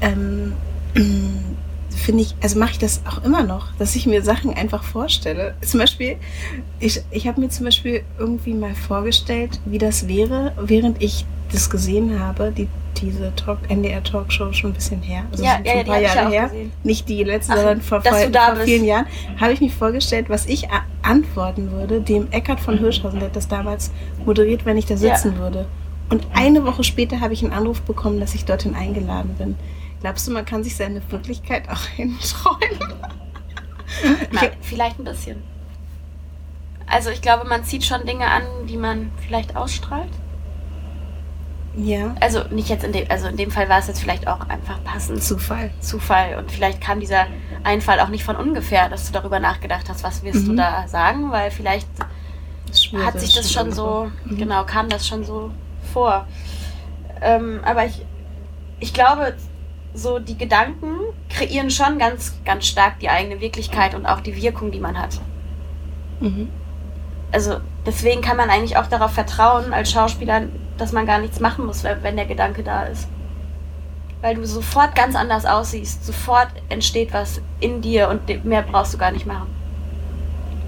Ähm, 0.00 0.54
finde 1.94 2.22
ich, 2.22 2.34
also 2.42 2.58
mache 2.58 2.72
ich 2.72 2.78
das 2.78 3.02
auch 3.06 3.22
immer 3.24 3.42
noch, 3.42 3.72
dass 3.78 3.96
ich 3.96 4.06
mir 4.06 4.22
Sachen 4.22 4.54
einfach 4.54 4.84
vorstelle. 4.84 5.54
Zum 5.60 5.80
Beispiel, 5.80 6.16
ich, 6.80 7.00
ich 7.10 7.26
habe 7.26 7.40
mir 7.40 7.48
zum 7.48 7.64
Beispiel 7.64 8.02
irgendwie 8.18 8.54
mal 8.54 8.74
vorgestellt, 8.74 9.60
wie 9.64 9.78
das 9.78 10.08
wäre, 10.08 10.52
während 10.60 11.02
ich 11.02 11.24
das 11.50 11.70
gesehen 11.70 12.18
habe, 12.18 12.52
die 12.56 12.68
diese 13.00 13.34
Talk, 13.34 13.58
NDR 13.68 14.02
Talkshow 14.02 14.52
schon 14.52 14.70
ein 14.70 14.74
bisschen 14.74 15.02
her. 15.02 15.24
Also 15.30 15.42
ja, 15.42 15.58
ja, 15.64 15.72
ein 15.72 15.86
paar 15.86 16.00
Jahre 16.00 16.30
her. 16.30 16.44
Gesehen. 16.44 16.72
Nicht 16.84 17.08
die 17.08 17.24
letzte, 17.24 17.52
Ach, 17.52 17.56
sondern 17.56 17.80
vor, 17.80 18.00
vor, 18.00 18.12
vor 18.12 18.56
vielen 18.64 18.84
Jahren. 18.84 19.06
Habe 19.40 19.52
ich 19.52 19.60
mich 19.60 19.74
vorgestellt, 19.74 20.26
was 20.28 20.46
ich 20.46 20.68
antworten 21.02 21.72
würde, 21.72 22.00
dem 22.00 22.30
Eckart 22.30 22.60
von 22.60 22.78
Hirschhausen, 22.78 23.18
der 23.18 23.28
hat 23.28 23.36
das 23.36 23.48
damals 23.48 23.90
moderiert, 24.24 24.64
wenn 24.64 24.76
ich 24.76 24.86
da 24.86 24.96
sitzen 24.96 25.32
ja. 25.34 25.38
würde. 25.38 25.66
Und 26.10 26.26
eine 26.34 26.64
Woche 26.64 26.84
später 26.84 27.20
habe 27.20 27.32
ich 27.32 27.42
einen 27.42 27.52
Anruf 27.52 27.80
bekommen, 27.82 28.20
dass 28.20 28.34
ich 28.34 28.44
dorthin 28.44 28.74
eingeladen 28.74 29.34
bin. 29.38 29.56
Glaubst 30.02 30.26
du, 30.26 30.32
man 30.32 30.44
kann 30.44 30.64
sich 30.64 30.76
seine 30.76 31.00
Wirklichkeit 31.12 31.68
auch 31.70 31.84
hinträumen? 31.96 32.92
Na, 34.32 34.40
vielleicht 34.60 34.98
ein 34.98 35.04
bisschen. 35.04 35.42
Also 36.86 37.10
ich 37.10 37.22
glaube, 37.22 37.48
man 37.48 37.64
zieht 37.64 37.84
schon 37.84 38.04
Dinge 38.04 38.26
an, 38.26 38.42
die 38.68 38.76
man 38.76 39.12
vielleicht 39.24 39.54
ausstrahlt. 39.54 40.10
Ja. 41.76 42.16
Also 42.18 42.42
nicht 42.50 42.68
jetzt 42.68 42.82
in 42.82 42.92
dem, 42.92 43.08
also 43.08 43.28
in 43.28 43.36
dem 43.36 43.52
Fall 43.52 43.68
war 43.68 43.78
es 43.78 43.86
jetzt 43.86 44.00
vielleicht 44.00 44.26
auch 44.26 44.40
einfach 44.48 44.82
passend. 44.82 45.22
Zufall. 45.22 45.70
Zufall. 45.80 46.36
Und 46.36 46.50
vielleicht 46.50 46.80
kam 46.80 46.98
dieser 46.98 47.28
Einfall 47.62 48.00
auch 48.00 48.08
nicht 48.08 48.24
von 48.24 48.34
ungefähr, 48.34 48.88
dass 48.88 49.06
du 49.06 49.12
darüber 49.12 49.38
nachgedacht 49.38 49.88
hast, 49.88 50.02
was 50.02 50.24
wirst 50.24 50.42
mhm. 50.42 50.48
du 50.48 50.56
da 50.56 50.88
sagen, 50.88 51.30
weil 51.30 51.52
vielleicht 51.52 51.88
hat 53.04 53.20
sich 53.20 53.34
das 53.34 53.52
schon 53.52 53.70
so, 53.70 54.10
mhm. 54.24 54.36
genau, 54.36 54.64
kam 54.64 54.88
das 54.88 55.06
schon 55.06 55.24
so 55.24 55.52
vor. 55.92 56.26
Ähm, 57.20 57.60
aber 57.64 57.86
ich, 57.86 58.04
ich 58.80 58.92
glaube, 58.92 59.36
so 59.94 60.18
die 60.18 60.38
Gedanken 60.38 60.96
kreieren 61.28 61.70
schon 61.70 61.98
ganz, 61.98 62.34
ganz 62.44 62.66
stark 62.66 62.98
die 63.00 63.08
eigene 63.08 63.40
Wirklichkeit 63.40 63.94
und 63.94 64.06
auch 64.06 64.20
die 64.20 64.36
Wirkung, 64.36 64.70
die 64.70 64.80
man 64.80 64.98
hat. 64.98 65.20
Mhm. 66.20 66.48
Also 67.30 67.56
deswegen 67.86 68.20
kann 68.20 68.36
man 68.36 68.50
eigentlich 68.50 68.76
auch 68.76 68.86
darauf 68.86 69.12
vertrauen 69.12 69.72
als 69.72 69.90
Schauspieler, 69.90 70.42
dass 70.78 70.92
man 70.92 71.06
gar 71.06 71.18
nichts 71.18 71.40
machen 71.40 71.66
muss, 71.66 71.84
wenn 71.84 72.16
der 72.16 72.26
Gedanke 72.26 72.62
da 72.62 72.84
ist. 72.84 73.08
Weil 74.20 74.36
du 74.36 74.46
sofort 74.46 74.94
ganz 74.94 75.16
anders 75.16 75.46
aussiehst, 75.46 76.04
sofort 76.04 76.48
entsteht 76.68 77.12
was 77.12 77.40
in 77.60 77.80
dir 77.80 78.08
und 78.08 78.44
mehr 78.44 78.62
brauchst 78.62 78.94
du 78.94 78.98
gar 78.98 79.10
nicht 79.10 79.26
machen. 79.26 79.48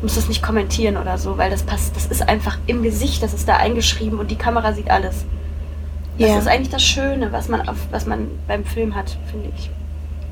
Du 0.01 0.07
musst 0.07 0.17
das 0.17 0.29
nicht 0.29 0.43
kommentieren 0.43 0.97
oder 0.97 1.19
so, 1.19 1.39
weil 1.39 1.51
das 1.51 1.63
passt, 1.63 1.97
das 1.97 2.07
ist 2.07 2.29
einfach 2.29 2.59
im 2.67 2.83
Gesicht, 2.83 3.23
das 3.23 3.33
ist 3.33 3.49
da 3.49 3.57
eingeschrieben 3.57 4.19
und 4.19 4.31
die 4.31 4.37
Kamera 4.37 4.73
sieht 4.73 4.91
alles. 4.91 5.25
Das 6.18 6.29
ja. 6.29 6.38
ist 6.38 6.48
eigentlich 6.48 6.70
das 6.70 6.83
Schöne, 6.83 7.33
was 7.33 7.48
man, 7.48 7.68
auf, 7.68 7.77
was 7.90 8.07
man 8.07 8.29
beim 8.46 8.64
Film 8.64 8.94
hat, 8.94 9.16
finde 9.31 9.50
ich. 9.57 9.70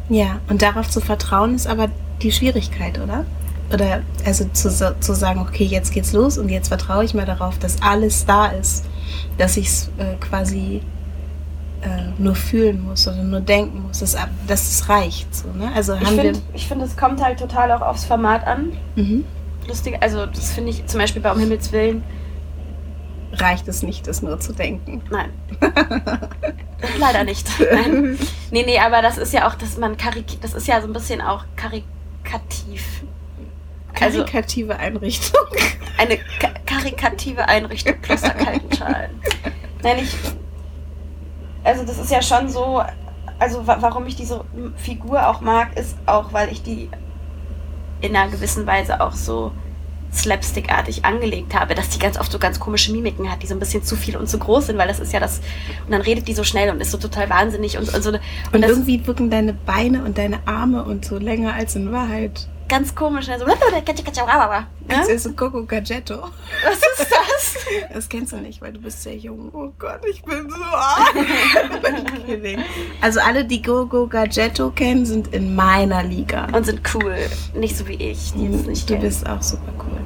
Ja, 0.09 0.41
und 0.49 0.63
darauf 0.63 0.89
zu 0.89 1.01
vertrauen 1.01 1.55
ist 1.55 1.67
aber 1.67 1.89
die 2.23 2.33
Schwierigkeit, 2.33 3.01
oder? 3.01 3.25
Oder 3.73 4.03
also 4.25 4.45
zu, 4.53 4.71
zu 4.71 5.15
sagen, 5.15 5.41
okay, 5.41 5.65
jetzt 5.65 5.93
geht's 5.93 6.13
los 6.13 6.39
und 6.39 6.51
jetzt 6.51 6.69
vertraue 6.69 7.05
ich 7.05 7.15
mal 7.15 7.25
darauf, 7.25 7.59
dass 7.59 7.81
alles 7.83 8.27
da 8.27 8.47
ist 8.47 8.85
dass 9.39 9.57
ich 9.57 9.69
es 9.69 9.91
äh, 9.99 10.17
quasi 10.21 10.83
äh, 11.83 11.87
nur 12.19 12.35
fühlen 12.35 12.85
muss 12.85 13.09
oder 13.09 13.23
nur 13.23 13.41
denken 13.41 13.83
muss, 13.87 14.01
dass, 14.01 14.17
dass 14.47 14.69
es 14.69 14.89
reicht. 14.89 15.35
So, 15.35 15.49
ne? 15.49 15.71
also 15.75 15.95
ich 15.95 16.09
finde, 16.09 16.41
find, 16.57 16.83
es 16.83 16.97
kommt 16.97 17.23
halt 17.23 17.39
total 17.39 17.73
auch 17.73 17.81
aufs 17.81 18.05
Format 18.05 18.47
an. 18.47 18.73
Mhm. 18.97 19.25
Lustig, 19.67 19.99
also 20.01 20.27
das 20.27 20.53
finde 20.53 20.71
ich 20.71 20.87
zum 20.87 21.01
Beispiel 21.01 21.23
bei 21.23 21.33
Um 21.33 21.39
Himmels 21.39 21.73
Willen. 21.73 22.03
Reicht 23.33 23.67
es 23.69 23.83
nicht, 23.83 24.07
das 24.07 24.23
nur 24.23 24.39
zu 24.41 24.53
denken? 24.53 25.03
Nein. 25.11 25.31
Leider 26.99 27.25
nicht. 27.25 27.49
Nein. 27.59 28.19
Nee, 28.51 28.65
nee, 28.65 28.79
aber 28.79 29.01
das 29.01 29.17
ist 29.17 29.33
ja 29.33 29.49
auch, 29.49 29.55
dass 29.55 29.79
man 29.79 29.97
karik 29.97 30.41
das 30.41 30.53
ist 30.55 30.67
ja 30.67 30.81
so 30.81 30.87
ein 30.87 30.93
bisschen 30.93 31.21
auch 31.21 31.45
karikativ. 31.57 33.05
Also 34.01 34.19
Karikative 34.25 34.73
also, 34.73 34.85
Einrichtung. 34.85 35.47
Eine 35.99 36.17
ka 36.17 36.49
karikative 36.67 37.49
Einrichtung 37.49 38.01
Kloster 38.01 38.31
Kaltenschalen. 38.31 39.21
Nein, 39.83 39.99
ich. 39.99 40.17
Also, 41.65 41.85
das 41.85 41.99
ist 41.99 42.11
ja 42.11 42.23
schon 42.23 42.49
so. 42.49 42.83
Also, 43.39 43.67
wa 43.67 43.77
warum 43.81 44.07
ich 44.07 44.17
diese 44.17 44.45
Figur 44.77 45.29
auch 45.29 45.41
mag, 45.41 45.77
ist 45.77 45.97
auch, 46.07 46.33
weil 46.33 46.51
ich 46.51 46.63
die 46.63 46.89
in 48.01 48.17
einer 48.17 48.31
gewissen 48.31 48.67
Weise 48.67 49.01
auch 49.01 49.13
so 49.13 49.53
slapstickartig 50.13 51.05
angelegt 51.05 51.55
habe, 51.55 51.75
dass 51.75 51.89
die 51.89 51.99
ganz 51.99 52.19
oft 52.19 52.31
so 52.31 52.39
ganz 52.39 52.61
komische 52.61 52.93
Mimiken 52.93 53.31
hat, 53.31 53.43
die 53.43 53.47
so 53.47 53.55
ein 53.55 53.59
bisschen 53.59 53.83
zu 53.83 53.97
viel 53.97 54.17
und 54.17 54.29
zu 54.29 54.39
groß 54.39 54.67
sind, 54.67 54.79
weil 54.79 54.89
das 54.89 55.01
ist 55.01 55.13
ja 55.13 55.21
das. 55.21 55.41
Und 55.87 55.93
dann 55.93 56.03
redet 56.03 56.29
die 56.29 56.35
so 56.35 56.45
schnell 56.45 56.71
und 56.71 56.81
ist 56.81 56.91
so 56.91 56.99
total 56.99 57.31
wahnsinnig 57.31 57.79
und, 57.79 57.93
und 57.95 58.03
so. 58.03 58.11
Und, 58.11 58.21
und 58.53 58.63
irgendwie 58.63 59.07
wirken 59.07 59.31
deine 59.31 59.53
Beine 59.53 60.05
und 60.05 60.19
deine 60.19 60.41
Arme 60.47 60.85
und 60.85 61.05
so 61.05 61.19
länger 61.19 61.55
als 61.55 61.77
in 61.77 61.93
Wahrheit 61.93 62.49
ganz 62.73 62.95
komisch. 62.95 63.29
Ne? 63.29 63.39
So, 63.39 63.45
das 64.89 65.09
ist 65.09 65.25
so 65.25 65.33
Coco 65.33 65.65
Gadgetto. 65.65 66.23
Was 66.65 66.77
ist 66.77 67.11
das? 67.11 67.22
Das 67.93 68.09
kennst 68.09 68.33
du 68.33 68.37
nicht, 68.37 68.61
weil 68.61 68.73
du 68.73 68.81
bist 68.81 69.03
sehr 69.03 69.17
jung. 69.17 69.51
Oh 69.53 69.71
Gott, 69.79 70.01
ich 70.11 70.23
bin 70.23 70.49
so 70.49 70.63
arm. 70.63 71.17
also 73.01 73.21
alle, 73.21 73.45
die 73.45 73.63
Gogo 73.63 74.07
Gadgetto 74.07 74.71
kennen, 74.71 75.05
sind 75.05 75.29
in 75.35 75.55
meiner 75.55 76.03
Liga. 76.03 76.47
Und 76.53 76.65
sind 76.65 76.81
cool. 76.95 77.17
Nicht 77.55 77.77
so 77.77 77.87
wie 77.87 77.95
ich, 77.95 78.33
die 78.35 78.47
es 78.47 78.67
nicht 78.67 78.89
Du 78.89 78.95
kennen. 78.95 79.07
bist 79.07 79.29
auch 79.29 79.43
super 79.43 79.73
cool. 79.79 80.01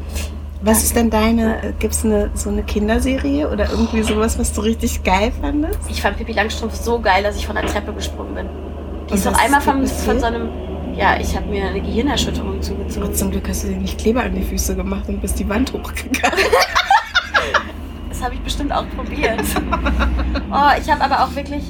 Was 0.62 0.82
ist 0.82 0.96
denn 0.96 1.10
deine, 1.10 1.74
gibt 1.78 1.94
es 1.94 2.04
eine, 2.04 2.30
so 2.34 2.50
eine 2.50 2.64
Kinderserie 2.64 3.48
oder 3.48 3.70
irgendwie 3.70 4.02
sowas, 4.02 4.38
was 4.38 4.52
du 4.52 4.62
richtig 4.62 5.04
geil 5.04 5.32
fandest? 5.40 5.78
Ich 5.88 6.02
fand 6.02 6.16
Pippi 6.16 6.32
Langstrumpf 6.32 6.74
so 6.74 6.98
geil, 6.98 7.22
dass 7.22 7.36
ich 7.36 7.46
von 7.46 7.54
der 7.56 7.66
Treppe 7.66 7.92
gesprungen 7.92 8.34
bin. 8.34 8.48
Die 9.08 9.14
ist 9.14 9.26
doch 9.26 9.38
einmal 9.38 9.60
von, 9.60 9.86
von 9.86 10.18
so 10.18 10.26
einem 10.26 10.48
ja, 10.96 11.20
ich 11.20 11.36
habe 11.36 11.46
mir 11.46 11.66
eine 11.66 11.82
Gehirnerschütterung 11.82 12.62
zugezogen. 12.62 13.08
Oh, 13.10 13.12
zum 13.12 13.30
Glück 13.30 13.46
hast 13.48 13.64
du 13.64 13.68
dir 13.68 13.76
nicht 13.76 13.98
Kleber 13.98 14.22
an 14.22 14.34
die 14.34 14.42
Füße 14.42 14.74
gemacht 14.74 15.08
und 15.08 15.20
bist 15.20 15.38
die 15.38 15.46
Wand 15.48 15.72
hochgegangen. 15.72 16.38
das 18.16 18.24
habe 18.24 18.34
ich 18.34 18.40
bestimmt 18.40 18.72
auch 18.72 18.88
probiert. 18.96 19.42
Oh, 20.50 20.70
ich 20.80 20.90
habe 20.90 21.02
aber 21.02 21.24
auch 21.24 21.34
wirklich, 21.34 21.64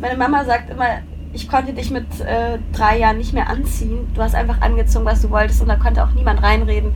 meine 0.00 0.16
Mama 0.16 0.44
sagt 0.44 0.70
immer, 0.70 0.86
ich 1.32 1.48
konnte 1.48 1.72
dich 1.72 1.90
mit 1.90 2.20
äh, 2.20 2.58
drei 2.72 2.98
Jahren 2.98 3.18
nicht 3.18 3.32
mehr 3.32 3.48
anziehen. 3.48 4.10
Du 4.14 4.22
hast 4.22 4.34
einfach 4.34 4.60
angezogen, 4.60 5.04
was 5.04 5.22
du 5.22 5.30
wolltest 5.30 5.60
und 5.60 5.68
da 5.68 5.76
konnte 5.76 6.02
auch 6.02 6.10
niemand 6.10 6.42
reinreden. 6.42 6.94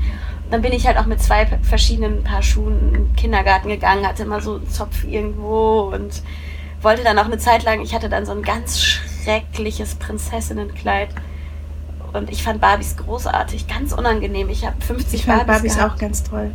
dann 0.50 0.62
bin 0.62 0.72
ich 0.72 0.86
halt 0.86 0.98
auch 0.98 1.06
mit 1.06 1.20
zwei 1.22 1.46
verschiedenen 1.62 2.24
Paar 2.24 2.42
Schuhen 2.42 2.78
in 2.80 2.92
den 2.92 3.16
Kindergarten 3.16 3.68
gegangen, 3.68 4.06
hatte 4.06 4.24
immer 4.24 4.40
so 4.40 4.56
einen 4.56 4.68
Zopf 4.68 5.04
irgendwo 5.04 5.90
und 5.94 6.22
wollte 6.82 7.04
dann 7.04 7.18
auch 7.18 7.26
eine 7.26 7.38
Zeit 7.38 7.64
lang, 7.64 7.80
ich 7.80 7.94
hatte 7.94 8.08
dann 8.08 8.26
so 8.26 8.32
ein 8.32 8.42
ganz 8.42 8.80
schreckliches 8.80 9.96
Prinzessinnenkleid 9.96 11.08
und 12.12 12.30
ich 12.30 12.42
fand 12.42 12.60
Barbies 12.60 12.96
großartig, 12.96 13.66
ganz 13.68 13.92
unangenehm. 13.92 14.48
Ich 14.48 14.66
habe 14.66 14.80
50 14.80 15.20
ich 15.20 15.26
fand 15.26 15.46
Barbies. 15.46 15.76
Barbies 15.76 15.92
auch 15.94 15.98
ganz 15.98 16.22
toll. 16.22 16.52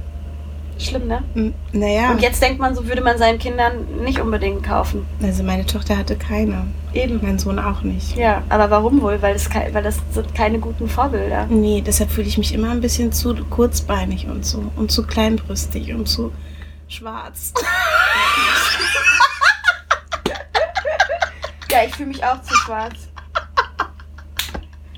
Schlimm, 0.81 1.07
ne? 1.07 1.23
N 1.35 1.53
naja. 1.71 2.11
Und 2.11 2.21
jetzt 2.21 2.41
denkt 2.41 2.59
man, 2.59 2.75
so 2.75 2.87
würde 2.87 3.01
man 3.01 3.17
seinen 3.17 3.39
Kindern 3.39 3.85
nicht 4.03 4.19
unbedingt 4.19 4.63
kaufen. 4.63 5.05
Also 5.21 5.43
meine 5.43 5.65
Tochter 5.65 5.97
hatte 5.97 6.15
keine. 6.15 6.67
Eben. 6.93 7.19
Mein 7.21 7.39
Sohn 7.39 7.59
auch 7.59 7.83
nicht. 7.83 8.17
Ja, 8.17 8.43
aber 8.49 8.69
warum 8.69 9.01
wohl? 9.01 9.21
Weil 9.21 9.33
das, 9.33 9.49
weil 9.53 9.83
das 9.83 9.99
sind 10.11 10.35
keine 10.35 10.59
guten 10.59 10.89
Vorbilder. 10.89 11.45
Nee, 11.47 11.81
deshalb 11.85 12.11
fühle 12.11 12.27
ich 12.27 12.37
mich 12.37 12.53
immer 12.53 12.71
ein 12.71 12.81
bisschen 12.81 13.11
zu 13.13 13.33
kurzbeinig 13.49 14.27
und 14.27 14.45
so. 14.45 14.71
Und 14.75 14.91
zu 14.91 15.05
kleinbrüstig 15.07 15.93
und 15.93 16.07
zu 16.07 16.31
schwarz. 16.87 17.53
ja, 21.71 21.83
ich 21.87 21.95
fühle 21.95 22.09
mich 22.09 22.23
auch 22.23 22.41
zu 22.41 22.53
schwarz. 22.55 23.10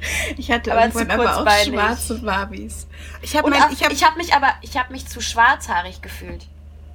Ich 0.38 0.52
hatte 0.52 0.72
aber 0.72 0.86
irgendwann 0.86 1.12
aber 1.12 1.38
auch 1.38 1.64
schwarze 1.64 2.20
Barbies. 2.20 2.88
Ich 3.22 3.38
habe 3.38 3.52
hab, 3.60 3.72
ich 3.72 4.04
hab 4.04 4.18
mich 4.18 4.34
aber 4.34 4.50
ich 4.62 4.78
habe 4.78 4.92
mich 4.92 5.08
zu 5.08 5.22
schwarzhaarig 5.22 6.02
gefühlt. 6.02 6.48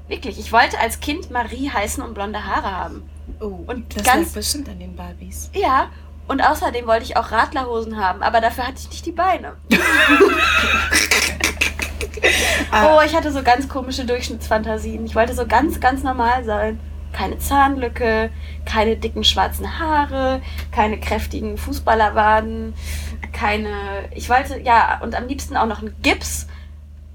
Wirklich, 0.08 0.38
ich 0.38 0.52
wollte 0.52 0.78
als 0.78 1.00
Kind 1.00 1.30
Marie 1.30 1.70
heißen 1.70 2.02
und 2.02 2.14
blonde 2.14 2.44
Haare 2.44 2.72
haben. 2.72 3.08
Oh, 3.40 3.64
und 3.66 3.94
das 3.94 4.04
ganz 4.04 4.32
bestimmt 4.32 4.68
an 4.68 4.78
den 4.78 4.96
Barbies. 4.96 5.50
Ja, 5.52 5.90
und 6.28 6.40
außerdem 6.40 6.86
wollte 6.86 7.04
ich 7.04 7.16
auch 7.16 7.30
Radlerhosen 7.30 7.96
haben, 7.98 8.22
aber 8.22 8.40
dafür 8.40 8.66
hatte 8.66 8.78
ich 8.78 8.88
nicht 8.90 9.06
die 9.06 9.12
Beine. 9.12 9.56
oh, 12.72 13.00
ich 13.04 13.14
hatte 13.14 13.32
so 13.32 13.42
ganz 13.42 13.68
komische 13.68 14.04
Durchschnittsfantasien. 14.04 15.06
Ich 15.06 15.14
wollte 15.14 15.34
so 15.34 15.46
ganz, 15.46 15.80
ganz 15.80 16.02
normal 16.02 16.44
sein. 16.44 16.80
Keine 17.12 17.38
Zahnlücke, 17.38 18.30
keine 18.64 18.96
dicken 18.96 19.24
schwarzen 19.24 19.78
Haare, 19.78 20.40
keine 20.70 21.00
kräftigen 21.00 21.56
Fußballerwaden, 21.58 22.74
keine. 23.32 24.08
Ich 24.14 24.28
wollte, 24.28 24.60
ja, 24.60 25.00
und 25.02 25.14
am 25.14 25.26
liebsten 25.26 25.56
auch 25.56 25.66
noch 25.66 25.80
einen 25.80 25.94
Gips, 26.02 26.46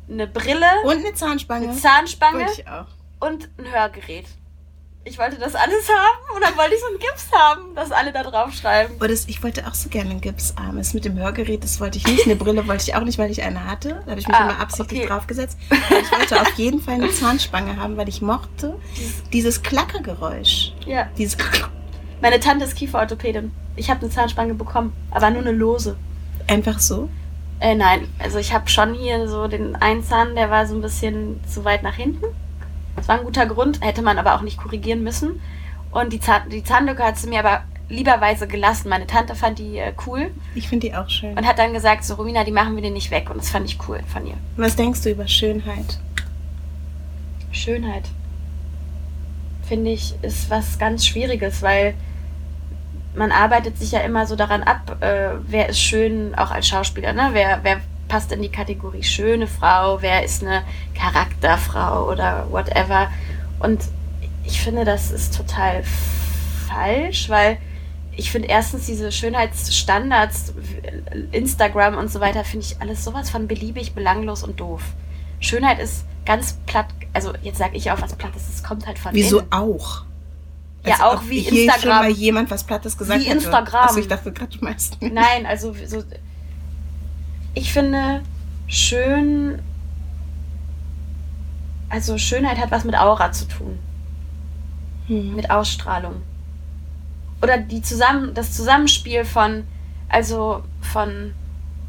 eine 0.09 0.27
Brille. 0.27 0.65
Und 0.83 0.97
eine 1.05 1.13
Zahnspange. 1.13 1.69
Eine 1.69 1.77
Zahnspange. 1.77 2.45
Wollte 2.45 2.61
ich 2.61 2.67
auch. 2.67 2.87
Und 3.19 3.49
ein 3.57 3.71
Hörgerät. 3.71 4.25
Ich 5.05 5.19
wollte 5.19 5.37
das 5.37 5.53
alles 5.53 5.89
haben 5.89 6.35
und 6.35 6.41
dann 6.41 6.55
wollte 6.57 6.75
ich 6.75 6.79
so 6.79 6.87
einen 6.87 6.97
Gips 6.97 7.27
haben, 7.33 7.75
dass 7.75 7.91
alle 7.91 8.13
da 8.13 8.23
drauf 8.23 8.53
schreiben. 8.53 8.93
Oh, 9.01 9.05
das, 9.05 9.27
ich 9.27 9.43
wollte 9.43 9.67
auch 9.67 9.73
so 9.73 9.89
gerne 9.89 10.11
einen 10.11 10.21
Gipsarm. 10.21 10.77
Das 10.77 10.93
mit 10.93 11.03
dem 11.03 11.17
Hörgerät, 11.19 11.61
das 11.61 11.81
wollte 11.81 11.97
ich 11.97 12.07
nicht. 12.07 12.25
Eine 12.25 12.37
Brille 12.37 12.65
wollte 12.67 12.83
ich 12.87 12.95
auch 12.95 13.01
nicht, 13.03 13.17
weil 13.17 13.29
ich 13.29 13.43
eine 13.43 13.65
hatte. 13.65 14.01
Da 14.05 14.11
habe 14.11 14.21
ich 14.21 14.27
mich 14.27 14.35
Ah, 14.37 14.43
immer 14.51 14.59
absichtlich 14.61 15.01
okay. 15.01 15.09
draufgesetzt. 15.09 15.57
Aber 15.69 15.99
ich 15.99 16.09
wollte 16.11 16.39
auf 16.41 16.53
jeden 16.53 16.79
Fall 16.79 16.93
eine 16.95 17.11
Zahnspange 17.11 17.75
haben, 17.75 17.97
weil 17.97 18.07
ich 18.07 18.21
mochte 18.21 18.79
dieses 19.33 19.61
Klackergeräusch. 19.61 20.71
Ja. 20.85 21.07
Dieses 21.17 21.35
Meine 22.21 22.39
Tante 22.39 22.63
ist 22.63 22.75
Kieferorthopädin. 22.75 23.51
Ich 23.75 23.89
habe 23.89 23.99
eine 24.01 24.09
Zahnspange 24.09 24.53
bekommen, 24.53 24.93
aber 25.11 25.29
nur 25.31 25.41
eine 25.41 25.51
lose. 25.51 25.97
einfach 26.47 26.79
so. 26.79 27.09
Äh, 27.59 27.75
nein, 27.75 28.07
also 28.19 28.37
ich 28.39 28.53
habe 28.53 28.69
schon 28.69 28.93
hier 28.93 29.27
so 29.27 29.47
den 29.47 29.75
einen 29.75 30.03
Zahn, 30.03 30.35
der 30.35 30.49
war 30.49 30.65
so 30.65 30.75
ein 30.75 30.81
bisschen 30.81 31.41
zu 31.45 31.65
weit 31.65 31.83
nach 31.83 31.95
hinten. 31.95 32.25
Das 32.95 33.07
war 33.07 33.17
ein 33.19 33.25
guter 33.25 33.45
Grund, 33.45 33.81
hätte 33.81 34.01
man 34.01 34.17
aber 34.17 34.35
auch 34.35 34.41
nicht 34.41 34.57
korrigieren 34.57 35.03
müssen. 35.03 35.41
Und 35.91 36.13
die, 36.13 36.19
Zahn, 36.19 36.49
die 36.49 36.63
Zahnlücke 36.63 37.03
hat 37.03 37.17
sie 37.17 37.27
mir 37.27 37.39
aber 37.39 37.63
lieberweise 37.89 38.47
gelassen. 38.47 38.89
Meine 38.89 39.07
Tante 39.07 39.35
fand 39.35 39.59
die 39.59 39.77
äh, 39.77 39.93
cool 40.07 40.31
Ich 40.55 40.67
finde 40.67 40.87
die 40.87 40.95
auch 40.95 41.09
schön. 41.09 41.37
und 41.37 41.45
hat 41.45 41.59
dann 41.59 41.73
gesagt, 41.73 42.03
so 42.03 42.15
Romina, 42.15 42.43
die 42.43 42.51
machen 42.51 42.75
wir 42.75 42.81
dir 42.81 42.91
nicht 42.91 43.11
weg. 43.11 43.29
Und 43.29 43.37
das 43.37 43.49
fand 43.49 43.65
ich 43.65 43.77
cool 43.87 43.99
von 44.11 44.25
ihr. 44.25 44.35
Was 44.57 44.75
denkst 44.75 45.01
du 45.01 45.11
über 45.11 45.27
Schönheit? 45.27 45.99
Schönheit, 47.51 48.05
finde 49.67 49.91
ich, 49.91 50.15
ist 50.23 50.49
was 50.49 50.79
ganz 50.79 51.05
Schwieriges, 51.05 51.61
weil 51.61 51.93
man 53.15 53.31
arbeitet 53.31 53.77
sich 53.77 53.91
ja 53.91 53.99
immer 53.99 54.25
so 54.25 54.35
daran 54.35 54.63
ab, 54.63 54.97
äh, 55.01 55.35
wer 55.45 55.69
ist 55.69 55.79
schön, 55.79 56.33
auch 56.35 56.49
als 56.49 56.67
Schauspieler, 56.67 57.13
ne? 57.13 57.29
Wer, 57.33 57.59
wer 57.61 57.79
passt 58.13 58.31
in 58.31 58.43
die 58.43 58.49
Kategorie 58.49 59.01
schöne 59.01 59.47
Frau, 59.47 60.03
wer 60.03 60.23
ist 60.23 60.43
eine 60.43 60.61
Charakterfrau 60.93 62.11
oder 62.11 62.45
whatever. 62.51 63.09
Und 63.57 63.81
ich 64.43 64.61
finde, 64.61 64.85
das 64.85 65.09
ist 65.09 65.35
total 65.35 65.83
falsch, 66.67 67.27
weil 67.27 67.57
ich 68.15 68.29
finde 68.29 68.49
erstens 68.49 68.85
diese 68.85 69.11
Schönheitsstandards, 69.11 70.53
Instagram 71.31 71.97
und 71.97 72.11
so 72.11 72.19
weiter, 72.19 72.43
finde 72.43 72.67
ich 72.67 72.79
alles 72.79 73.03
sowas 73.03 73.31
von 73.31 73.47
beliebig, 73.47 73.95
belanglos 73.95 74.43
und 74.43 74.59
doof. 74.59 74.83
Schönheit 75.39 75.79
ist 75.79 76.05
ganz 76.23 76.57
platt, 76.67 76.89
also 77.13 77.33
jetzt 77.41 77.57
sage 77.57 77.75
ich 77.75 77.89
auch 77.89 77.99
was 77.99 78.13
Plattes, 78.13 78.43
es 78.47 78.61
kommt 78.61 78.85
halt 78.85 78.99
von 78.99 79.15
Wieso 79.15 79.39
innen. 79.39 79.51
auch? 79.53 80.03
Ja, 80.85 80.97
Als 80.97 81.01
auch 81.01 81.23
wie 81.29 81.39
hier 81.39 81.63
Instagram. 81.63 81.81
schon 81.81 81.89
mal 81.89 82.11
jemand 82.11 82.51
was 82.51 82.63
Plattes 82.63 82.95
gesagt 82.95 83.19
Wie 83.21 83.25
hätte. 83.25 83.37
Instagram. 83.37 83.87
Also 83.87 83.99
ich 84.01 84.07
dachte 84.07 84.31
gerade, 84.31 84.55
du 84.55 84.63
meinst 84.63 85.01
nicht. 85.01 85.15
Nein, 85.15 85.47
also 85.47 85.73
so. 85.87 86.03
Ich 87.53 87.71
finde 87.71 88.21
schön. 88.67 89.59
Also 91.89 92.17
Schönheit 92.17 92.57
hat 92.57 92.71
was 92.71 92.85
mit 92.85 92.95
Aura 92.97 93.31
zu 93.31 93.47
tun, 93.47 93.77
Hm. 95.07 95.35
mit 95.35 95.51
Ausstrahlung. 95.51 96.23
Oder 97.41 97.59
die 97.59 97.81
zusammen, 97.81 98.33
das 98.33 98.53
Zusammenspiel 98.53 99.25
von, 99.25 99.65
also 100.09 100.63
von, 100.81 101.33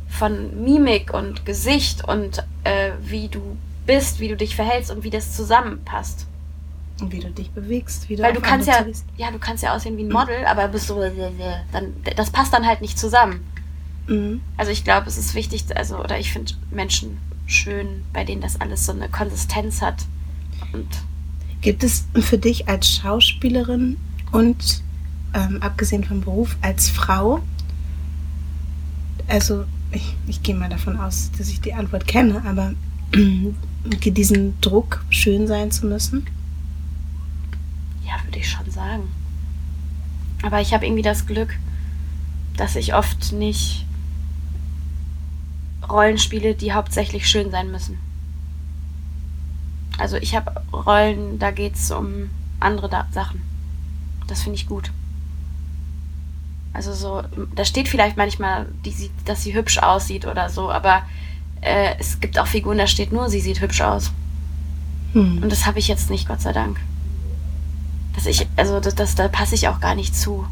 von 0.08 0.62
Mimik 0.62 1.14
und 1.14 1.46
Gesicht 1.46 2.06
und 2.06 2.44
äh, 2.64 2.90
wie 3.00 3.28
du 3.28 3.56
bist, 3.86 4.20
wie 4.20 4.28
du 4.28 4.36
dich 4.36 4.56
verhältst 4.56 4.90
und 4.90 5.04
wie 5.04 5.10
das 5.10 5.34
zusammenpasst. 5.34 6.26
Und 7.00 7.10
wie 7.12 7.20
du 7.20 7.30
dich 7.30 7.50
bewegst, 7.50 8.08
wie 8.08 8.16
du 8.16 8.22
Weil 8.22 8.34
du 8.34 8.40
kannst 8.40 8.68
ja, 8.68 8.84
ja, 9.16 9.30
du 9.30 9.38
kannst 9.38 9.62
ja 9.62 9.74
aussehen 9.74 9.96
wie 9.96 10.04
ein 10.04 10.12
Model, 10.12 10.44
aber 10.46 10.68
bist 10.68 10.86
so, 10.86 11.00
dann, 11.72 11.94
das 12.16 12.30
passt 12.30 12.52
dann 12.52 12.66
halt 12.66 12.82
nicht 12.82 12.98
zusammen. 12.98 13.46
Mhm. 14.06 14.40
Also 14.56 14.70
ich 14.72 14.84
glaube, 14.84 15.08
es 15.08 15.16
ist 15.16 15.34
wichtig, 15.34 15.64
also, 15.76 15.98
oder 15.98 16.18
ich 16.18 16.32
finde 16.32 16.52
Menschen 16.70 17.18
schön, 17.46 18.02
bei 18.12 18.24
denen 18.24 18.40
das 18.40 18.60
alles 18.60 18.86
so 18.86 18.92
eine 18.92 19.08
Konsistenz 19.08 19.82
hat. 19.82 20.04
Und 20.72 20.88
Gibt 21.60 21.84
es 21.84 22.04
für 22.20 22.38
dich 22.38 22.68
als 22.68 22.88
Schauspielerin 22.88 23.96
und 24.32 24.82
ähm, 25.34 25.62
abgesehen 25.62 26.04
vom 26.04 26.20
Beruf 26.20 26.56
als 26.60 26.90
Frau, 26.90 27.40
also 29.26 29.64
ich, 29.90 30.14
ich 30.26 30.42
gehe 30.42 30.54
mal 30.54 30.68
davon 30.68 30.98
aus, 30.98 31.30
dass 31.38 31.48
ich 31.48 31.60
die 31.60 31.72
Antwort 31.72 32.06
kenne, 32.06 32.42
aber 32.44 32.74
diesen 33.84 34.60
Druck, 34.60 35.04
schön 35.08 35.46
sein 35.46 35.70
zu 35.70 35.86
müssen? 35.86 36.26
ja, 38.06 38.24
würde 38.24 38.38
ich 38.38 38.50
schon 38.50 38.70
sagen. 38.70 39.08
Aber 40.42 40.60
ich 40.60 40.74
habe 40.74 40.84
irgendwie 40.84 41.02
das 41.02 41.26
Glück, 41.26 41.56
dass 42.56 42.76
ich 42.76 42.94
oft 42.94 43.32
nicht 43.32 43.86
Rollen 45.90 46.18
spiele, 46.18 46.54
die 46.54 46.72
hauptsächlich 46.72 47.28
schön 47.28 47.50
sein 47.50 47.70
müssen. 47.70 47.98
Also 49.98 50.16
ich 50.16 50.34
habe 50.34 50.62
Rollen, 50.72 51.38
da 51.38 51.50
geht 51.50 51.76
es 51.76 51.90
um 51.90 52.30
andere 52.60 52.88
da 52.88 53.06
Sachen. 53.12 53.42
Das 54.26 54.42
finde 54.42 54.56
ich 54.56 54.66
gut. 54.66 54.90
Also 56.72 56.92
so, 56.92 57.22
da 57.54 57.64
steht 57.64 57.88
vielleicht 57.88 58.16
manchmal, 58.16 58.66
sieht, 58.84 59.12
dass 59.24 59.44
sie 59.44 59.54
hübsch 59.54 59.78
aussieht 59.78 60.26
oder 60.26 60.50
so, 60.50 60.70
aber 60.70 61.02
äh, 61.60 61.94
es 62.00 62.20
gibt 62.20 62.38
auch 62.38 62.48
Figuren, 62.48 62.78
da 62.78 62.88
steht 62.88 63.12
nur, 63.12 63.30
sie 63.30 63.40
sieht 63.40 63.60
hübsch 63.60 63.80
aus. 63.80 64.10
Hm. 65.12 65.42
Und 65.42 65.52
das 65.52 65.66
habe 65.66 65.78
ich 65.78 65.86
jetzt 65.86 66.10
nicht, 66.10 66.26
Gott 66.26 66.40
sei 66.40 66.52
Dank. 66.52 66.80
Dass 68.14 68.26
ich, 68.26 68.48
also 68.56 68.80
das, 68.80 68.96
das, 68.96 69.14
da 69.14 69.28
passe 69.28 69.54
ich 69.54 69.68
auch 69.68 69.80
gar 69.80 69.94
nicht 69.94 70.16
zu. 70.16 70.46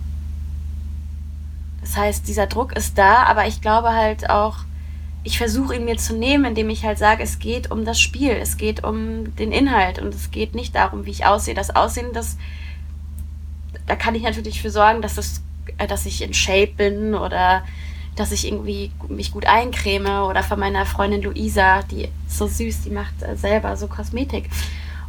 Das 1.80 1.96
heißt, 1.96 2.28
dieser 2.28 2.46
Druck 2.46 2.72
ist 2.76 2.96
da, 2.96 3.24
aber 3.24 3.46
ich 3.48 3.60
glaube 3.60 3.90
halt 3.90 4.30
auch, 4.30 4.58
ich 5.24 5.38
versuche 5.38 5.76
ihn 5.76 5.84
mir 5.84 5.96
zu 5.96 6.14
nehmen, 6.16 6.44
indem 6.46 6.68
ich 6.70 6.84
halt 6.84 6.98
sage, 6.98 7.22
es 7.22 7.38
geht 7.38 7.70
um 7.70 7.84
das 7.84 8.00
Spiel, 8.00 8.32
es 8.32 8.56
geht 8.56 8.82
um 8.82 9.34
den 9.36 9.52
Inhalt 9.52 10.00
und 10.00 10.14
es 10.14 10.30
geht 10.30 10.54
nicht 10.54 10.74
darum, 10.74 11.06
wie 11.06 11.10
ich 11.10 11.24
aussehe. 11.26 11.54
Das 11.54 11.74
Aussehen, 11.74 12.12
das, 12.12 12.36
da 13.86 13.94
kann 13.96 14.14
ich 14.14 14.22
natürlich 14.22 14.60
für 14.60 14.70
sorgen, 14.70 15.00
dass, 15.02 15.14
das, 15.14 15.42
äh, 15.78 15.86
dass 15.86 16.06
ich 16.06 16.22
in 16.22 16.34
Shape 16.34 16.72
bin 16.76 17.14
oder 17.14 17.62
dass 18.16 18.32
ich 18.32 18.46
irgendwie 18.46 18.90
mich 19.08 19.32
gut 19.32 19.46
eincreme 19.46 20.24
oder 20.24 20.42
von 20.42 20.58
meiner 20.60 20.84
Freundin 20.86 21.22
Luisa, 21.22 21.82
die 21.84 22.02
ist 22.04 22.38
so 22.38 22.46
süß, 22.46 22.82
die 22.82 22.90
macht 22.90 23.22
äh, 23.22 23.36
selber 23.36 23.76
so 23.76 23.86
Kosmetik. 23.86 24.50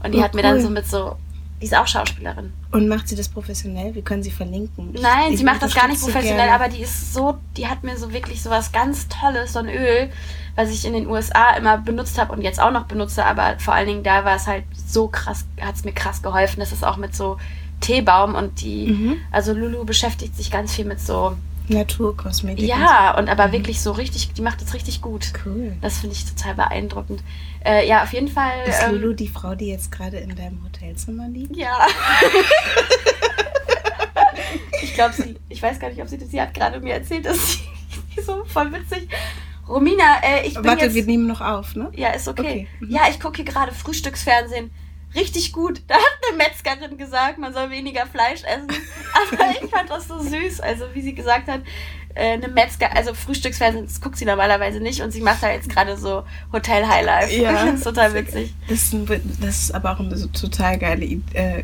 Und 0.04 0.14
die 0.14 0.20
Oh, 0.20 0.24
hat 0.24 0.36
mir 0.36 0.42
dann 0.44 0.58
cool. 0.58 0.62
so 0.62 0.70
mit 0.70 0.88
so, 0.88 1.16
die 1.62 1.66
ist 1.66 1.76
auch 1.76 1.88
Schauspielerin. 1.88 2.52
Und 2.72 2.88
macht 2.88 3.08
sie 3.08 3.16
das 3.16 3.30
professionell? 3.30 3.96
Wir 3.96 4.02
können 4.02 4.22
sie 4.24 4.32
verlinken. 4.32 4.94
Nein, 5.02 5.32
ich 5.32 5.38
sie 5.38 5.44
macht 5.46 5.62
das 5.62 5.74
gar 5.74 5.88
nicht 5.88 6.02
professionell, 6.02 6.50
aber 6.50 6.68
die 6.68 6.82
ist 6.82 7.14
so, 7.14 7.38
die 7.56 7.68
hat 7.68 7.84
mir 7.84 7.98
so 7.98 8.12
wirklich 8.12 8.42
so 8.42 8.50
was 8.50 8.72
ganz 8.72 9.08
Tolles, 9.08 9.54
so 9.54 9.60
ein 9.60 9.70
Öl, 9.70 10.10
was 10.56 10.70
ich 10.70 10.86
in 10.86 10.94
den 10.94 11.08
USA 11.08 11.56
immer 11.56 11.78
benutzt 11.78 12.18
habe 12.20 12.34
und 12.34 12.42
jetzt 12.42 12.60
auch 12.62 12.72
noch 12.72 12.84
benutze, 12.86 13.26
aber 13.26 13.56
vor 13.60 13.74
allen 13.74 13.88
Dingen 13.88 14.04
da 14.04 14.26
war 14.26 14.36
es 14.36 14.46
halt 14.48 14.66
so 14.86 15.08
krass, 15.08 15.46
hat 15.62 15.76
es 15.76 15.84
mir 15.86 15.94
krass 15.94 16.22
geholfen. 16.22 16.60
Das 16.60 16.72
ist 16.72 16.84
auch 16.84 16.98
mit 16.98 17.16
so 17.16 17.38
Teebaum 17.82 18.36
und 18.36 18.62
die, 18.62 18.88
Mhm. 18.88 19.16
also 19.32 19.54
Lulu 19.54 19.84
beschäftigt 19.86 20.36
sich 20.36 20.52
ganz 20.52 20.74
viel 20.74 20.86
mit 20.86 21.00
so, 21.00 21.36
Naturkosmetik. 21.70 22.66
ja, 22.68 23.18
und 23.18 23.30
aber 23.30 23.48
Mhm. 23.48 23.52
wirklich 23.54 23.82
so 23.82 23.92
richtig, 23.92 24.34
die 24.34 24.42
macht 24.42 24.62
das 24.62 24.74
richtig 24.74 25.02
gut. 25.02 25.32
Cool. 25.46 25.76
Das 25.82 26.00
finde 26.00 26.16
ich 26.16 26.26
total 26.26 26.56
beeindruckend. 26.56 27.24
Äh, 27.66 27.88
ja, 27.88 28.04
auf 28.04 28.12
jeden 28.14 28.28
Fall. 28.28 28.52
Ist 28.68 28.84
ähm, 28.84 28.96
Lulu 29.00 29.14
die 29.14 29.28
Frau, 29.30 29.56
die 29.56 29.68
jetzt 29.68 29.92
gerade 29.92 30.18
in 30.18 30.36
deinem 30.36 30.62
Hotelzimmer 30.64 31.28
liegt? 31.30 31.56
Ja. 31.56 31.88
ich 34.82 34.94
glaube, 34.94 35.14
sie, 35.14 35.36
ich 35.50 35.62
weiß 35.62 35.80
gar 35.80 35.90
nicht, 35.90 36.02
ob 36.02 36.08
sie 36.08 36.18
das, 36.18 36.30
sie 36.30 36.42
hat 36.42 36.54
gerade 36.54 36.80
mir 36.80 36.94
erzählt, 36.96 37.26
dass 37.26 37.54
sie, 37.54 37.60
so 38.26 38.44
voll 38.46 38.72
witzig. 38.74 39.08
Romina, 39.68 40.18
äh, 40.24 40.46
ich 40.46 40.56
bin 40.56 40.66
Warte, 40.66 40.86
jetzt, 40.86 40.96
wir 40.96 41.06
nehmen 41.06 41.26
noch 41.28 41.40
auf, 41.40 41.76
ne? 41.76 41.90
Ja, 41.96 42.10
ist 42.10 42.28
okay. 42.28 42.42
Okay, 42.42 42.68
mhm. 42.82 42.92
Ja, 42.92 43.04
ich 43.10 43.20
gucke 43.20 43.38
hier 43.38 43.46
gerade 43.46 43.72
Frühstücksfernsehen. 43.74 44.72
Richtig 45.16 45.54
gut. 45.54 45.82
Da 45.88 45.96
hat 45.96 46.02
eine 46.28 46.38
Metzgerin 46.38 46.98
gesagt, 46.98 47.38
man 47.38 47.54
soll 47.54 47.70
weniger 47.70 48.06
Fleisch 48.08 48.44
essen. 48.44 48.68
Aber 49.32 49.52
ich 49.52 49.70
fand 49.70 49.90
das 49.90 50.08
so 50.08 50.20
süß. 50.20 50.60
Also, 50.62 50.86
wie 50.94 51.02
sie 51.02 51.14
gesagt 51.14 51.48
hat, 51.48 51.62
äh, 52.16 52.34
eine 52.34 52.48
Metzger, 52.48 52.96
also 52.96 53.14
Frühstücksfernsehen, 53.14 53.86
das 53.86 54.00
guckt 54.00 54.18
sie 54.18 54.26
normalerweise 54.26 54.80
nicht 54.80 55.02
und 55.02 55.12
sie 55.12 55.22
macht 55.22 55.42
da 55.42 55.52
jetzt 55.52 55.70
gerade 55.70 55.98
so 55.98 56.24
Hotel 56.52 56.88
Highlife. 56.88 57.34
Ja. 57.34 57.52
das 57.66 57.76
ist 57.76 57.84
total 57.84 58.14
witzig. 58.14 58.54
Das 58.68 58.84
ist, 58.84 58.94
ein, 58.94 59.38
das 59.42 59.64
ist 59.64 59.72
aber 59.74 59.94
auch 59.94 60.00
eine 60.00 60.16
so 60.16 60.28
total 60.28 60.78
geile, 60.78 61.06
äh, 61.06 61.64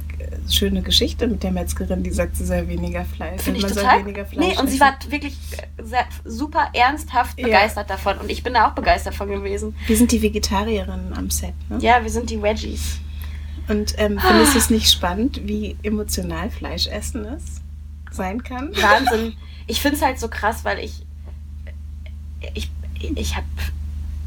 schöne 0.49 0.81
Geschichte 0.81 1.27
mit 1.27 1.43
der 1.43 1.51
Metzgerin, 1.51 2.01
die 2.03 2.09
sagt, 2.11 2.35
sie 2.35 2.45
soll 2.45 2.67
weniger 2.67 3.05
Fleisch. 3.05 3.41
Finde 3.41 3.59
ich 3.59 3.63
man 3.63 3.73
total. 3.75 3.95
Soll 3.97 4.05
weniger 4.05 4.25
Fleisch 4.25 4.47
nee, 4.47 4.59
und 4.59 4.67
sie 4.67 4.77
essen. 4.77 4.79
war 4.79 5.11
wirklich 5.11 5.37
sehr, 5.81 6.05
super 6.25 6.69
ernsthaft 6.73 7.39
Ja. 7.39 7.45
begeistert 7.45 7.89
davon. 7.89 8.17
Und 8.17 8.31
ich 8.31 8.41
bin 8.41 8.53
da 8.53 8.69
auch 8.69 8.73
begeistert 8.73 9.13
von 9.15 9.29
gewesen. 9.29 9.75
Wir 9.85 9.97
sind 9.97 10.11
die 10.11 10.21
Vegetarierinnen 10.21 11.13
am 11.15 11.29
Set, 11.29 11.53
ne? 11.69 11.77
Ja, 11.79 12.01
wir 12.01 12.09
sind 12.09 12.29
die 12.29 12.41
Veggies. 12.41 12.99
Und 13.69 13.93
ähm, 13.97 14.19
findest 14.19 14.55
du 14.55 14.57
es 14.57 14.69
nicht 14.69 14.91
spannend, 14.91 15.41
wie 15.43 15.77
emotional 15.83 16.49
Fleischessen 16.49 17.23
ist? 17.25 17.61
Sein 18.11 18.43
kann? 18.43 18.71
Wahnsinn. 18.75 19.35
Ich 19.67 19.79
finde 19.81 19.97
es 19.97 20.03
halt 20.03 20.19
so 20.19 20.27
krass, 20.27 20.65
weil 20.65 20.79
ich. 20.79 21.05
Ich, 22.55 22.71
ich 23.15 23.35
habe 23.35 23.45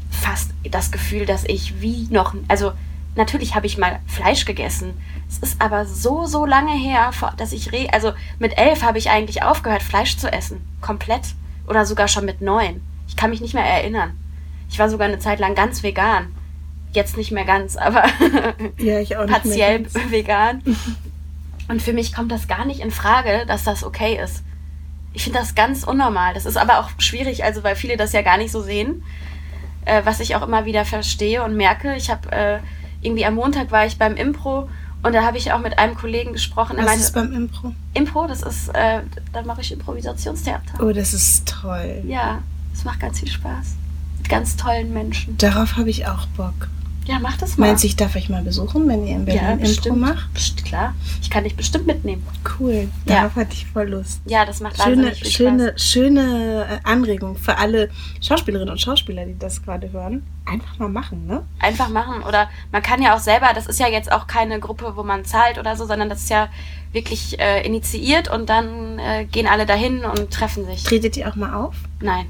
fast 0.09 0.51
das 0.71 0.91
Gefühl, 0.91 1.25
dass 1.25 1.43
ich 1.43 1.81
wie 1.81 2.07
noch, 2.09 2.33
also 2.47 2.71
natürlich 3.15 3.55
habe 3.55 3.65
ich 3.65 3.77
mal 3.77 3.99
Fleisch 4.07 4.45
gegessen. 4.45 4.93
Es 5.29 5.39
ist 5.39 5.61
aber 5.61 5.85
so, 5.85 6.25
so 6.25 6.45
lange 6.45 6.73
her, 6.73 7.11
dass 7.37 7.51
ich, 7.51 7.71
re 7.71 7.87
also 7.91 8.13
mit 8.39 8.57
elf 8.57 8.83
habe 8.83 8.97
ich 8.97 9.09
eigentlich 9.09 9.43
aufgehört, 9.43 9.83
Fleisch 9.83 10.17
zu 10.17 10.31
essen. 10.31 10.61
Komplett. 10.79 11.33
Oder 11.67 11.85
sogar 11.85 12.07
schon 12.07 12.25
mit 12.25 12.41
neun. 12.41 12.81
Ich 13.07 13.15
kann 13.15 13.29
mich 13.29 13.41
nicht 13.41 13.53
mehr 13.53 13.65
erinnern. 13.65 14.17
Ich 14.69 14.79
war 14.79 14.89
sogar 14.89 15.07
eine 15.07 15.19
Zeit 15.19 15.39
lang 15.39 15.55
ganz 15.55 15.83
vegan. 15.83 16.33
Jetzt 16.93 17.17
nicht 17.17 17.31
mehr 17.31 17.45
ganz, 17.45 17.75
aber 17.75 18.03
ja, 18.77 19.03
partiell 19.25 19.85
vegan. 20.09 20.61
Und 21.67 21.81
für 21.81 21.93
mich 21.93 22.13
kommt 22.13 22.31
das 22.31 22.47
gar 22.47 22.65
nicht 22.65 22.81
in 22.81 22.91
Frage, 22.91 23.45
dass 23.47 23.63
das 23.63 23.83
okay 23.83 24.19
ist. 24.21 24.43
Ich 25.13 25.23
finde 25.23 25.39
das 25.39 25.55
ganz 25.55 25.83
unnormal. 25.83 26.33
Das 26.33 26.45
ist 26.45 26.57
aber 26.57 26.79
auch 26.79 26.89
schwierig, 26.97 27.43
also 27.43 27.63
weil 27.63 27.75
viele 27.75 27.97
das 27.97 28.13
ja 28.13 28.21
gar 28.21 28.37
nicht 28.37 28.51
so 28.51 28.61
sehen. 28.61 29.03
Äh, 29.85 30.01
was 30.05 30.19
ich 30.19 30.35
auch 30.35 30.41
immer 30.41 30.65
wieder 30.65 30.85
verstehe 30.85 31.43
und 31.43 31.55
merke. 31.55 31.95
Ich 31.95 32.09
habe 32.09 32.31
äh, 32.31 32.59
irgendwie 33.01 33.25
am 33.25 33.35
Montag 33.35 33.71
war 33.71 33.85
ich 33.85 33.97
beim 33.97 34.15
Impro 34.15 34.69
und 35.03 35.13
da 35.13 35.23
habe 35.23 35.37
ich 35.37 35.51
auch 35.51 35.59
mit 35.59 35.77
einem 35.77 35.95
Kollegen 35.95 36.31
gesprochen. 36.31 36.77
Was 36.77 36.85
meinte, 36.85 37.03
ist 37.03 37.13
beim 37.13 37.33
Impro? 37.33 37.73
Impro, 37.93 38.27
das 38.27 38.41
ist, 38.41 38.69
äh, 38.69 39.01
da 39.33 39.41
mache 39.43 39.61
ich 39.61 39.71
Improvisationstheater. 39.71 40.81
Oh, 40.81 40.91
das 40.93 41.13
ist 41.13 41.47
toll. 41.47 42.01
Ja, 42.07 42.41
es 42.73 42.85
macht 42.85 43.01
ganz 43.01 43.19
viel 43.19 43.29
Spaß. 43.29 43.75
Mit 44.19 44.29
ganz 44.29 44.55
tollen 44.55 44.93
Menschen. 44.93 45.37
Darauf 45.37 45.75
habe 45.75 45.89
ich 45.89 46.07
auch 46.07 46.25
Bock. 46.37 46.69
Ja, 47.05 47.19
mach 47.19 47.37
das 47.37 47.57
mal. 47.57 47.67
Meinst 47.67 47.83
du, 47.83 47.87
ich 47.87 47.95
darf 47.95 48.15
euch 48.15 48.29
mal 48.29 48.41
besuchen, 48.41 48.87
wenn 48.87 49.05
ihr 49.05 49.15
in 49.15 49.25
Berlin 49.25 49.43
ja, 49.43 49.51
Impro 49.51 49.65
bestimmt. 49.65 49.99
macht? 49.99 50.33
Psst, 50.33 50.63
klar. 50.63 50.95
Ich 51.21 51.29
kann 51.29 51.43
dich 51.43 51.55
bestimmt 51.55 51.85
mitnehmen. 51.85 52.25
Cool. 52.59 52.87
Darauf 53.05 53.35
ja. 53.35 53.41
hatte 53.41 53.53
ich 53.53 53.65
voll 53.65 53.89
Lust. 53.89 54.21
Ja, 54.25 54.45
das 54.45 54.61
macht 54.61 54.81
schöne, 54.81 55.11
viel 55.11 55.31
schöne, 55.31 55.69
Spaß. 55.69 55.83
Schöne 55.83 56.67
äh, 56.69 56.89
Anregung 56.89 57.35
für 57.35 57.57
alle 57.57 57.89
Schauspielerinnen 58.21 58.71
und 58.71 58.79
Schauspieler, 58.79 59.25
die 59.25 59.37
das 59.37 59.61
gerade 59.63 59.91
hören. 59.91 60.23
Einfach 60.45 60.79
mal 60.79 60.89
machen, 60.89 61.27
ne? 61.27 61.43
Einfach 61.59 61.89
machen. 61.89 62.23
Oder 62.23 62.49
man 62.71 62.81
kann 62.81 63.01
ja 63.01 63.15
auch 63.15 63.19
selber, 63.19 63.51
das 63.53 63.67
ist 63.67 63.79
ja 63.79 63.87
jetzt 63.87 64.11
auch 64.11 64.27
keine 64.27 64.59
Gruppe, 64.59 64.93
wo 64.95 65.03
man 65.03 65.25
zahlt 65.25 65.57
oder 65.57 65.75
so, 65.75 65.85
sondern 65.85 66.09
das 66.09 66.23
ist 66.23 66.29
ja 66.29 66.49
wirklich 66.93 67.39
äh, 67.39 67.65
initiiert 67.65 68.31
und 68.31 68.49
dann 68.49 68.99
äh, 68.99 69.25
gehen 69.25 69.47
alle 69.47 69.65
dahin 69.65 70.05
und 70.05 70.31
treffen 70.31 70.65
sich. 70.65 70.83
Tretet 70.83 71.17
ihr 71.17 71.27
auch 71.27 71.35
mal 71.35 71.53
auf? 71.53 71.75
Nein. 71.99 72.27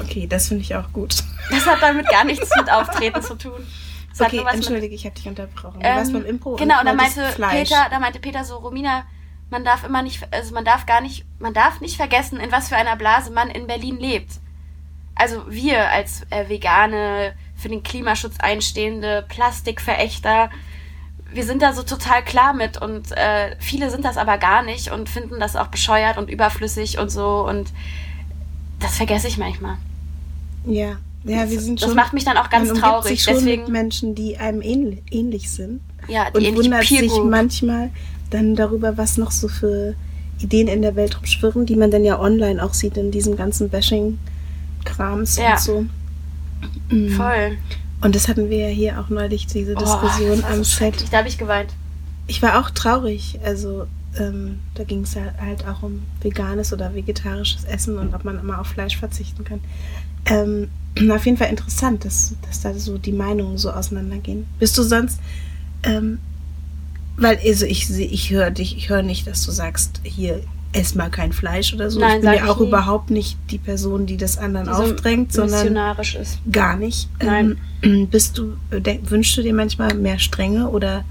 Okay, 0.00 0.26
das 0.26 0.48
finde 0.48 0.62
ich 0.62 0.74
auch 0.74 0.92
gut. 0.92 1.22
Das 1.50 1.66
hat 1.66 1.82
damit 1.82 2.08
gar 2.08 2.24
nichts 2.24 2.48
mit 2.56 2.70
Auftreten 2.72 3.22
zu 3.22 3.36
tun. 3.36 3.66
Das 4.10 4.26
okay, 4.26 4.44
entschuldige, 4.52 4.94
ich 4.94 5.04
habe 5.04 5.14
dich 5.14 5.26
unterbrochen. 5.28 5.80
Du 5.80 5.86
ähm, 5.86 5.96
warst 5.96 6.12
beim 6.12 6.26
Impro 6.26 6.56
genau, 6.56 6.80
und 6.80 6.86
da 6.86 6.94
meinte 6.94 7.22
Peter, 7.36 7.86
da 7.90 7.98
meinte 7.98 8.18
Peter 8.18 8.44
so, 8.44 8.56
Romina, 8.56 9.04
man 9.50 9.64
darf 9.64 9.84
immer 9.84 10.02
nicht, 10.02 10.26
also 10.32 10.54
man 10.54 10.64
darf 10.64 10.86
gar 10.86 11.00
nicht, 11.00 11.24
man 11.38 11.54
darf 11.54 11.80
nicht 11.80 11.96
vergessen, 11.96 12.38
in 12.38 12.52
was 12.52 12.68
für 12.68 12.76
einer 12.76 12.96
Blase 12.96 13.30
man 13.30 13.50
in 13.50 13.66
Berlin 13.66 13.98
lebt. 13.98 14.32
Also 15.14 15.50
wir 15.50 15.90
als 15.90 16.22
äh, 16.30 16.48
vegane, 16.48 17.34
für 17.56 17.68
den 17.68 17.82
Klimaschutz 17.82 18.36
einstehende 18.40 19.24
Plastikverächter, 19.28 20.50
wir 21.32 21.44
sind 21.44 21.62
da 21.62 21.72
so 21.72 21.82
total 21.82 22.24
klar 22.24 22.54
mit 22.54 22.80
und 22.80 23.12
äh, 23.12 23.54
viele 23.60 23.90
sind 23.90 24.04
das 24.04 24.16
aber 24.16 24.38
gar 24.38 24.62
nicht 24.62 24.90
und 24.90 25.08
finden 25.08 25.38
das 25.38 25.56
auch 25.56 25.68
bescheuert 25.68 26.18
und 26.18 26.28
überflüssig 26.30 26.98
und 26.98 27.10
so 27.10 27.46
und 27.46 27.72
das 28.80 28.96
vergesse 28.96 29.28
ich 29.28 29.38
manchmal. 29.38 29.76
Ja, 30.64 30.96
ja, 31.24 31.50
wir 31.50 31.60
sind 31.60 31.80
das 31.80 31.88
schon, 31.88 31.96
macht 31.96 32.12
mich 32.12 32.24
dann 32.24 32.36
auch 32.36 32.48
ganz 32.50 32.68
man 32.68 32.78
traurig. 32.78 33.08
Sich 33.08 33.22
schon 33.24 33.34
Deswegen 33.34 33.62
mit 33.64 33.70
Menschen, 33.72 34.14
die 34.14 34.38
einem 34.38 34.62
ähnlich, 34.62 35.00
ähnlich 35.10 35.50
sind. 35.50 35.80
Ja, 36.08 36.30
die 36.30 36.48
und 36.48 36.56
wundert 36.56 36.82
Peer 36.82 37.00
sich 37.00 37.10
Group. 37.12 37.30
manchmal 37.30 37.90
dann 38.30 38.54
darüber, 38.56 38.96
was 38.96 39.16
noch 39.18 39.30
so 39.30 39.48
für 39.48 39.94
Ideen 40.38 40.68
in 40.68 40.80
der 40.82 40.96
Welt 40.96 41.18
rumschwirren, 41.18 41.66
die 41.66 41.76
man 41.76 41.90
dann 41.90 42.04
ja 42.04 42.18
online 42.18 42.62
auch 42.64 42.72
sieht 42.72 42.96
in 42.96 43.10
diesem 43.10 43.36
ganzen 43.36 43.68
Bashing-Krams 43.68 45.36
Ja. 45.36 45.52
und 45.52 45.60
so. 45.60 45.84
Mhm. 46.90 47.10
Voll. 47.10 47.58
Und 48.02 48.14
das 48.14 48.28
hatten 48.28 48.48
wir 48.48 48.68
ja 48.68 48.74
hier 48.74 49.00
auch 49.00 49.10
neulich, 49.10 49.46
diese 49.46 49.74
Oh, 49.74 49.78
Diskussion 49.78 50.40
das 50.40 50.50
am 50.50 50.56
so 50.64 50.78
Set. 50.78 51.04
Da 51.10 51.18
habe 51.18 51.28
ich 51.28 51.36
geweint. 51.36 51.74
Ich 52.26 52.40
war 52.40 52.60
auch 52.60 52.70
traurig. 52.70 53.38
Also 53.44 53.86
ähm, 54.18 54.58
da 54.74 54.84
ging 54.84 55.02
es 55.02 55.14
halt 55.16 55.66
auch 55.68 55.82
um 55.82 56.02
veganes 56.22 56.72
oder 56.72 56.94
vegetarisches 56.94 57.64
Essen 57.64 57.98
und 57.98 58.14
ob 58.14 58.24
man 58.24 58.38
immer 58.40 58.60
auf 58.60 58.68
Fleisch 58.68 58.96
verzichten 58.96 59.44
kann. 59.44 59.60
Ähm, 60.26 60.68
auf 61.10 61.24
jeden 61.24 61.36
Fall 61.38 61.48
interessant, 61.50 62.04
dass, 62.04 62.34
dass 62.46 62.60
da 62.60 62.74
so 62.74 62.98
die 62.98 63.12
Meinungen 63.12 63.58
so 63.58 63.70
auseinandergehen. 63.70 64.46
Bist 64.58 64.76
du 64.76 64.82
sonst, 64.82 65.20
ähm, 65.82 66.18
weil 67.16 67.38
also 67.44 67.66
ich 67.66 67.90
ich 67.90 68.30
höre 68.30 68.50
dich, 68.50 68.76
ich 68.76 68.88
höre 68.88 69.02
nicht, 69.02 69.26
dass 69.26 69.44
du 69.44 69.50
sagst, 69.50 70.00
hier 70.02 70.40
ess 70.72 70.94
mal 70.94 71.10
kein 71.10 71.32
Fleisch 71.32 71.74
oder 71.74 71.90
so. 71.90 71.98
Nein, 71.98 72.18
ich 72.18 72.24
bin 72.24 72.34
ja 72.34 72.48
auch 72.48 72.60
nie. 72.60 72.68
überhaupt 72.68 73.10
nicht 73.10 73.36
die 73.50 73.58
Person, 73.58 74.06
die 74.06 74.16
das 74.16 74.38
anderen 74.38 74.66
Die 74.66 74.74
so 74.74 74.82
aufdrängt, 74.82 75.32
sondern 75.32 75.60
missionarisch 75.60 76.14
ist. 76.14 76.38
gar 76.50 76.76
nicht. 76.76 77.08
Nein. 77.22 77.58
Ähm, 77.82 78.08
bist 78.10 78.38
du, 78.38 78.56
wünschst 78.70 79.36
du 79.36 79.42
dir 79.42 79.54
manchmal 79.54 79.94
mehr 79.94 80.18
Strenge 80.18 80.68
oder 80.68 81.04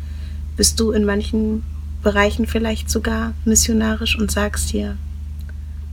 bist 0.56 0.80
du 0.80 0.92
in 0.92 1.06
manchen 1.06 1.64
Bereichen 2.04 2.48
vielleicht 2.48 2.90
sogar 2.90 3.34
missionarisch 3.44 4.18
und 4.18 4.32
sagst 4.32 4.70
hier, 4.70 4.96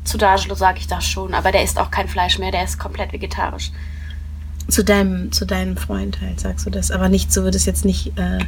Zu 0.07 0.19
D'Angelo 0.19 0.55
sage 0.55 0.79
ich 0.79 0.87
das 0.87 1.05
schon, 1.07 1.35
aber 1.35 1.53
der 1.53 1.63
isst 1.63 1.79
auch 1.79 1.91
kein 1.91 2.09
Fleisch 2.09 2.39
mehr, 2.39 2.51
der 2.51 2.65
ist 2.65 2.79
komplett 2.79 3.13
vegetarisch. 3.13 3.71
zu 4.69 4.83
deinem, 4.83 5.31
zu 5.33 5.45
deinem 5.45 5.77
Freund 5.77 6.21
halt, 6.21 6.41
sagst 6.41 6.67
du 6.67 6.71
das, 6.71 6.91
aber 6.91 7.09
nicht 7.09 7.33
so, 7.33 7.43
würdest 7.43 7.67
jetzt 7.67 7.85
nicht 7.85 8.19
äh, 8.19 8.39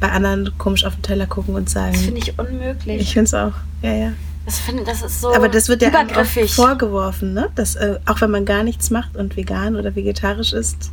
bei 0.00 0.10
anderen 0.10 0.56
komisch 0.58 0.84
auf 0.84 0.94
den 0.94 1.02
Teller 1.02 1.26
gucken 1.26 1.54
und 1.54 1.70
sagen. 1.70 1.92
Das 1.92 2.02
finde 2.02 2.20
ich 2.20 2.38
unmöglich. 2.38 3.00
ich 3.00 3.12
finde 3.12 3.24
es 3.24 3.34
auch, 3.34 3.52
ja, 3.82 3.92
ja. 3.92 4.12
das, 4.44 4.58
finde, 4.58 4.84
das 4.84 5.02
ist 5.02 5.20
so 5.20 5.34
Aber 5.34 5.48
das 5.48 5.68
wird 5.68 5.82
ja 5.82 5.88
auch 5.88 6.02
übergriffig. 6.04 6.54
vorgeworfen, 6.54 7.34
ne? 7.34 7.48
Dass, 7.54 7.76
äh, 7.76 7.98
auch 8.06 8.20
wenn 8.20 8.30
man 8.30 8.44
gar 8.44 8.62
nichts 8.64 8.90
macht 8.90 9.16
und 9.16 9.36
vegan 9.36 9.76
oder 9.76 9.94
vegetarisch 9.94 10.52
ist, 10.52 10.90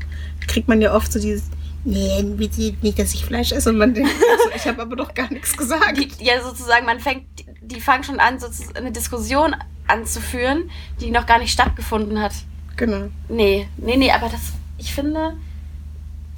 kriegt 0.47 0.67
man 0.67 0.81
ja 0.81 0.93
oft 0.93 1.11
so 1.11 1.19
dieses, 1.19 1.43
nee, 1.83 2.21
bitte 2.23 2.75
nicht, 2.81 2.99
dass 2.99 3.13
ich 3.13 3.25
Fleisch 3.25 3.51
esse. 3.51 3.69
Und 3.69 3.77
man 3.77 3.93
denkt, 3.93 4.11
also, 4.31 4.55
ich 4.55 4.67
habe 4.67 4.81
aber 4.81 4.95
doch 4.95 5.13
gar 5.13 5.31
nichts 5.31 5.55
gesagt. 5.55 5.97
die, 5.97 6.09
ja, 6.23 6.41
sozusagen, 6.43 6.85
man 6.85 6.99
fängt, 6.99 7.25
die 7.67 7.81
fangen 7.81 8.03
schon 8.03 8.19
an, 8.19 8.39
sozusagen 8.39 8.77
eine 8.77 8.91
Diskussion 8.91 9.55
anzuführen, 9.87 10.69
die 10.99 11.11
noch 11.11 11.25
gar 11.25 11.39
nicht 11.39 11.51
stattgefunden 11.51 12.21
hat. 12.21 12.33
Genau. 12.75 13.07
Nee, 13.29 13.67
nee, 13.77 13.97
nee, 13.97 14.11
aber 14.11 14.29
das, 14.29 14.53
ich 14.77 14.93
finde, 14.93 15.37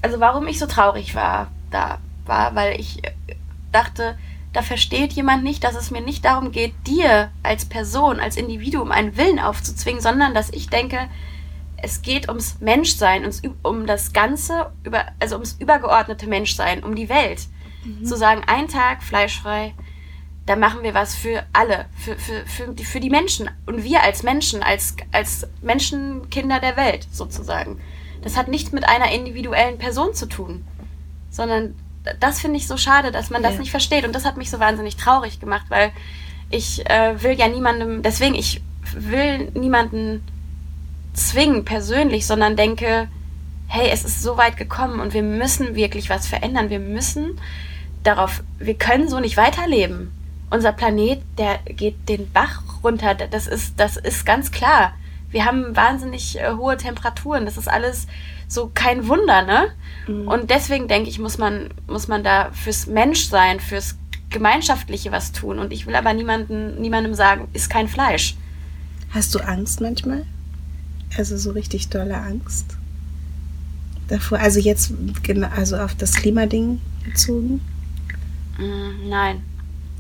also 0.02 0.20
warum 0.20 0.48
ich 0.48 0.60
so 0.60 0.66
traurig 0.66 1.16
war, 1.16 1.52
da 1.72 2.00
war, 2.26 2.56
weil 2.56 2.80
ich 2.80 3.04
äh, 3.04 3.14
dachte, 3.72 4.18
da 4.54 4.62
versteht 4.62 5.14
jemand 5.14 5.44
nicht, 5.44 5.64
dass 5.64 5.76
es 5.76 5.92
mir 5.92 6.02
nicht 6.02 6.26
darum 6.26 6.52
geht, 6.52 6.74
dir 6.86 7.32
als 7.44 7.66
Person, 7.66 8.20
als 8.20 8.38
Individuum 8.38 8.92
einen 8.92 9.18
Willen 9.18 9.40
aufzuzwingen, 9.40 10.02
sondern 10.02 10.34
dass 10.34 10.50
ich 10.50 10.70
denke, 10.70 11.10
es 11.78 12.02
geht 12.02 12.28
ums 12.28 12.60
Menschsein, 12.60 13.22
ums, 13.22 13.42
um 13.62 13.86
das 13.86 14.14
Ganze, 14.14 14.72
über, 14.84 15.06
also 15.20 15.36
ums 15.36 15.58
übergeordnete 15.60 16.28
Menschsein, 16.28 16.84
um 16.84 16.96
die 16.96 17.10
Welt. 17.10 17.48
Zu 18.04 18.18
sagen, 18.18 18.42
ein 18.48 18.68
Tag 18.68 19.02
fleischfrei, 19.02 19.74
da 20.48 20.56
machen 20.56 20.82
wir 20.82 20.94
was 20.94 21.14
für 21.14 21.44
alle, 21.54 21.86
für, 21.96 22.16
für, 22.16 22.46
für, 22.46 22.74
die, 22.74 22.86
für 22.86 23.00
die 23.00 23.10
Menschen. 23.10 23.50
Und 23.66 23.84
wir 23.84 24.02
als 24.02 24.24
Menschen, 24.24 24.64
als, 24.64 24.96
als 25.12 25.46
Menschenkinder 25.62 26.60
der 26.60 26.78
Welt 26.78 27.06
sozusagen. 27.12 27.80
Das 28.24 28.38
hat 28.38 28.48
nichts 28.48 28.72
mit 28.72 28.88
einer 28.88 29.12
individuellen 29.12 29.78
Person 29.78 30.14
zu 30.14 30.26
tun, 30.26 30.66
sondern 31.30 31.76
das 32.22 32.40
finde 32.40 32.58
ich 32.58 32.68
so 32.68 32.78
schade, 32.78 33.12
dass 33.12 33.30
man 33.30 33.44
das 33.44 33.54
Ja. 33.56 33.60
nicht 33.60 33.72
versteht. 33.72 34.06
Und 34.06 34.16
das 34.16 34.24
hat 34.26 34.38
mich 34.38 34.50
so 34.50 34.60
wahnsinnig 34.60 34.96
traurig 34.96 35.40
gemacht, 35.42 35.66
weil 35.68 35.92
ich 36.50 36.90
äh, 36.90 37.22
will 37.22 37.34
ja 37.34 37.50
niemandem, 37.50 38.02
deswegen, 38.02 38.34
ich 38.34 38.62
will 38.94 39.52
niemanden 39.54 40.24
zwingen 41.14 41.66
persönlich, 41.66 42.26
sondern 42.26 42.56
denke, 42.56 43.10
hey, 43.68 43.90
es 43.92 44.06
ist 44.06 44.24
so 44.24 44.38
weit 44.38 44.56
gekommen 44.56 45.02
und 45.02 45.14
wir 45.14 45.24
müssen 45.24 45.76
wirklich 45.76 46.10
was 46.10 46.26
verändern. 46.26 46.70
Wir 46.70 46.80
müssen 46.80 47.38
darauf, 48.04 48.44
wir 48.60 48.76
können 48.76 49.10
so 49.10 49.20
nicht 49.20 49.36
weiterleben. 49.36 50.14
Unser 50.50 50.72
Planet, 50.72 51.22
der 51.38 51.60
geht 51.66 52.08
den 52.08 52.32
Bach 52.32 52.62
runter. 52.84 53.16
Das 53.16 53.48
ist, 53.48 53.80
das 53.80 53.98
ist 53.98 54.26
ganz 54.26 54.52
klar. 54.52 54.94
Wir 55.30 55.46
haben 55.46 55.76
wahnsinnig 55.76 56.40
äh, 56.40 56.52
hohe 56.54 56.78
Temperaturen. 56.78 57.46
Das 57.46 57.58
ist 57.58 57.68
alles 57.68 58.08
so 58.48 58.72
kein 58.74 59.08
Wunder, 59.08 59.42
ne? 59.42 59.68
Mhm. 60.08 60.28
Und 60.28 60.50
deswegen 60.50 60.88
denke 60.88 61.10
ich, 61.10 61.20
muss 61.20 61.38
man, 61.38 61.70
muss 61.88 62.08
man 62.08 62.24
da 62.24 62.52
fürs 62.54 62.88
Menschsein, 62.88 63.60
fürs 63.60 63.98
Gemeinschaftliche 64.30 65.12
was 65.12 65.34
tun. 65.34 65.60
Und 65.60 65.74
ich 65.74 65.86
will 65.86 65.96
aber 65.96 66.14
niemanden, 66.14 66.80
niemandem 66.80 67.14
sagen, 67.14 67.48
ist 67.54 67.70
kein 67.70 67.88
Fleisch. 67.88 68.36
Hast 69.10 69.36
du 69.36 69.40
Angst 69.40 69.82
manchmal? 69.82 70.26
Also 71.18 71.38
so 71.38 71.52
richtig 71.52 71.90
dolle 71.90 72.18
Angst? 72.18 72.78
Davor, 74.08 74.40
also 74.40 74.60
jetzt 74.60 74.94
genau, 75.24 75.50
also 75.56 75.78
auf 75.78 75.96
das 75.96 76.16
Klimading 76.16 76.80
bezogen? 77.04 77.62
Mm, 78.58 79.10
Nein, 79.10 79.44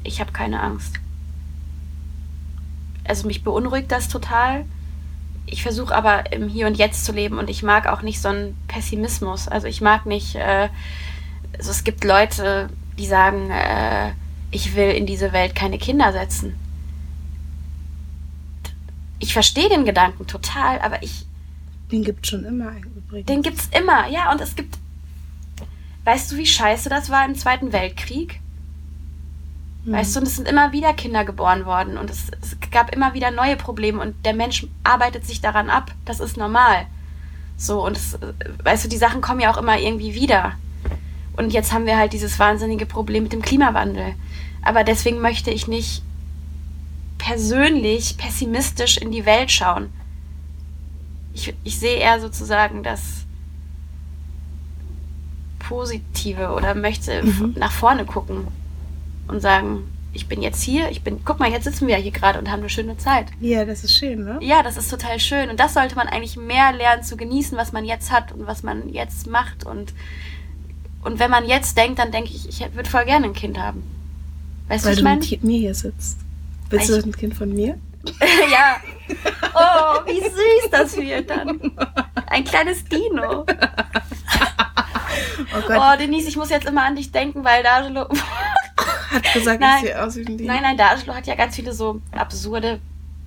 ich 0.07 0.19
habe 0.19 0.31
keine 0.31 0.61
Angst. 0.61 0.95
Also 3.03 3.27
mich 3.27 3.43
beunruhigt 3.43 3.91
das 3.91 4.09
total. 4.09 4.65
Ich 5.45 5.63
versuche 5.63 5.95
aber 5.95 6.31
im 6.33 6.49
Hier 6.49 6.67
und 6.67 6.77
Jetzt 6.77 7.05
zu 7.05 7.13
leben 7.13 7.37
und 7.37 7.49
ich 7.49 7.63
mag 7.63 7.87
auch 7.87 8.01
nicht 8.01 8.21
so 8.21 8.29
einen 8.29 8.57
Pessimismus. 8.67 9.47
Also 9.47 9.67
ich 9.67 9.81
mag 9.81 10.05
nicht, 10.05 10.35
äh, 10.35 10.69
also 11.57 11.71
es 11.71 11.83
gibt 11.83 12.03
Leute, 12.03 12.69
die 12.97 13.05
sagen, 13.05 13.49
äh, 13.49 14.11
ich 14.51 14.75
will 14.75 14.91
in 14.91 15.05
diese 15.05 15.31
Welt 15.31 15.55
keine 15.55 15.77
Kinder 15.77 16.11
setzen. 16.11 16.55
Ich 19.19 19.33
verstehe 19.33 19.69
den 19.69 19.85
Gedanken 19.85 20.27
total, 20.27 20.79
aber 20.79 21.01
ich, 21.01 21.25
Den 21.91 22.03
gibt 22.03 22.25
es 22.25 22.29
schon 22.29 22.43
immer 22.43 22.71
übrigens. 22.77 23.27
Den 23.27 23.41
gibt 23.41 23.57
es 23.59 23.67
immer, 23.67 24.07
ja. 24.09 24.31
Und 24.31 24.41
es 24.41 24.55
gibt. 24.55 24.77
Weißt 26.03 26.31
du, 26.31 26.37
wie 26.37 26.45
scheiße 26.45 26.89
das 26.89 27.09
war 27.09 27.25
im 27.25 27.35
Zweiten 27.35 27.73
Weltkrieg? 27.73 28.39
Hm. 29.87 29.93
Weißt 29.93 30.15
du, 30.15 30.19
und 30.19 30.27
es 30.27 30.35
sind 30.35 30.47
immer 30.49 30.73
wieder 30.73 30.93
Kinder 30.93 31.23
geboren 31.23 31.65
worden 31.65 31.97
und 31.97 32.09
es, 32.09 32.27
es 32.41 32.57
gab 32.71 32.93
immer 32.93 33.13
wieder 33.13 33.31
neue 33.31 33.55
Probleme 33.55 34.01
und 34.01 34.25
der 34.25 34.33
Mensch 34.33 34.67
arbeitet 34.83 35.25
sich 35.25 35.39
daran 35.39 35.69
ab. 35.69 35.91
Das 36.03 36.19
ist 36.19 36.35
normal. 36.35 36.85
So, 37.55 37.83
und 37.85 37.95
es, 37.95 38.19
weißt 38.63 38.85
du, 38.85 38.89
die 38.89 38.97
Sachen 38.97 39.21
kommen 39.21 39.39
ja 39.39 39.49
auch 39.51 39.57
immer 39.57 39.79
irgendwie 39.79 40.13
wieder. 40.13 40.53
Und 41.37 41.53
jetzt 41.53 41.71
haben 41.71 41.85
wir 41.85 41.97
halt 41.97 42.11
dieses 42.13 42.37
wahnsinnige 42.37 42.85
Problem 42.85 43.23
mit 43.23 43.31
dem 43.33 43.41
Klimawandel. 43.41 44.15
Aber 44.61 44.83
deswegen 44.83 45.21
möchte 45.21 45.51
ich 45.51 45.67
nicht 45.67 46.03
persönlich 47.17 48.17
pessimistisch 48.17 48.97
in 48.97 49.11
die 49.11 49.25
Welt 49.25 49.51
schauen. 49.51 49.89
Ich, 51.33 51.53
ich 51.63 51.79
sehe 51.79 51.97
eher 51.97 52.19
sozusagen 52.19 52.83
das 52.83 53.25
Positive 55.59 56.49
oder 56.49 56.75
möchte 56.75 57.23
Mhm. 57.23 57.55
nach 57.57 57.71
vorne 57.71 58.05
gucken 58.05 58.47
und 59.27 59.39
sagen, 59.41 59.83
ich 60.13 60.27
bin 60.27 60.41
jetzt 60.41 60.61
hier, 60.63 60.89
ich 60.89 61.03
bin, 61.03 61.23
guck 61.23 61.39
mal, 61.39 61.51
jetzt 61.51 61.65
sitzen 61.65 61.85
wir 61.87 61.95
ja 61.97 62.01
hier 62.01 62.11
gerade 62.11 62.39
und 62.39 62.49
haben 62.49 62.59
eine 62.61 62.69
schöne 62.69 62.97
Zeit. 62.97 63.27
Ja, 63.39 63.65
das 63.65 63.83
ist 63.83 63.93
schön, 63.95 64.23
ne? 64.23 64.39
Ja, 64.41 64.63
das 64.63 64.77
ist 64.77 64.89
total 64.89 65.19
schön. 65.19 65.49
Und 65.49 65.59
das 65.59 65.73
sollte 65.75 65.95
man 65.95 66.07
eigentlich 66.07 66.37
mehr 66.37 66.71
lernen 66.73 67.03
zu 67.03 67.17
genießen, 67.17 67.55
was 67.57 67.71
man 67.71 67.85
jetzt 67.85 68.11
hat 68.11 68.31
und 68.31 68.47
was 68.47 68.63
man 68.63 68.89
jetzt 68.93 69.27
macht. 69.27 69.65
Und, 69.65 69.93
und 71.03 71.19
wenn 71.19 71.29
man 71.29 71.45
jetzt 71.45 71.77
denkt, 71.77 71.99
dann 71.99 72.11
denke 72.11 72.31
ich, 72.31 72.49
ich 72.49 72.59
würde 72.73 72.89
voll 72.89 73.05
gerne 73.05 73.25
ein 73.27 73.33
Kind 73.33 73.59
haben. 73.59 73.83
Weißt 74.69 74.85
Weil 74.85 74.95
du, 74.95 75.01
du 75.01 75.07
was 75.07 75.13
ich 75.19 75.21
meine? 75.21 75.37
mit 75.37 75.43
mir 75.43 75.59
hier 75.59 75.75
sitzt. 75.75 76.17
Willst 76.69 76.89
Ich- 76.89 76.97
du 76.99 77.07
ein 77.09 77.15
Kind 77.15 77.35
von 77.35 77.53
mir? 77.53 77.77
ja. 78.51 78.77
Oh, 79.59 80.05
wie 80.05 80.19
süß 80.19 80.69
das 80.71 80.95
wird 80.97 81.29
dann. 81.29 81.71
Ein 82.27 82.43
kleines 82.43 82.83
Dino. 82.85 83.45
Oh 85.55 85.61
Gott, 85.67 85.77
Oh, 85.79 85.97
Denise, 85.97 86.27
ich 86.27 86.35
muss 86.35 86.49
jetzt 86.49 86.67
immer 86.67 86.83
an 86.85 86.95
dich 86.95 87.11
denken, 87.11 87.43
weil 87.43 87.63
Dajelo. 87.63 88.07
Hat 89.11 89.33
gesagt, 89.33 89.59
nein. 89.61 89.75
ich 89.77 89.81
sehe 89.89 90.03
aus 90.03 90.15
wie 90.15 90.25
ein 90.25 90.37
Dino. 90.37 90.53
Nein, 90.53 90.61
nein, 90.63 90.77
Dajelo 90.77 91.13
hat 91.13 91.27
ja 91.27 91.35
ganz 91.35 91.55
viele 91.55 91.73
so 91.73 92.01
absurde 92.11 92.79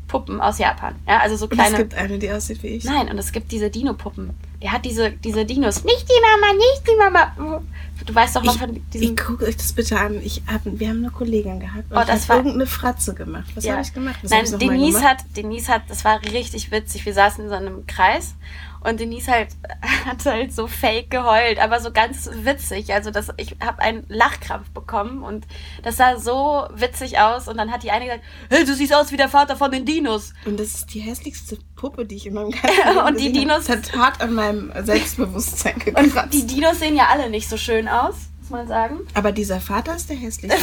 Puppen 0.08 0.40
aus 0.40 0.58
Japan. 0.58 0.96
Ja, 1.06 1.18
also 1.20 1.36
so 1.36 1.44
Und 1.44 1.52
es 1.52 1.58
kleine. 1.58 1.76
gibt 1.78 1.94
eine, 1.94 2.18
die 2.18 2.30
aussieht 2.32 2.62
wie 2.64 2.68
ich. 2.68 2.84
Nein, 2.84 3.08
und 3.08 3.18
es 3.18 3.30
gibt 3.30 3.52
diese 3.52 3.70
Dino-Puppen. 3.70 4.30
Der 4.60 4.72
hat 4.72 4.84
diese, 4.84 5.12
diese 5.12 5.44
Dinos. 5.44 5.84
Nicht 5.84 6.06
die 6.08 6.20
Mama, 6.20 6.52
nicht 6.52 6.82
die 6.86 6.96
Mama. 6.98 7.62
Du 8.04 8.14
weißt 8.14 8.34
doch 8.36 8.42
noch 8.42 8.58
von 8.58 8.74
Ich 8.76 8.82
diesem. 8.92 9.14
gucke 9.16 9.44
euch 9.44 9.56
das 9.56 9.72
bitte 9.72 9.98
an. 9.98 10.20
Ich 10.22 10.42
hab, 10.52 10.62
wir 10.64 10.88
haben 10.88 10.98
eine 10.98 11.10
Kollegin 11.12 11.60
gehabt 11.60 11.90
und 11.90 11.96
Oh, 11.96 12.00
ich 12.00 12.06
das 12.08 12.22
hab 12.22 12.28
war- 12.30 12.36
irgendeine 12.38 12.66
Fratze 12.66 13.14
gemacht. 13.14 13.44
Was 13.54 13.64
Ja. 13.64 13.74
habe 13.74 13.82
ich 13.82 13.94
gemacht? 13.94 14.18
Was 14.22 14.30
Nein, 14.32 14.44
ich 14.44 14.50
Denise 14.56 14.98
gemacht? 14.98 15.04
hat, 15.18 15.36
Denise 15.36 15.68
hat, 15.68 15.82
das 15.88 16.04
war 16.04 16.20
richtig 16.24 16.70
witzig. 16.72 17.06
Wir 17.06 17.14
saßen 17.14 17.44
in 17.44 17.48
so 17.50 17.54
einem 17.56 17.86
Kreis 17.86 18.34
und 18.82 18.98
Denise 19.00 19.28
halt 19.30 19.48
hat 20.06 20.24
halt 20.24 20.54
so 20.54 20.66
fake 20.66 21.10
geheult, 21.10 21.58
aber 21.58 21.80
so 21.80 21.90
ganz 21.92 22.30
witzig. 22.32 22.92
Also 22.94 23.10
das, 23.10 23.28
ich 23.36 23.56
habe 23.64 23.80
einen 23.80 24.04
Lachkrampf 24.08 24.70
bekommen 24.70 25.22
und 25.22 25.46
das 25.82 25.96
sah 25.98 26.16
so 26.18 26.66
witzig 26.74 27.18
aus. 27.18 27.46
Und 27.48 27.58
dann 27.58 27.70
hat 27.70 27.82
die 27.82 27.90
eine 27.90 28.06
gesagt, 28.06 28.24
hey, 28.48 28.64
du 28.64 28.74
siehst 28.74 28.94
aus 28.94 29.12
wie 29.12 29.16
der 29.16 29.28
Vater 29.28 29.56
von 29.56 29.70
den 29.70 29.84
Dinos. 29.84 30.32
Und 30.46 30.58
das 30.58 30.68
ist 30.74 30.94
die 30.94 31.00
hässlichste 31.00 31.58
Puppe, 31.76 32.06
die 32.06 32.16
ich 32.16 32.26
in 32.26 32.34
meinem 32.34 32.50
ganzen 32.62 32.88
Leben 32.94 32.98
Und 33.06 33.20
die 33.20 33.26
hab. 33.26 33.32
Dinos- 33.34 33.66
Das 33.66 33.76
hat 33.76 33.96
hart 33.96 34.20
an 34.22 34.34
meinem 34.34 34.72
Selbstbewusstsein 34.84 35.74
Und 35.86 35.94
gekratzt. 35.96 36.32
die 36.32 36.46
Dinos 36.46 36.78
sehen 36.78 36.96
ja 36.96 37.08
alle 37.10 37.28
nicht 37.28 37.48
so 37.48 37.56
schön 37.56 37.86
aus, 37.88 38.14
muss 38.40 38.50
man 38.50 38.66
sagen. 38.68 39.00
Aber 39.14 39.32
dieser 39.32 39.60
Vater 39.60 39.94
ist 39.96 40.08
der 40.08 40.16
hässlichste. 40.16 40.60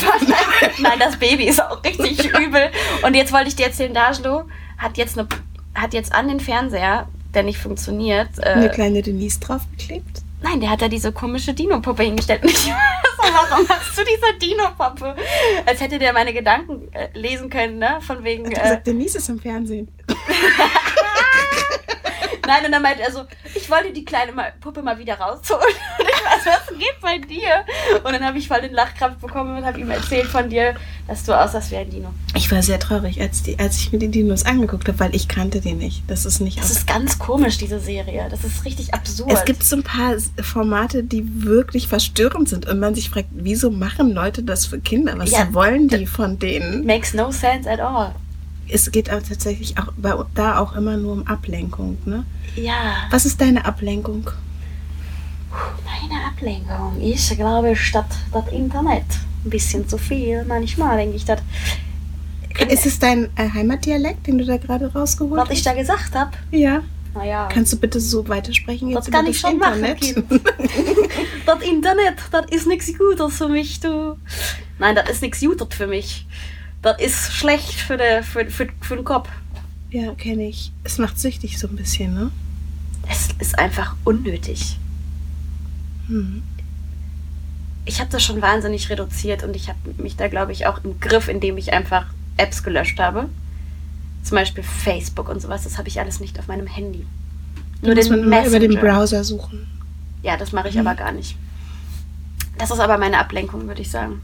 Nein, 0.80 1.00
das 1.00 1.18
Baby 1.18 1.46
ist 1.46 1.62
auch 1.62 1.84
richtig 1.84 2.26
übel. 2.38 2.70
Und 3.04 3.14
jetzt 3.16 3.32
wollte 3.32 3.48
ich 3.50 3.56
dir 3.56 3.68
erzählen, 3.68 3.94
Dajlo 3.94 4.46
hat 4.78 4.98
jetzt, 4.98 5.18
eine, 5.18 5.28
hat 5.76 5.94
jetzt 5.94 6.14
an 6.14 6.28
den 6.28 6.40
Fernseher, 6.40 7.08
der 7.34 7.44
nicht 7.44 7.58
funktioniert, 7.60 8.30
Eine 8.44 8.66
äh, 8.68 8.70
kleine 8.74 9.02
Denise 9.02 9.40
draufgeklebt. 9.40 10.22
nein, 10.42 10.60
der 10.62 10.70
hat 10.70 10.82
da 10.82 10.88
diese 10.88 11.12
komische 11.12 11.54
Dino-Puppe 11.54 12.04
hingestellt. 12.04 12.42
Und 12.44 12.52
ich 12.52 12.58
so, 12.58 12.72
warum 12.72 13.68
hast 13.70 13.98
du 13.98 14.02
diese 14.04 14.40
Dino-Puppe? 14.40 15.16
Als 15.66 15.82
hätte 15.82 16.00
der 16.00 16.14
meine 16.14 16.34
Gedanken 16.34 16.92
äh, 16.94 17.08
lesen 17.18 17.50
können, 17.50 17.80
ne? 17.80 17.98
Von 18.02 18.24
wegen. 18.24 18.46
Hat 18.48 18.54
Äh, 18.58 18.62
gesagt, 18.62 18.88
Denise 18.88 19.18
ist 19.18 19.30
im 19.30 19.40
Fernsehen. 19.40 19.88
nein, 22.48 22.66
und 22.66 22.72
dann 22.72 22.82
meinte 22.82 23.04
er 23.04 23.12
so, 23.12 23.24
ich 23.54 23.70
wollte 23.70 23.92
die 23.94 24.04
kleine 24.04 24.32
Puppe 24.60 24.82
mal 24.82 24.98
wieder 24.98 25.16
rausholen. 25.16 25.62
Und 26.00 26.06
ich 26.08 26.46
weiß, 26.46 26.46
was 26.46 26.78
geht 26.78 27.00
bei 27.02 27.18
dir? 27.20 27.64
Und 28.04 28.12
dann 28.14 28.24
habe 28.24 28.38
ich 28.38 28.48
voll 28.48 28.62
den 28.62 28.74
Lachkrampf 28.74 29.18
bekommen 29.20 29.58
und 29.58 29.66
habe 29.66 29.80
ihm 29.80 29.90
erzählt 29.90 30.28
von 30.28 30.50
dir, 30.50 30.76
dass 31.08 31.24
du 31.24 31.34
aussahst 31.34 31.72
wie 31.72 31.78
ein 31.78 31.90
Dino. 31.90 32.14
Ich 32.36 32.52
war 32.52 32.62
sehr 32.62 32.80
traurig, 32.80 33.20
als, 33.22 33.44
die, 33.44 33.58
als 33.60 33.78
ich 33.78 33.92
mir 33.92 34.00
die 34.00 34.10
Dinos 34.10 34.46
angeguckt 34.46 34.88
habe, 34.88 35.00
weil 35.00 35.16
ich 35.16 35.28
kannte 35.28 35.62
die 35.62 35.74
nicht. 35.74 36.04
Das 36.08 36.26
ist 36.26 36.40
nicht 36.40 36.60
Das 36.60 36.72
ist 36.72 36.88
ganz 36.88 37.18
komisch, 37.20 37.58
diese 37.58 37.80
Serie. 37.80 38.28
Das 38.30 38.44
ist 38.44 38.66
richtig 38.66 38.94
absurd. 38.94 39.32
Es 39.32 39.46
gibt 39.46 39.64
so 39.64 39.78
ein 39.78 39.84
paar 39.84 40.16
Formate, 40.42 41.04
die 41.04 41.44
wirklich 41.44 41.88
verstörend 41.88 42.50
sind 42.50 42.68
und 42.68 42.80
man 42.80 42.96
sich 42.96 43.10
fragt, 43.10 43.30
wieso 43.32 43.72
machen 43.72 44.12
Leute 44.12 44.44
das 44.44 44.66
für 44.66 44.80
Kinder? 44.80 45.14
Was 45.18 45.32
Ja, 45.32 45.54
wollen 45.54 45.88
die 45.88 46.06
von 46.06 46.40
denen? 46.40 46.86
Makes 46.86 47.14
no 47.14 47.32
sense 47.32 47.70
at 47.70 47.80
all. 47.80 48.14
Es 48.70 48.92
geht 48.92 49.10
aber 49.10 49.24
tatsächlich 49.24 49.78
auch 49.78 49.94
bei, 49.98 50.14
da 50.36 50.60
auch 50.60 50.76
immer 50.76 50.98
nur 50.98 51.14
um 51.14 51.28
Ablenkung. 51.28 51.98
Ne? 52.06 52.26
Ja, 52.56 53.08
Was 53.12 53.26
ist 53.26 53.40
deine 53.40 53.66
Ablenkung? 53.66 54.30
meine 55.52 56.26
Ablenkung 56.26 57.02
ist, 57.02 57.36
glaube 57.36 57.72
ich, 57.72 57.92
das, 57.92 58.06
Internet. 58.52 59.06
Ein 59.46 59.50
bisschen 59.50 59.88
zu 59.88 59.98
viel. 59.98 60.44
Manchmal 60.46 60.98
denke 60.98 61.16
ich, 61.16 61.26
das, 61.26 61.40
Ist 62.70 62.86
es 62.86 63.00
dein 63.00 63.30
äh, 63.36 63.50
Heimatdialekt, 63.54 64.28
den 64.28 64.38
du 64.38 64.46
da 64.46 64.58
gerade 64.58 64.92
rausgeholt 64.92 65.42
was 65.42 65.50
hast? 65.50 65.58
ich 65.58 65.64
da 65.64 65.74
gesagt 65.74 66.14
habe. 66.16 66.32
Ja. 66.52 66.84
Naja, 67.14 67.48
Kannst 67.52 67.74
du 67.74 67.78
bitte 67.78 68.00
so 68.00 68.28
weitersprechen 68.28 68.90
jetzt 68.90 69.08
das 69.08 69.12
kann 69.12 69.22
über 69.26 69.32
ich 69.32 69.42
das 69.42 69.50
schon 69.50 69.60
machen, 69.60 69.84
Internet? 69.84 70.02
Kind. 70.02 70.26
das 71.46 71.62
Internet, 71.62 72.16
das 72.32 72.46
ist 72.52 72.68
nichts 72.68 72.92
Gutes 72.96 73.38
für 73.38 73.48
mich, 73.48 73.80
du. 73.80 74.18
Nein, 74.78 74.96
das 74.96 75.10
ist 75.10 75.22
nichts 75.24 75.40
Gutes 75.40 75.68
für 75.72 75.88
mich. 75.88 76.28
Das 76.82 77.00
ist 77.02 77.34
schlecht 77.34 77.74
für, 77.74 77.98
den 77.98 78.24
für, 78.24 78.46
für, 78.50 78.68
für 78.82 78.96
den 78.96 79.06
Kopf. 79.06 79.30
ja, 79.92 80.14
kenne 80.16 80.48
ich. 80.48 80.72
Es 80.84 80.98
macht 80.98 81.20
süchtig 81.20 81.58
so 81.60 81.68
ein 81.68 81.76
bisschen, 81.76 82.14
ne? 82.14 82.32
Es 83.10 83.30
ist 83.40 83.58
einfach 83.58 83.96
unnötig. 84.04 84.78
Hm. 86.08 86.42
ich 87.86 88.00
habe 88.00 88.10
das 88.10 88.24
schon 88.24 88.42
wahnsinnig 88.42 88.90
reduziert 88.90 89.44
und 89.44 89.56
ich 89.58 89.68
habe 89.70 89.78
mich 89.98 90.16
da, 90.16 90.28
glaube 90.30 90.52
ich, 90.54 90.66
auch 90.66 90.82
im 90.86 91.00
Griff, 91.02 91.28
indem 91.28 91.58
ich 91.58 91.74
einfach 91.74 92.06
Apps 92.38 92.64
gelöscht 92.64 93.00
habe. 93.00 93.28
Zum 94.24 94.36
Beispiel 94.36 94.64
Facebook 94.64 95.28
und 95.30 95.42
sowas, 95.42 95.64
das 95.64 95.78
habe 95.78 95.88
ich 95.90 96.00
alles 96.00 96.20
nicht 96.20 96.38
auf 96.40 96.48
meinem 96.48 96.68
Handy. 96.68 97.06
Da 97.82 97.94
muss 97.94 98.10
man 98.10 98.24
immer 98.24 98.46
über 98.46 98.60
den 98.60 98.76
Browser 98.76 99.24
suchen. 99.24 99.68
Ja, 100.24 100.36
das 100.38 100.52
mache 100.52 100.70
ich 100.70 100.76
Mhm. 100.76 100.82
aber 100.88 100.96
gar 100.96 101.12
nicht. 101.12 101.38
Das 102.58 102.72
ist 102.72 102.80
aber 102.80 102.98
meine 102.98 103.20
Ablenkung, 103.20 103.68
würde 103.68 103.82
ich 103.82 103.92
sagen. 103.92 104.22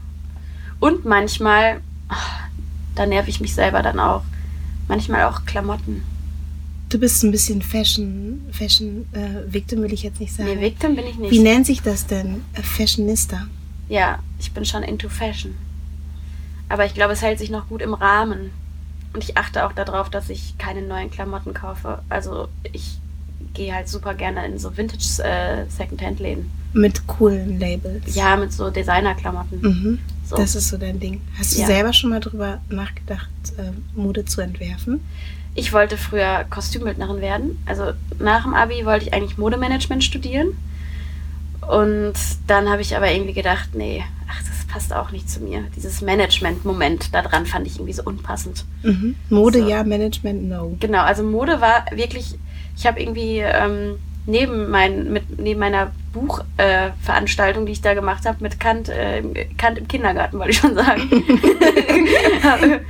Und 0.80 1.04
manchmal, 1.04 1.80
ach, 2.08 2.43
da 2.94 3.06
nerv 3.06 3.28
ich 3.28 3.40
mich 3.40 3.54
selber 3.54 3.82
dann 3.82 4.00
auch. 4.00 4.22
Manchmal 4.88 5.24
auch 5.24 5.44
Klamotten. 5.44 6.02
Du 6.88 6.98
bist 6.98 7.24
ein 7.24 7.30
bisschen 7.30 7.62
Fashion, 7.62 8.42
Fashion 8.52 9.06
äh, 9.12 9.52
Victim 9.52 9.82
will 9.82 9.92
ich 9.92 10.02
jetzt 10.02 10.20
nicht 10.20 10.32
sagen. 10.32 10.48
Nee, 10.48 10.60
Victim 10.60 10.94
bin 10.94 11.06
ich 11.06 11.16
nicht. 11.16 11.30
Wie 11.30 11.40
nennt 11.40 11.66
sich 11.66 11.82
das 11.82 12.06
denn? 12.06 12.42
Äh, 12.54 12.62
Fashionista. 12.62 13.46
Ja, 13.88 14.18
ich 14.38 14.52
bin 14.52 14.64
schon 14.64 14.82
into 14.82 15.08
Fashion. 15.08 15.54
Aber 16.68 16.86
ich 16.86 16.94
glaube, 16.94 17.12
es 17.14 17.22
hält 17.22 17.38
sich 17.38 17.50
noch 17.50 17.68
gut 17.68 17.82
im 17.82 17.94
Rahmen. 17.94 18.50
Und 19.12 19.22
ich 19.22 19.36
achte 19.36 19.66
auch 19.66 19.72
darauf, 19.72 20.10
dass 20.10 20.28
ich 20.28 20.56
keine 20.58 20.82
neuen 20.82 21.10
Klamotten 21.10 21.54
kaufe. 21.54 22.02
Also 22.08 22.48
ich 22.72 22.98
gehe 23.54 23.74
halt 23.74 23.88
super 23.88 24.14
gerne 24.14 24.44
in 24.46 24.58
so 24.58 24.76
Vintage 24.76 25.22
äh, 25.22 25.64
Secondhand-Läden. 25.68 26.50
Mit 26.72 27.06
coolen 27.06 27.60
Labels. 27.60 28.14
Ja, 28.14 28.36
mit 28.36 28.52
so 28.52 28.70
Designer-Klamotten. 28.70 29.60
Mhm. 29.60 29.98
So. 30.26 30.36
Das 30.36 30.54
ist 30.54 30.68
so 30.68 30.76
dein 30.78 30.98
Ding. 31.00 31.20
Hast 31.38 31.54
du 31.56 31.60
Ja. 31.60 31.66
selber 31.66 31.92
schon 31.92 32.10
mal 32.10 32.20
drüber 32.20 32.60
nachgedacht, 32.68 33.28
äh, 33.58 33.72
Mode 33.98 34.24
zu 34.24 34.40
entwerfen? 34.40 35.00
Ich 35.54 35.72
wollte 35.72 35.96
früher 35.96 36.44
Kostümbildnerin 36.50 37.20
werden. 37.20 37.62
Also 37.66 37.92
nach 38.18 38.42
dem 38.44 38.54
Abi 38.54 38.84
wollte 38.84 39.06
ich 39.06 39.14
eigentlich 39.14 39.38
Modemanagement 39.38 40.02
studieren. 40.02 40.48
Und 41.68 42.14
dann 42.46 42.68
habe 42.68 42.82
ich 42.82 42.96
aber 42.96 43.10
irgendwie 43.10 43.32
gedacht, 43.32 43.70
nee, 43.74 44.02
ach, 44.28 44.40
das 44.42 44.66
passt 44.66 44.92
auch 44.92 45.12
nicht 45.12 45.30
zu 45.30 45.40
mir. 45.40 45.64
Dieses 45.76 46.02
Management-Moment 46.02 47.14
daran 47.14 47.46
fand 47.46 47.66
ich 47.66 47.76
irgendwie 47.76 47.92
so 47.94 48.02
unpassend. 48.02 48.64
Mhm. 48.82 49.14
Mode 49.30 49.60
So. 49.60 49.68
ja, 49.68 49.82
Management 49.84 50.44
no. 50.48 50.76
Genau, 50.80 51.02
also 51.02 51.22
Mode 51.22 51.60
war 51.60 51.86
wirklich, 51.92 52.34
ich 52.76 52.86
habe 52.86 53.00
irgendwie 53.00 53.38
ähm, 53.38 53.96
neben, 54.26 54.70
mein, 54.70 55.12
mit, 55.12 55.38
neben 55.38 55.60
meiner 55.60 55.92
Buchveranstaltung, 56.12 57.64
äh, 57.64 57.66
die 57.66 57.72
ich 57.72 57.82
da 57.82 57.94
gemacht 57.94 58.24
habe, 58.26 58.38
mit 58.40 58.58
Kant, 58.60 58.88
äh, 58.88 59.22
Kant 59.58 59.78
im 59.78 59.88
Kindergarten, 59.88 60.38
wollte 60.38 60.52
ich 60.52 60.58
schon 60.58 60.74
sagen. 60.74 61.10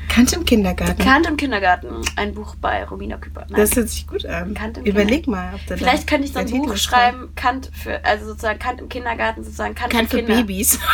Kant 0.08 0.32
im 0.32 0.44
Kindergarten. 0.44 1.02
Kant 1.02 1.26
im 1.26 1.36
Kindergarten, 1.36 1.88
ein 2.16 2.34
Buch 2.34 2.54
bei 2.60 2.84
Romina 2.84 3.16
Küpper. 3.16 3.46
Nein. 3.48 3.60
Das 3.60 3.74
hört 3.76 3.88
sich 3.88 4.06
gut 4.06 4.26
an. 4.26 4.54
Kant 4.54 4.78
im 4.78 4.84
Überleg 4.84 5.26
mal, 5.26 5.54
ob 5.54 5.66
du 5.66 5.76
Vielleicht 5.76 6.04
da 6.04 6.10
könnte 6.10 6.26
ich 6.26 6.32
so 6.32 6.38
ein 6.38 6.46
Titel 6.46 6.66
Buch 6.66 6.74
ist 6.74 6.82
schreiben, 6.82 7.32
Kant 7.34 7.70
für, 7.72 8.04
also 8.04 8.26
sozusagen 8.26 8.58
Kant 8.58 8.80
im 8.80 8.88
Kindergarten, 8.88 9.42
sozusagen 9.42 9.74
Kant, 9.74 9.92
Kant 9.92 10.10
für 10.10 10.18
Kinder. 10.18 10.36
Babys. 10.36 10.78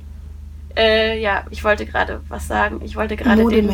Äh, 0.76 1.20
ja, 1.20 1.44
ich 1.50 1.64
wollte 1.64 1.84
gerade 1.86 2.20
was 2.28 2.46
sagen. 2.46 2.80
Ich 2.84 2.96
wollte 2.96 3.16
gerade 3.16 3.44
den, 3.46 3.70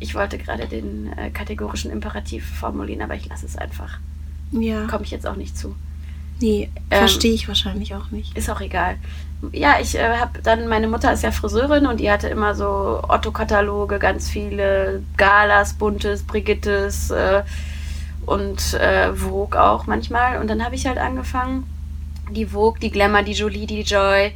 ich 0.00 0.14
wollte 0.14 0.38
gerade 0.38 0.66
den 0.66 1.12
äh, 1.16 1.30
kategorischen 1.30 1.90
Imperativ 1.90 2.46
formulieren, 2.58 3.02
aber 3.02 3.14
ich 3.14 3.28
lasse 3.28 3.46
es 3.46 3.56
einfach. 3.56 3.98
Ja. 4.50 4.86
Komme 4.86 5.04
ich 5.04 5.10
jetzt 5.10 5.26
auch 5.26 5.36
nicht 5.36 5.56
zu. 5.56 5.74
Nee, 6.40 6.70
Ähm, 6.90 6.98
verstehe 6.98 7.32
ich 7.32 7.46
wahrscheinlich 7.48 7.94
auch 7.94 8.10
nicht. 8.10 8.36
Ist 8.36 8.50
auch 8.50 8.60
egal. 8.60 8.96
Ja, 9.52 9.76
ich 9.80 9.96
äh, 9.96 10.18
habe 10.18 10.40
dann, 10.42 10.68
meine 10.68 10.88
Mutter 10.88 11.12
ist 11.12 11.22
ja 11.22 11.30
Friseurin 11.30 11.86
und 11.86 12.00
die 12.00 12.10
hatte 12.10 12.28
immer 12.28 12.54
so 12.54 13.00
Otto-Kataloge, 13.08 13.98
ganz 13.98 14.28
viele 14.28 15.02
Galas, 15.16 15.74
Buntes, 15.74 16.22
Brigittes 16.22 17.10
äh, 17.10 17.42
und 18.26 18.74
äh, 18.74 19.12
Vogue 19.14 19.60
auch 19.60 19.86
manchmal. 19.86 20.40
Und 20.40 20.48
dann 20.48 20.64
habe 20.64 20.74
ich 20.74 20.86
halt 20.86 20.98
angefangen, 20.98 21.66
die 22.30 22.46
Vogue, 22.46 22.78
die 22.80 22.90
Glamour, 22.90 23.22
die 23.22 23.32
Jolie, 23.32 23.66
die 23.66 23.82
Joy, 23.82 24.32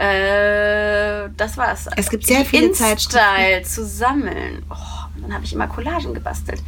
äh, 0.00 1.28
das 1.36 1.56
war's. 1.56 1.88
Es 1.96 2.08
gibt 2.10 2.26
sehr 2.26 2.44
viele 2.44 2.68
InStyle 2.68 3.62
zu 3.64 3.84
sammeln. 3.86 4.62
Oh, 4.70 4.74
dann 5.20 5.34
habe 5.34 5.44
ich 5.44 5.52
immer 5.52 5.66
Collagen 5.66 6.14
gebastelt 6.14 6.62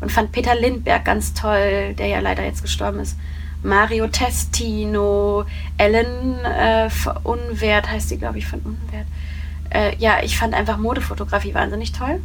und 0.00 0.12
fand 0.12 0.32
Peter 0.32 0.54
Lindberg 0.54 1.04
ganz 1.04 1.34
toll, 1.34 1.94
der 1.94 2.06
ja 2.06 2.20
leider 2.20 2.44
jetzt 2.44 2.62
gestorben 2.62 3.00
ist. 3.00 3.16
Mario 3.62 4.06
Testino, 4.06 5.44
Ellen 5.78 6.38
äh, 6.44 6.88
von 6.90 7.16
Unwert 7.24 7.90
heißt 7.90 8.08
sie, 8.10 8.18
glaube 8.18 8.38
ich, 8.38 8.46
von 8.46 8.60
Unwert. 8.60 9.06
Äh, 9.70 9.96
ja, 9.96 10.22
ich 10.22 10.38
fand 10.38 10.54
einfach 10.54 10.76
Modefotografie 10.78 11.54
wahnsinnig 11.54 11.90
toll 11.92 12.20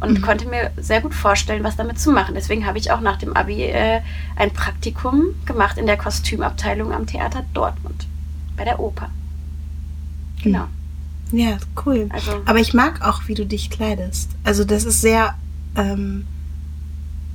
und 0.00 0.18
Mhm. 0.18 0.22
konnte 0.22 0.46
mir 0.48 0.72
sehr 0.76 1.00
gut 1.00 1.14
vorstellen, 1.14 1.62
was 1.62 1.76
damit 1.76 2.00
zu 2.00 2.10
machen. 2.10 2.34
Deswegen 2.34 2.66
habe 2.66 2.78
ich 2.78 2.90
auch 2.90 3.00
nach 3.00 3.18
dem 3.18 3.36
Abi 3.36 3.62
äh, 3.64 4.00
ein 4.34 4.50
Praktikum 4.50 5.26
gemacht 5.44 5.78
in 5.78 5.86
der 5.86 5.96
Kostümabteilung 5.96 6.92
am 6.92 7.06
Theater 7.06 7.44
Dortmund 7.54 8.06
bei 8.56 8.64
der 8.64 8.80
Oper. 8.80 9.10
Genau. 10.42 10.66
Ja, 11.32 11.58
cool. 11.84 12.06
Also 12.10 12.40
Aber 12.44 12.60
ich 12.60 12.72
mag 12.74 13.02
auch, 13.02 13.22
wie 13.26 13.34
du 13.34 13.44
dich 13.46 13.70
kleidest. 13.70 14.30
Also 14.44 14.64
das 14.64 14.84
ist 14.84 15.00
sehr, 15.00 15.34
ähm, 15.74 16.24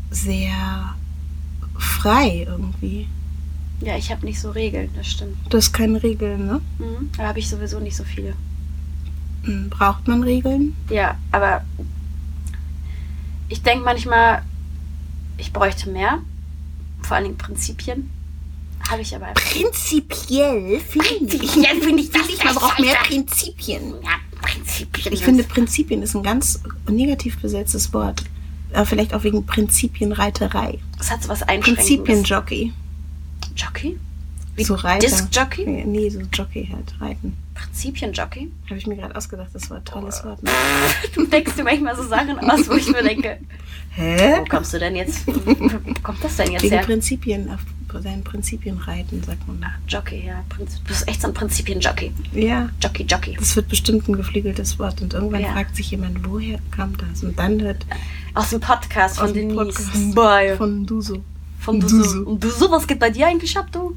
sehr 0.10 0.96
frei 1.78 2.46
irgendwie. 2.48 3.08
ja, 3.82 3.98
ich 3.98 4.12
habe 4.12 4.26
nicht 4.26 4.40
so 4.40 4.52
Regeln, 4.52 4.90
das 4.96 5.08
stimmt. 5.08 5.36
Du 5.50 5.58
hast 5.58 5.74
keine 5.74 6.02
Regeln, 6.04 6.46
ne? 6.46 6.62
Mhm. 6.80 7.10
Da 7.18 7.28
habe 7.28 7.40
ich 7.40 7.50
sowieso 7.50 7.80
nicht 7.80 7.96
so 7.96 8.04
viele. 8.04 8.34
Hm, 9.44 9.70
Braucht 9.70 10.08
man 10.08 10.24
Regeln? 10.24 10.76
Ja, 10.90 11.18
aber 11.32 11.64
ich 13.50 13.62
denke 13.64 13.84
manchmal, 13.84 14.44
ich 15.38 15.52
bräuchte 15.52 15.90
mehr. 15.90 16.20
Vor 17.02 17.16
allen 17.18 17.26
Dingen 17.26 17.38
Prinzipien. 17.38 18.10
Habe 18.92 19.02
ich 19.02 19.16
aber 19.16 19.28
einfach. 19.28 19.44
Prinzipiell 19.52 20.80
finde 20.82 21.36
ich. 21.38 21.56
Ja, 21.56 21.70
finde 21.82 22.02
ich 22.04 22.12
das 22.12 22.44
Man 22.44 22.56
braucht 22.56 22.80
mehr. 22.80 22.96
Prinzipien. 22.96 23.94
Ja, 24.04 24.20
Prinzipien. 24.42 25.14
Ich 25.14 25.24
finde, 25.24 25.44
Prinzipien 25.44 26.02
ist 26.04 26.14
ein 26.14 26.24
ganz 26.24 26.60
negativ 26.90 27.40
besetztes 27.40 27.94
Wort. 27.94 28.24
Äh, 28.74 28.86
vielleicht 28.86 29.14
auch 29.14 29.24
wegen 29.24 29.46
Prinzipienreiterei. 29.46 30.80
es 31.00 31.10
hat 31.10 31.24
so 31.24 31.30
was 31.30 31.42
Einschränkendes. 31.44 31.86
Prinzipienjockey. 31.88 32.74
Jockey? 33.56 33.98
Wie 34.56 34.64
So 34.66 34.76
Reiter. 34.76 35.08
Disc-Jockey? 35.08 35.66
Nee, 35.66 35.84
nee, 35.86 36.10
so 36.10 36.20
Jockey 36.34 36.70
halt, 36.72 36.94
reiten. 37.00 37.38
Prinzipienjockey? 37.56 38.52
Habe 38.70 38.78
ich 38.78 38.88
mir 38.88 38.98
gerade 38.98 39.16
ausgedacht, 39.16 39.50
das 39.54 39.70
war 39.70 39.78
ein 39.78 39.86
tolles 39.86 40.24
Wort. 40.26 40.44
Ne? 40.44 40.52
Du 41.16 41.26
denkst 41.26 41.56
dir 41.56 41.64
manchmal 41.64 41.96
so 41.96 42.04
Sachen 42.04 42.38
aus, 42.40 42.70
wo 42.70 42.74
ich 42.74 42.88
mir 42.92 43.04
denke, 43.04 43.40
Hä? 43.92 44.40
wo 44.40 44.46
kommst 44.46 44.74
du 44.74 44.80
denn 44.80 44.96
jetzt, 44.96 45.26
wo 45.28 45.32
kommt 46.04 46.24
das 46.24 46.36
denn 46.36 46.52
jetzt 46.52 46.64
Wegen 46.64 46.76
her? 46.76 46.84
Prinzipien, 46.84 47.50
auf 47.50 47.60
seinen 48.00 48.24
Prinzipien 48.24 48.78
reiten, 48.78 49.24
sagt 49.24 49.48
man. 49.48 49.66
Jockey, 49.88 50.26
ja. 50.28 50.44
Prinz- 50.50 50.78
Du 50.78 50.84
bist 50.90 51.08
echt 51.08 51.22
so 51.22 51.28
ein 51.28 51.34
Prinzipienjockey. 51.34 52.12
Ja, 52.34 52.70
Jockey, 52.82 53.04
Jockey. 53.04 53.36
das 53.40 53.56
wird 53.56 53.68
bestimmt 53.68 54.08
ein 54.08 54.16
geflügeltes 54.16 54.78
Wort. 54.78 55.02
Und 55.02 55.14
irgendwann 55.16 55.42
Ja. 55.42 55.52
fragt 55.54 55.76
sich 55.76 55.90
jemand, 55.92 56.26
woher 56.30 56.60
kam 56.70 56.94
das? 56.98 57.24
Und 57.24 57.38
dann 57.40 57.60
hört 57.62 57.86
Aus 58.36 58.52
dem 58.52 58.60
Podcast 58.62 59.18
von 59.20 59.34
Denise. 59.34 59.56
Podcast 59.58 60.16
Bye. 60.16 60.56
von 60.56 60.86
Duso. 60.86 61.24
Von 61.60 61.80
du 61.80 61.88
Duso. 61.88 62.04
so. 62.24 62.30
Und 62.30 62.44
du 62.44 62.50
so, 62.50 62.72
was 62.72 62.88
geht 62.88 63.00
bei 63.00 63.10
dir 63.10 63.28
eigentlich 63.28 63.58
ab, 63.58 63.68
du? 63.72 63.96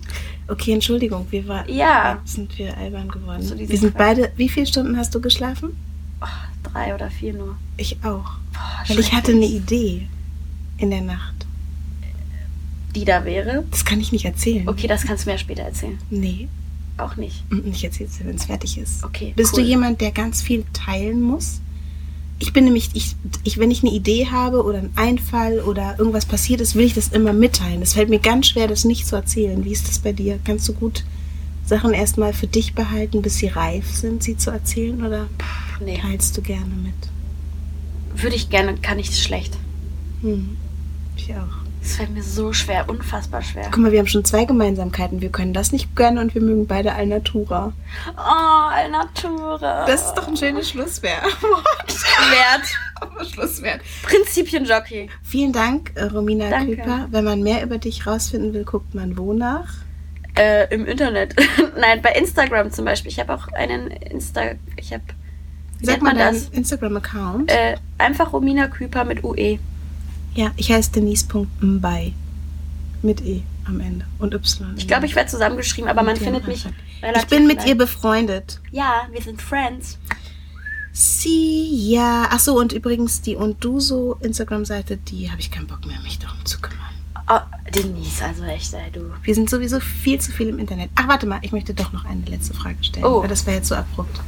Okay, 0.49 0.73
Entschuldigung, 0.73 1.27
wir 1.31 1.47
waren, 1.49 1.69
Ja. 1.73 2.19
sind 2.25 2.59
wir 2.59 2.77
albern 2.77 3.09
geworden. 3.09 3.43
So 3.43 3.57
wir 3.57 3.67
sind 3.69 3.93
Frage. 3.97 4.17
beide, 4.23 4.33
wie 4.37 4.49
viele 4.49 4.67
Stunden 4.67 4.97
hast 4.97 5.15
du 5.15 5.21
geschlafen? 5.21 5.77
Oh, 6.21 6.27
drei 6.71 6.95
oder 6.95 7.11
vier 7.11 7.33
nur. 7.35 7.57
Ich 7.77 7.97
auch. 8.05 8.33
Boah, 8.53 8.85
Weil 8.89 8.99
ich 8.99 9.13
hatte 9.13 9.33
eine. 9.33 9.47
Idee 9.47 10.09
in 10.79 10.91
der 10.91 11.01
Nacht. 11.03 11.34
Die 12.95 13.05
da 13.05 13.25
wäre. 13.25 13.65
Das 13.71 13.85
kann 13.85 14.01
ich 14.01 14.13
nicht 14.13 14.25
erzählen. 14.25 14.69
Okay, 14.69 14.87
das 14.87 15.05
kannst 15.05 15.27
du 15.27 15.31
mir 15.31 15.39
später 15.39 15.63
erzählen. 15.63 15.99
Nee, 16.11 16.49
Auch 16.97 17.17
nicht. 17.17 17.43
mm, 17.51 17.69
ich 17.73 17.83
erzähle 17.85 18.09
es 18.09 18.19
dir, 18.19 18.27
wenn 18.27 18.37
es 18.37 18.45
fertig 18.45 18.79
ist. 18.79 19.03
Okay. 19.05 19.33
Bist 19.37 19.53
cool. 19.55 19.63
du 19.63 19.69
jemand, 19.69 20.01
der 20.01 20.13
ganz 20.13 20.43
viel 20.43 20.65
teilen 20.73 21.21
muss? 21.21 21.61
Ich 22.39 22.53
bin 22.53 22.65
nämlich, 22.65 22.91
ich, 22.95 23.15
ich, 23.45 23.59
wenn 23.59 23.71
ich 23.71 23.83
eine 23.83 23.93
Idee 23.93 24.27
habe 24.31 24.63
oder 24.65 24.79
einen 24.79 24.93
Einfall 24.97 25.61
oder 25.61 25.97
irgendwas 25.99 26.27
passiert 26.27 26.61
ist, 26.61 26.75
will 26.75 26.85
ich 26.85 26.95
das 26.95 27.09
immer 27.09 27.33
mitteilen. 27.33 27.81
Es 27.81 27.95
fällt 27.95 28.11
mir 28.11 28.19
ganz 28.19 28.49
schwer, 28.49 28.69
das 28.69 28.85
nicht 28.85 29.07
zu 29.07 29.17
erzählen. 29.17 29.65
Wie 29.65 29.73
ist 29.73 29.89
das 29.89 29.99
bei 30.01 30.13
dir? 30.13 30.39
Kannst 30.45 30.69
du 30.69 30.73
gut 30.75 31.05
Sachen 31.65 31.95
erstmal 31.95 32.33
für 32.33 32.47
dich 32.49 32.75
behalten, 32.75 33.23
bis 33.23 33.37
sie 33.39 33.47
reif 33.47 33.91
sind, 33.95 34.23
sie 34.23 34.37
zu 34.37 34.51
erzählen? 34.51 35.05
Oder 35.05 35.27
Nee. 35.85 35.99
teilst 36.01 36.37
du 36.37 36.43
gerne 36.43 36.75
mit? 36.83 36.95
Würde 38.23 38.37
ich 38.37 38.51
gerne, 38.51 38.75
kann 38.77 38.99
ich 38.99 39.17
schlecht. 39.21 39.57
Hm. 40.23 40.57
Ich 41.17 41.33
auch. 41.35 41.64
Es 41.85 41.97
fällt 41.97 42.15
mir 42.15 42.23
so 42.23 42.51
schwer, 42.55 42.89
unfassbar 42.89 43.43
schwer. 43.43 43.65
Guck 43.67 43.77
mal, 43.77 43.93
wir 43.93 43.99
haben 43.99 44.07
schon 44.07 44.25
zwei 44.25 44.47
Gemeinsamkeiten. 44.47 45.21
Wir 45.21 45.29
können 45.29 45.53
das 45.53 45.71
nicht 45.71 45.95
gönnen 45.95 46.17
und 46.17 46.35
wir 46.35 46.41
mögen 46.41 46.67
beide 46.67 46.95
Alnatura. 46.95 47.75
Oh, 48.17 48.71
Alnatura. 48.71 49.85
Das 49.85 50.07
ist 50.07 50.15
doch 50.15 50.27
ein 50.27 50.37
schönes 50.37 50.71
Schlusswort. 50.71 51.23
Wert. 51.43 53.27
Schlusswert. 53.31 53.83
Prinzipienjockey. 54.03 55.11
Vielen 55.23 55.53
Dank, 55.53 55.93
äh, 55.95 56.05
Romina 56.05 56.49
Danke. 56.49 56.77
Küper. 56.77 57.09
Wenn 57.11 57.25
man 57.25 57.43
mehr 57.43 57.63
über 57.63 57.77
dich 57.77 58.07
rausfinden 58.07 58.55
will, 58.55 58.65
guckt 58.65 58.95
man 58.95 59.19
wo 59.19 59.35
nach? 59.35 59.69
Äh, 60.39 60.75
Im 60.75 60.87
Internet. 60.87 61.37
Nein, 61.79 62.01
bei 62.01 62.13
Instagram 62.13 62.73
zum 62.73 62.87
Beispiel. 62.87 63.13
Ich 63.13 63.21
habe 63.21 63.35
auch 63.35 63.49
einen 63.49 63.89
Insta. 63.89 64.53
Ich 64.77 64.91
habe. 64.95 65.05
Sag 65.83 66.01
mal 66.01 66.15
man 66.15 66.33
das? 66.33 66.49
Instagram-Account. 66.49 67.51
Äh, 67.51 67.77
einfach 67.99 68.33
Romina 68.33 68.69
Küper 68.69 69.05
mit 69.05 69.23
UE. 69.23 69.59
Ja, 70.35 70.51
ich 70.57 70.71
heiße 70.73 70.93
Denise.mbei. 70.93 72.13
Mit 73.03 73.21
E 73.25 73.43
am 73.67 73.81
Ende. 73.81 74.07
Und 74.19 74.35
Y. 74.35 74.75
Ich 74.77 74.89
glaube, 74.89 75.07
ich 75.07 75.15
werde 75.15 75.31
zusammengeschrieben, 75.31 75.91
aber 75.91 76.03
man 76.03 76.17
findet 76.17 76.47
mich 76.47 76.65
relativ 77.03 77.23
Ich 77.23 77.29
bin 77.29 77.47
mit 77.47 77.67
ihr 77.67 77.77
befreundet. 77.77 78.61
Ja, 78.73 79.07
wir 79.13 79.21
sind 79.21 79.41
Friends. 79.43 79.99
Sie, 80.93 81.91
ja. 81.91 82.29
Ach 82.31 82.39
so, 82.39 82.59
und 82.59 82.73
übrigens 82.73 83.21
die 83.21 83.35
und 83.37 83.63
du 83.65 83.81
so 83.81 84.17
Instagram-Seite, 84.21 84.97
die 84.97 85.31
habe 85.31 85.41
ich 85.41 85.51
keinen 85.51 85.67
Bock 85.67 85.85
mehr, 85.87 86.01
mich 86.03 86.19
darum 86.19 86.45
zu 86.45 86.61
kümmern. 86.61 86.81
Oh, 87.29 87.41
Denise, 87.75 88.23
also 88.25 88.45
echt, 88.45 88.73
ey, 88.75 88.91
du. 88.93 89.01
Wir 89.23 89.35
sind 89.35 89.49
sowieso 89.51 89.81
viel 89.81 90.21
zu 90.21 90.31
viel 90.31 90.49
im 90.49 90.59
Internet. 90.59 90.91
Ach, 90.95 91.09
warte 91.09 91.27
mal, 91.27 91.39
ich 91.43 91.53
möchte 91.53 91.75
doch 91.75 91.93
noch 91.93 92.05
eine 92.05 92.25
letzte 92.27 92.55
Frage 92.55 92.77
stellen, 92.83 93.05
Oh. 93.07 93.23
weil 93.23 93.29
das 93.29 93.47
war 93.47 93.55
jetzt 93.55 93.69
so 93.69 93.75
abrupt. 93.75 94.21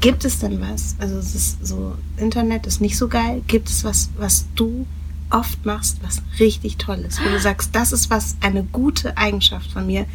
Gibt 0.00 0.24
es 0.24 0.38
denn 0.40 0.60
was? 0.60 0.96
Also 0.98 1.16
es 1.18 1.34
ist 1.34 1.64
so, 1.64 1.94
Internet 2.16 2.66
ist 2.66 2.80
nicht 2.80 2.96
so 2.98 3.06
geil. 3.06 3.42
Gibt 3.46 3.68
es 3.68 3.84
was, 3.84 4.10
was 4.16 4.46
du 4.56 4.86
oft 5.32 5.64
machst, 5.66 5.98
was 6.02 6.22
richtig 6.38 6.76
toll 6.78 6.98
ist? 6.98 7.20
Wo 7.24 7.28
du 7.28 7.40
sagst, 7.40 7.74
das 7.74 7.92
ist 7.92 8.10
was, 8.10 8.36
eine 8.40 8.62
gute 8.64 9.16
Eigenschaft 9.16 9.70
von 9.72 9.86
mir, 9.86 10.06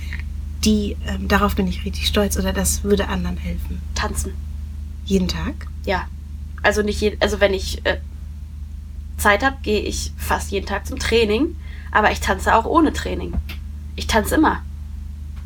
die, 0.64 0.96
ähm, 1.06 1.28
darauf 1.28 1.56
bin 1.56 1.68
ich 1.68 1.86
richtig 1.86 2.08
stolz 2.08 2.38
oder 2.38 2.54
das 2.54 2.84
würde 2.84 3.08
anderen 3.08 3.38
helfen. 3.38 3.82
Tanzen. 3.96 4.34
Jeden 5.06 5.28
Tag? 5.28 5.68
Ja. 5.86 6.06
Also 6.64 6.82
nicht 6.82 7.00
je, 7.02 7.16
also 7.20 7.40
wenn 7.40 7.54
ich 7.54 7.86
äh, 7.86 7.98
Zeit 9.18 9.44
habe, 9.44 9.58
gehe 9.64 9.82
ich 9.82 10.12
fast 10.18 10.52
jeden 10.52 10.66
Tag 10.66 10.86
zum 10.88 11.00
Training, 11.00 11.56
aber 11.92 12.12
ich 12.12 12.20
tanze 12.20 12.56
auch 12.56 12.66
ohne 12.66 12.92
Training. 12.94 13.34
Ich 13.96 14.08
tanze 14.08 14.36
immer. 14.36 14.62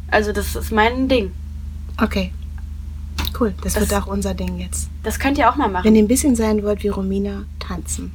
Also 0.09 0.31
das 0.33 0.55
ist 0.55 0.71
mein 0.71 1.07
Ding. 1.07 1.31
Okay. 2.01 2.33
Cool, 3.39 3.53
das, 3.63 3.73
Das- 3.73 3.89
wird 3.89 4.01
auch 4.01 4.07
unser 4.07 4.33
Ding 4.33 4.57
jetzt. 4.59 4.89
Das 5.03 5.19
könnt 5.19 5.37
ihr 5.37 5.49
auch 5.49 5.55
mal 5.55 5.67
machen. 5.69 5.85
Wenn 5.85 5.95
ihr 5.95 6.03
ein 6.03 6.07
bisschen 6.07 6.35
sein 6.35 6.63
wollt 6.63 6.83
wie 6.83 6.89
Romina, 6.89 7.43
tanzen. 7.59 8.11